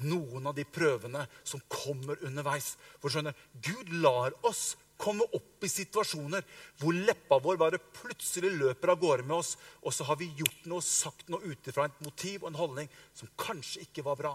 noen 0.06 0.50
av 0.50 0.56
de 0.58 0.68
prøvene 0.70 1.24
som 1.42 1.64
kommer 1.72 2.20
underveis. 2.28 2.76
For 3.02 3.10
skjønner, 3.10 3.34
Gud 3.64 3.90
lar 4.04 4.36
oss 4.46 4.76
komme 4.98 5.26
opp 5.38 5.66
i 5.66 5.70
situasjoner 5.70 6.46
hvor 6.82 6.96
leppa 6.96 7.40
vår 7.42 7.60
bare 7.62 7.82
plutselig 8.00 8.52
løper 8.58 8.94
av 8.94 9.02
gårde 9.02 9.26
med 9.26 9.38
oss, 9.38 9.56
og 9.82 9.94
så 9.94 10.06
har 10.10 10.20
vi 10.22 10.30
gjort 10.38 10.70
noe, 10.70 10.84
sagt 10.86 11.30
noe 11.34 11.46
ut 11.46 11.70
ifra 11.70 11.88
et 11.88 12.04
motiv 12.06 12.44
og 12.44 12.52
en 12.52 12.62
holdning 12.62 12.92
som 13.18 13.32
kanskje 13.40 13.86
ikke 13.88 14.06
var 14.06 14.20
bra. 14.20 14.34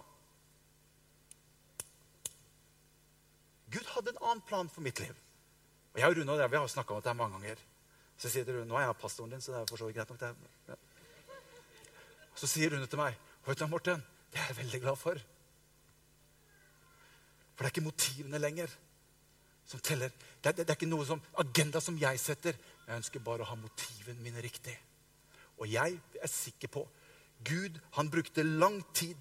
Gud 3.72 3.86
hadde 3.94 4.12
en 4.12 4.24
annen 4.26 4.44
plan 4.46 4.68
for 4.68 4.84
mitt 4.84 5.00
liv. 5.00 5.14
Og 5.92 6.00
jeg 6.00 6.08
og 6.08 6.16
Rune 6.16 6.32
og 6.32 6.38
det, 6.40 6.50
vi 6.50 6.56
har 6.56 6.66
snakka 6.66 6.94
om 6.94 7.02
dette 7.02 7.14
mange 7.14 7.38
ganger. 7.38 7.60
Så 8.16 8.28
jeg 8.28 8.32
sier 8.36 8.46
til 8.48 8.58
Rune 8.58 8.70
nå 8.70 8.78
er 8.78 8.86
jeg 8.86 8.98
pastoren 9.00 9.34
din, 9.34 9.42
så 9.44 9.52
det 9.52 9.60
er 9.60 9.68
for 9.68 9.80
så 9.80 9.88
vidt 9.88 9.96
greit 9.96 10.10
nok. 10.10 10.20
det. 10.66 10.78
Så 12.34 12.48
sier 12.48 12.72
Rune 12.72 12.86
til 12.86 13.00
meg 13.00 13.18
Vet 13.42 13.58
du, 13.58 13.66
Morten, 13.66 14.02
det 14.30 14.38
er 14.38 14.52
jeg 14.52 14.56
veldig 14.56 14.80
glad 14.80 14.96
for. 14.96 15.18
For 17.54 17.64
det 17.64 17.66
er 17.66 17.72
ikke 17.74 17.84
motivene 17.88 18.38
lenger 18.38 18.70
som 19.66 19.80
teller. 19.80 20.12
Det 20.44 20.52
er, 20.52 20.56
det 20.62 20.68
er 20.68 20.78
ikke 20.78 20.86
noe 20.86 21.06
som, 21.06 21.20
agenda 21.42 21.80
som 21.82 21.98
jeg 21.98 22.20
setter. 22.22 22.56
Jeg 22.86 23.02
ønsker 23.02 23.24
bare 23.24 23.42
å 23.42 23.50
ha 23.50 23.56
motivene 23.58 24.22
mine 24.22 24.44
riktig. 24.44 24.76
Og 25.58 25.66
jeg 25.70 25.98
er 26.22 26.30
sikker 26.30 26.70
på 26.70 26.86
Gud, 27.42 27.78
han 27.98 28.10
brukte 28.10 28.42
lang 28.46 28.78
tid 28.94 29.18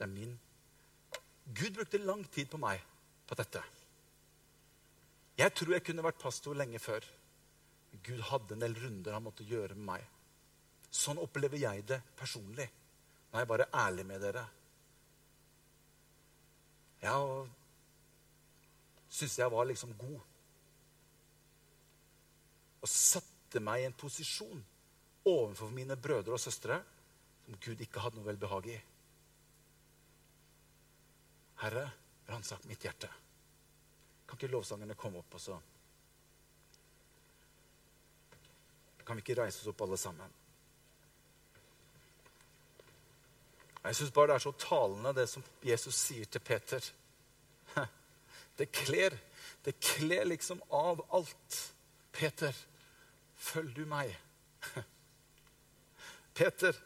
Det 0.00 0.06
er 0.06 0.12
min 0.14 0.38
Gud 1.54 1.74
brukte 1.74 1.98
lang 2.02 2.24
tid 2.30 2.50
på 2.50 2.60
meg 2.62 2.82
på 3.26 3.36
dette. 3.38 3.62
Jeg 5.40 5.54
tror 5.56 5.74
jeg 5.74 5.84
kunne 5.86 6.04
vært 6.04 6.20
pastor 6.20 6.56
lenge 6.58 6.78
før. 6.82 7.04
Gud 8.04 8.20
hadde 8.28 8.54
en 8.54 8.64
del 8.64 8.76
runder 8.78 9.16
han 9.16 9.24
måtte 9.24 9.46
gjøre 9.46 9.76
med 9.78 9.86
meg. 9.94 10.04
Sånn 10.90 11.20
opplever 11.22 11.58
jeg 11.58 11.86
det 11.88 12.00
personlig. 12.18 12.66
Nå 13.30 13.38
er 13.38 13.44
jeg 13.44 13.50
bare 13.50 13.70
ærlig 13.82 14.06
med 14.06 14.22
dere. 14.22 14.42
Jeg 17.00 17.48
syntes 19.08 19.38
jeg 19.38 19.52
var 19.54 19.68
liksom 19.70 19.94
god. 19.98 20.20
Og 22.80 22.90
satte 22.90 23.62
meg 23.64 23.82
i 23.82 23.88
en 23.88 23.96
posisjon 23.96 24.62
overfor 25.30 25.72
mine 25.74 25.96
brødre 26.00 26.36
og 26.36 26.42
søstre 26.42 26.80
som 27.44 27.58
Gud 27.62 27.80
ikke 27.82 28.02
hadde 28.02 28.18
noe 28.18 28.28
velbehag 28.28 28.70
i. 28.74 28.78
Herre, 31.60 31.86
ransak 32.28 32.64
mitt 32.68 32.84
hjerte. 32.84 33.10
Kan 34.26 34.38
ikke 34.38 34.52
lovsangerne 34.52 34.96
komme 34.98 35.20
opp, 35.22 35.34
og 35.34 35.40
så 35.40 35.60
Kan 39.06 39.18
vi 39.18 39.24
ikke 39.24 39.40
reise 39.40 39.58
oss 39.58 39.66
opp 39.72 39.80
alle 39.82 39.96
sammen? 39.98 40.34
Jeg 43.82 43.96
syns 43.96 44.12
bare 44.14 44.28
det 44.30 44.34
er 44.36 44.44
så 44.44 44.52
talende, 44.60 45.14
det 45.16 45.24
som 45.28 45.42
Jesus 45.66 45.96
sier 45.98 46.28
til 46.30 46.40
Peter. 46.46 46.84
Det 48.60 48.68
kler 48.76 49.16
det 49.64 49.80
kler 49.80 50.24
liksom 50.24 50.62
av 50.68 51.06
alt. 51.10 51.74
Peter, 52.12 52.56
følg 53.36 53.76
du 53.76 53.84
meg. 53.86 54.14
Peter, 56.34 56.76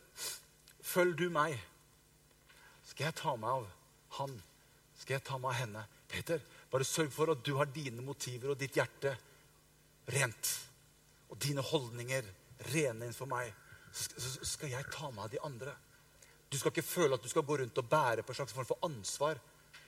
følg 0.82 1.18
du 1.18 1.28
meg. 1.30 1.58
Skal 2.84 3.08
jeg 3.08 3.18
ta 3.20 3.36
meg 3.38 3.50
av 3.50 3.70
han? 4.18 4.34
Skal 5.04 5.18
jeg 5.18 5.26
ta 5.28 5.36
meg 5.36 5.50
av 5.52 5.58
henne? 5.58 5.80
Peter, 6.08 6.40
bare 6.72 6.86
sørg 6.88 7.10
for 7.12 7.28
at 7.34 7.42
du 7.44 7.58
har 7.58 7.68
dine 7.68 8.00
motiver 8.00 8.54
og 8.54 8.56
ditt 8.56 8.78
hjerte 8.78 9.12
rent. 10.14 10.52
Og 11.28 11.36
dine 11.44 11.60
holdninger 11.60 12.24
rene 12.70 13.04
innenfor 13.04 13.28
meg. 13.28 13.50
Så 13.92 14.46
skal 14.48 14.72
jeg 14.72 14.88
ta 14.88 15.10
meg 15.12 15.26
av 15.26 15.34
de 15.34 15.42
andre. 15.44 15.76
Du 16.48 16.56
skal 16.56 16.72
ikke 16.72 16.86
føle 16.86 17.18
at 17.18 17.22
du 17.22 17.28
skal 17.28 17.44
gå 17.44 17.60
rundt 17.60 17.82
og 17.82 17.90
bære 17.90 18.24
på 18.24 18.32
en 18.32 18.40
slags 18.40 18.56
form 18.56 18.70
for 18.70 18.88
ansvar 18.88 19.40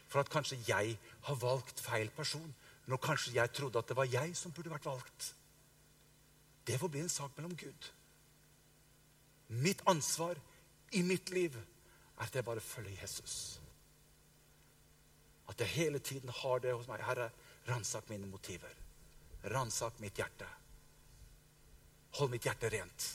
for 0.06 0.20
at 0.20 0.30
kanskje 0.30 0.60
jeg 0.68 0.98
har 1.26 1.40
valgt 1.40 1.80
feil 1.80 2.12
person, 2.14 2.54
når 2.86 3.02
kanskje 3.02 3.34
jeg 3.38 3.54
trodde 3.56 3.80
at 3.80 3.88
det 3.88 3.96
var 3.96 4.12
jeg 4.12 4.36
som 4.36 4.52
burde 4.52 4.70
vært 4.70 4.86
valgt. 4.86 5.32
Det 6.66 6.76
får 6.76 6.92
bli 6.92 7.06
en 7.06 7.12
sak 7.12 7.32
mellom 7.38 7.56
Gud. 7.56 7.92
Mitt 9.64 9.80
ansvar 9.88 10.36
i 10.92 11.02
mitt 11.06 11.32
liv 11.32 11.56
er 11.56 12.26
at 12.28 12.34
jeg 12.36 12.44
bare 12.44 12.60
følger 12.60 13.00
Jesus. 13.00 13.56
At 15.46 15.62
jeg 15.62 15.74
hele 15.76 15.98
tiden 16.02 16.32
har 16.42 16.62
det 16.62 16.74
hos 16.74 16.88
meg. 16.90 17.04
Herre, 17.06 17.30
ransak 17.68 18.08
mine 18.10 18.26
motiver. 18.30 18.72
Ransak 19.52 20.00
mitt 20.02 20.18
hjerte. 20.18 20.48
Hold 22.18 22.32
mitt 22.32 22.46
hjerte 22.48 22.70
rent. 22.72 23.08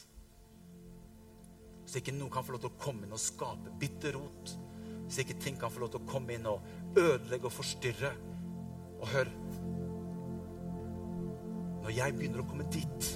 Så 1.86 2.00
ikke 2.00 2.14
noen 2.16 2.32
kan 2.32 2.46
få 2.46 2.56
lov 2.56 2.64
til 2.64 2.72
å 2.72 2.80
komme 2.80 3.04
inn 3.08 3.16
og 3.16 3.20
skape 3.20 3.74
bitter 3.82 4.16
rot. 4.16 4.54
Så 5.12 5.26
ikke 5.26 5.40
ting 5.44 5.58
kan 5.60 5.74
få 5.74 5.84
lov 5.84 5.92
til 5.92 6.04
å 6.04 6.08
komme 6.08 6.38
inn 6.38 6.48
og 6.48 6.64
ødelegge 6.96 7.50
og 7.50 7.56
forstyrre. 7.58 8.14
Og 9.02 9.08
hør 9.12 9.32
Når 11.82 11.96
jeg 11.98 12.14
begynner 12.14 12.44
å 12.44 12.46
komme 12.46 12.68
dit, 12.70 13.08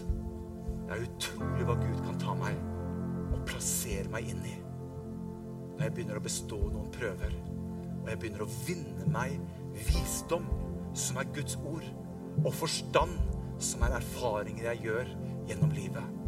det 0.87 0.95
er 0.95 1.03
utrolig 1.05 1.67
hva 1.67 1.75
Gud 1.77 1.99
kan 2.01 2.17
ta 2.17 2.33
meg 2.33 2.57
og 3.29 3.43
plassere 3.45 4.09
meg 4.09 4.25
inn 4.31 4.41
i. 4.49 4.55
Når 5.75 5.83
jeg 5.85 5.93
begynner 5.93 6.17
å 6.17 6.23
bestå 6.25 6.57
noen 6.73 6.89
prøver, 6.95 7.35
og 8.05 8.11
jeg 8.11 8.21
begynner 8.21 8.45
å 8.45 8.51
vinne 8.67 9.07
meg 9.09 9.39
visdom, 9.73 10.45
som 10.95 11.17
er 11.17 11.31
Guds 11.33 11.57
ord, 11.65 11.85
og 12.43 12.53
forstand, 12.53 13.17
som 13.59 13.81
er 13.87 13.97
erfaringer 13.97 14.69
jeg 14.69 14.85
gjør 14.85 15.09
gjennom 15.49 15.73
livet. 15.73 16.21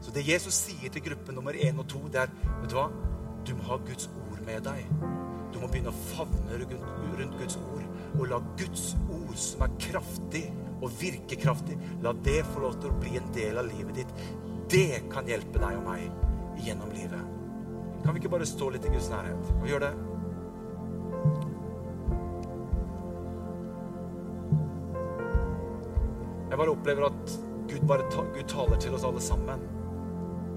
Så 0.00 0.14
det 0.16 0.24
Jesus 0.24 0.56
sier 0.64 0.92
til 0.92 1.04
gruppe 1.04 1.34
nummer 1.36 1.52
én 1.52 1.78
og 1.82 1.88
to, 1.90 2.00
det 2.08 2.22
er 2.24 2.32
vet 2.32 2.70
du 2.72 2.78
hva? 2.78 2.86
Du 3.44 3.52
må 3.58 3.66
ha 3.68 3.76
Guds 3.84 4.08
ord 4.08 4.40
med 4.46 4.64
deg. 4.64 4.88
Du 5.52 5.58
må 5.60 5.68
begynne 5.68 5.92
å 5.92 6.02
favne 6.14 6.60
rundt 6.62 7.36
Guds 7.36 7.58
ord. 7.60 7.84
Og 8.16 8.24
la 8.30 8.40
Guds 8.56 8.94
ord, 9.12 9.34
som 9.36 9.66
er 9.66 9.76
kraftig 9.82 10.46
og 10.80 10.94
virkekraftig, 11.00 11.76
la 12.04 12.14
det 12.24 12.40
få 12.48 12.64
lov 12.64 12.78
til 12.80 12.92
å 12.92 13.00
bli 13.02 13.18
en 13.20 13.28
del 13.36 13.60
av 13.60 13.68
livet 13.68 14.00
ditt. 14.00 14.24
Det 14.72 15.02
kan 15.12 15.28
hjelpe 15.28 15.60
deg 15.60 15.76
og 15.76 15.84
meg 15.90 16.64
gjennom 16.64 16.92
livet. 16.96 17.36
Kan 18.00 18.14
vi 18.14 18.22
ikke 18.22 18.32
bare 18.32 18.48
stå 18.48 18.70
litt 18.72 18.86
i 18.88 18.94
Guds 18.94 19.10
nærhet 19.12 19.52
og 19.58 19.68
gjøre 19.68 19.90
det? 19.90 19.99
Bare 26.60 26.70
opplever 26.76 27.06
at 27.08 27.38
Gud, 27.70 27.86
bare 27.88 28.04
ta, 28.12 28.22
Gud 28.34 28.48
taler 28.48 28.76
til 28.76 28.94
oss 28.94 29.04
alle 29.08 29.20
sammen. 29.24 29.62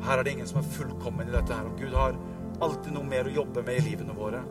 Her 0.03 0.19
er 0.19 0.25
det 0.25 0.33
ingen 0.33 0.49
som 0.49 0.59
er 0.59 0.71
fullkommen 0.75 1.29
i 1.29 1.31
dette 1.31 1.55
her. 1.55 1.69
Og 1.69 1.77
Gud 1.79 1.95
har 1.95 2.17
alltid 2.65 2.91
noe 2.95 3.07
mer 3.07 3.29
å 3.29 3.35
jobbe 3.37 3.63
med 3.63 3.79
i 3.79 3.85
livene 3.85 4.15
våre. 4.17 4.41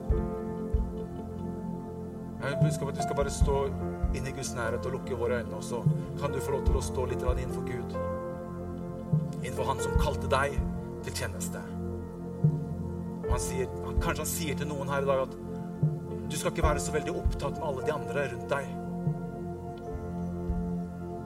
Jeg 2.43 2.57
ønsker 2.57 2.89
at 2.89 2.99
vi 2.99 3.05
skal 3.05 3.19
bare 3.19 3.35
stå 3.35 3.59
inn 4.17 4.27
i 4.27 4.35
Guds 4.35 4.55
nærhet 4.57 4.89
og 4.89 4.97
lukke 4.97 5.19
våre 5.19 5.43
øyne, 5.43 5.59
og 5.59 5.67
så 5.67 5.83
kan 6.23 6.33
du 6.33 6.41
få 6.41 6.57
lov 6.57 6.65
til 6.67 6.79
å 6.81 6.85
stå 6.89 7.05
litt 7.11 7.27
innenfor 7.29 7.69
Gud. 7.69 7.97
Innenfor 9.43 9.69
Han 9.69 9.83
som 9.85 10.01
kalte 10.01 10.31
deg 10.33 10.57
til 11.05 11.19
tjeneste. 11.21 11.63
Han 13.29 13.41
sier, 13.41 13.69
kanskje 14.01 14.25
han 14.25 14.33
sier 14.33 14.57
til 14.57 14.73
noen 14.73 14.91
her 14.93 15.05
i 15.05 15.11
dag 15.11 15.27
at 15.29 15.37
du 16.33 16.39
skal 16.39 16.51
ikke 16.53 16.65
være 16.65 16.81
så 16.81 16.97
veldig 16.97 17.15
opptatt 17.21 17.59
med 17.59 17.69
alle 17.69 17.85
de 17.87 17.95
andre 17.95 18.27
rundt 18.33 18.57
deg. 18.57 18.82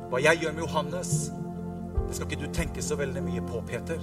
Hva 0.07 0.21
jeg 0.23 0.39
gjør 0.39 0.53
med 0.55 0.63
Johannes, 0.63 1.09
det 2.07 2.15
skal 2.15 2.29
ikke 2.29 2.45
du 2.45 2.53
tenke 2.55 2.83
så 2.85 2.95
veldig 2.99 3.23
mye 3.27 3.43
på, 3.43 3.59
Peter. 3.67 3.99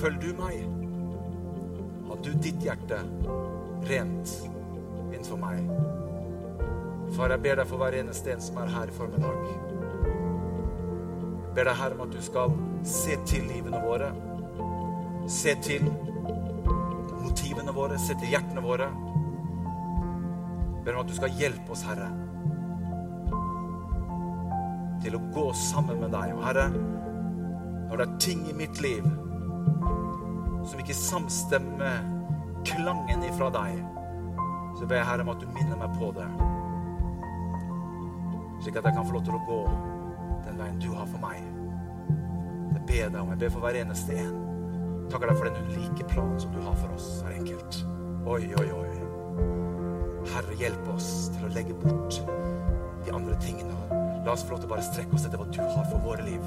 Følg 0.00 0.18
du 0.24 0.32
meg. 0.34 0.56
Har 2.08 2.18
du 2.24 2.32
ditt 2.42 2.64
hjerte 2.64 2.98
rent 3.86 4.32
innenfor 5.12 5.38
meg? 5.38 5.70
Far, 7.14 7.30
jeg 7.30 7.42
ber 7.44 7.56
deg 7.60 7.66
for 7.70 7.78
hver 7.78 7.94
eneste 8.00 8.34
en 8.34 8.42
som 8.42 8.58
er 8.58 8.74
her 8.74 8.90
i 8.90 8.96
formiddag. 8.96 9.38
Jeg 9.46 9.58
ber 11.54 11.64
deg, 11.70 11.78
Herre, 11.78 11.94
om 11.94 12.02
at 12.08 12.14
du 12.16 12.22
skal 12.26 12.50
se 12.82 13.14
til 13.30 13.46
livene 13.46 13.78
våre. 13.86 14.10
Se 15.30 15.54
til 15.62 15.86
motivene 17.22 17.70
våre, 17.74 17.98
se 18.02 18.18
til 18.18 18.34
hjertene 18.34 18.66
våre. 18.66 18.90
Jeg 20.74 20.82
ber 20.82 20.98
om 20.98 21.06
at 21.06 21.14
du 21.14 21.18
skal 21.22 21.38
hjelpe 21.38 21.78
oss, 21.78 21.86
Herre, 21.86 22.10
til 25.02 25.16
å 25.16 25.22
gå 25.34 25.46
sammen 25.56 26.00
med 26.02 26.12
deg. 26.14 26.34
Og 26.36 26.44
Herre, 26.46 26.68
når 27.88 28.00
det 28.00 28.06
er 28.06 28.20
ting 28.22 28.44
i 28.50 28.56
mitt 28.56 28.80
liv 28.82 29.06
som 30.66 30.80
ikke 30.82 30.96
samstemmer 30.98 32.00
klangen 32.66 33.22
ifra 33.28 33.50
deg, 33.54 33.82
så 34.76 34.86
ber 34.88 35.00
jeg 35.00 35.08
Herre 35.08 35.24
om 35.24 35.32
at 35.32 35.42
du 35.42 35.46
minner 35.54 35.78
meg 35.80 35.94
på 36.00 36.10
det. 36.16 36.26
Slik 38.64 38.80
at 38.80 38.88
jeg 38.88 38.96
kan 38.96 39.06
få 39.06 39.18
lov 39.18 39.24
til 39.26 39.36
å 39.36 39.44
gå 39.46 39.60
den 40.46 40.58
veien 40.60 40.80
du 40.82 40.90
har 40.96 41.06
for 41.10 41.22
meg. 41.22 41.44
Det 42.74 42.82
ber 42.88 43.00
jeg 43.02 43.12
deg 43.12 43.20
om. 43.22 43.32
Jeg 43.34 43.42
ber 43.44 43.54
for 43.54 43.64
hver 43.64 43.80
eneste 43.82 44.18
en. 44.20 44.34
Takker 45.12 45.30
deg 45.30 45.38
for 45.38 45.48
den 45.48 45.70
unike 45.70 46.08
planen 46.10 46.40
som 46.42 46.52
du 46.54 46.60
har 46.64 46.76
for 46.80 46.96
oss 46.96 47.10
hver 47.22 47.36
enkelt. 47.36 47.82
Oi, 48.26 48.42
oi, 48.58 48.68
oi. 48.74 48.86
Herre, 50.32 50.56
hjelp 50.58 50.88
oss 50.96 51.10
til 51.36 51.46
å 51.46 51.52
legge 51.54 51.76
bort 51.84 52.18
de 53.06 53.14
andre 53.14 53.38
tingene. 53.44 53.95
La 54.26 54.32
oss 54.32 54.42
få 54.42 54.56
lov 54.56 54.58
til 54.64 54.66
å 54.66 54.70
bare 54.72 54.82
strekke 54.82 55.14
oss 55.14 55.24
etter 55.28 55.38
hva 55.38 55.44
du 55.54 55.60
har 55.62 55.84
for 55.86 56.02
våre 56.02 56.24
liv. 56.26 56.46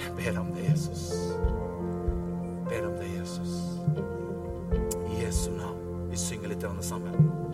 Jeg 0.00 0.14
ber 0.16 0.38
om 0.40 0.48
det, 0.56 0.62
Jesus. 0.70 1.02
Jeg 1.12 2.62
ber 2.70 2.86
om 2.88 2.94
det, 2.96 3.10
Jesus. 3.12 3.58
I 5.04 5.20
Jesu 5.20 5.50
navn. 5.52 6.08
Vi 6.08 6.16
synger 6.16 6.54
litt 6.54 6.64
sammen. 6.80 7.45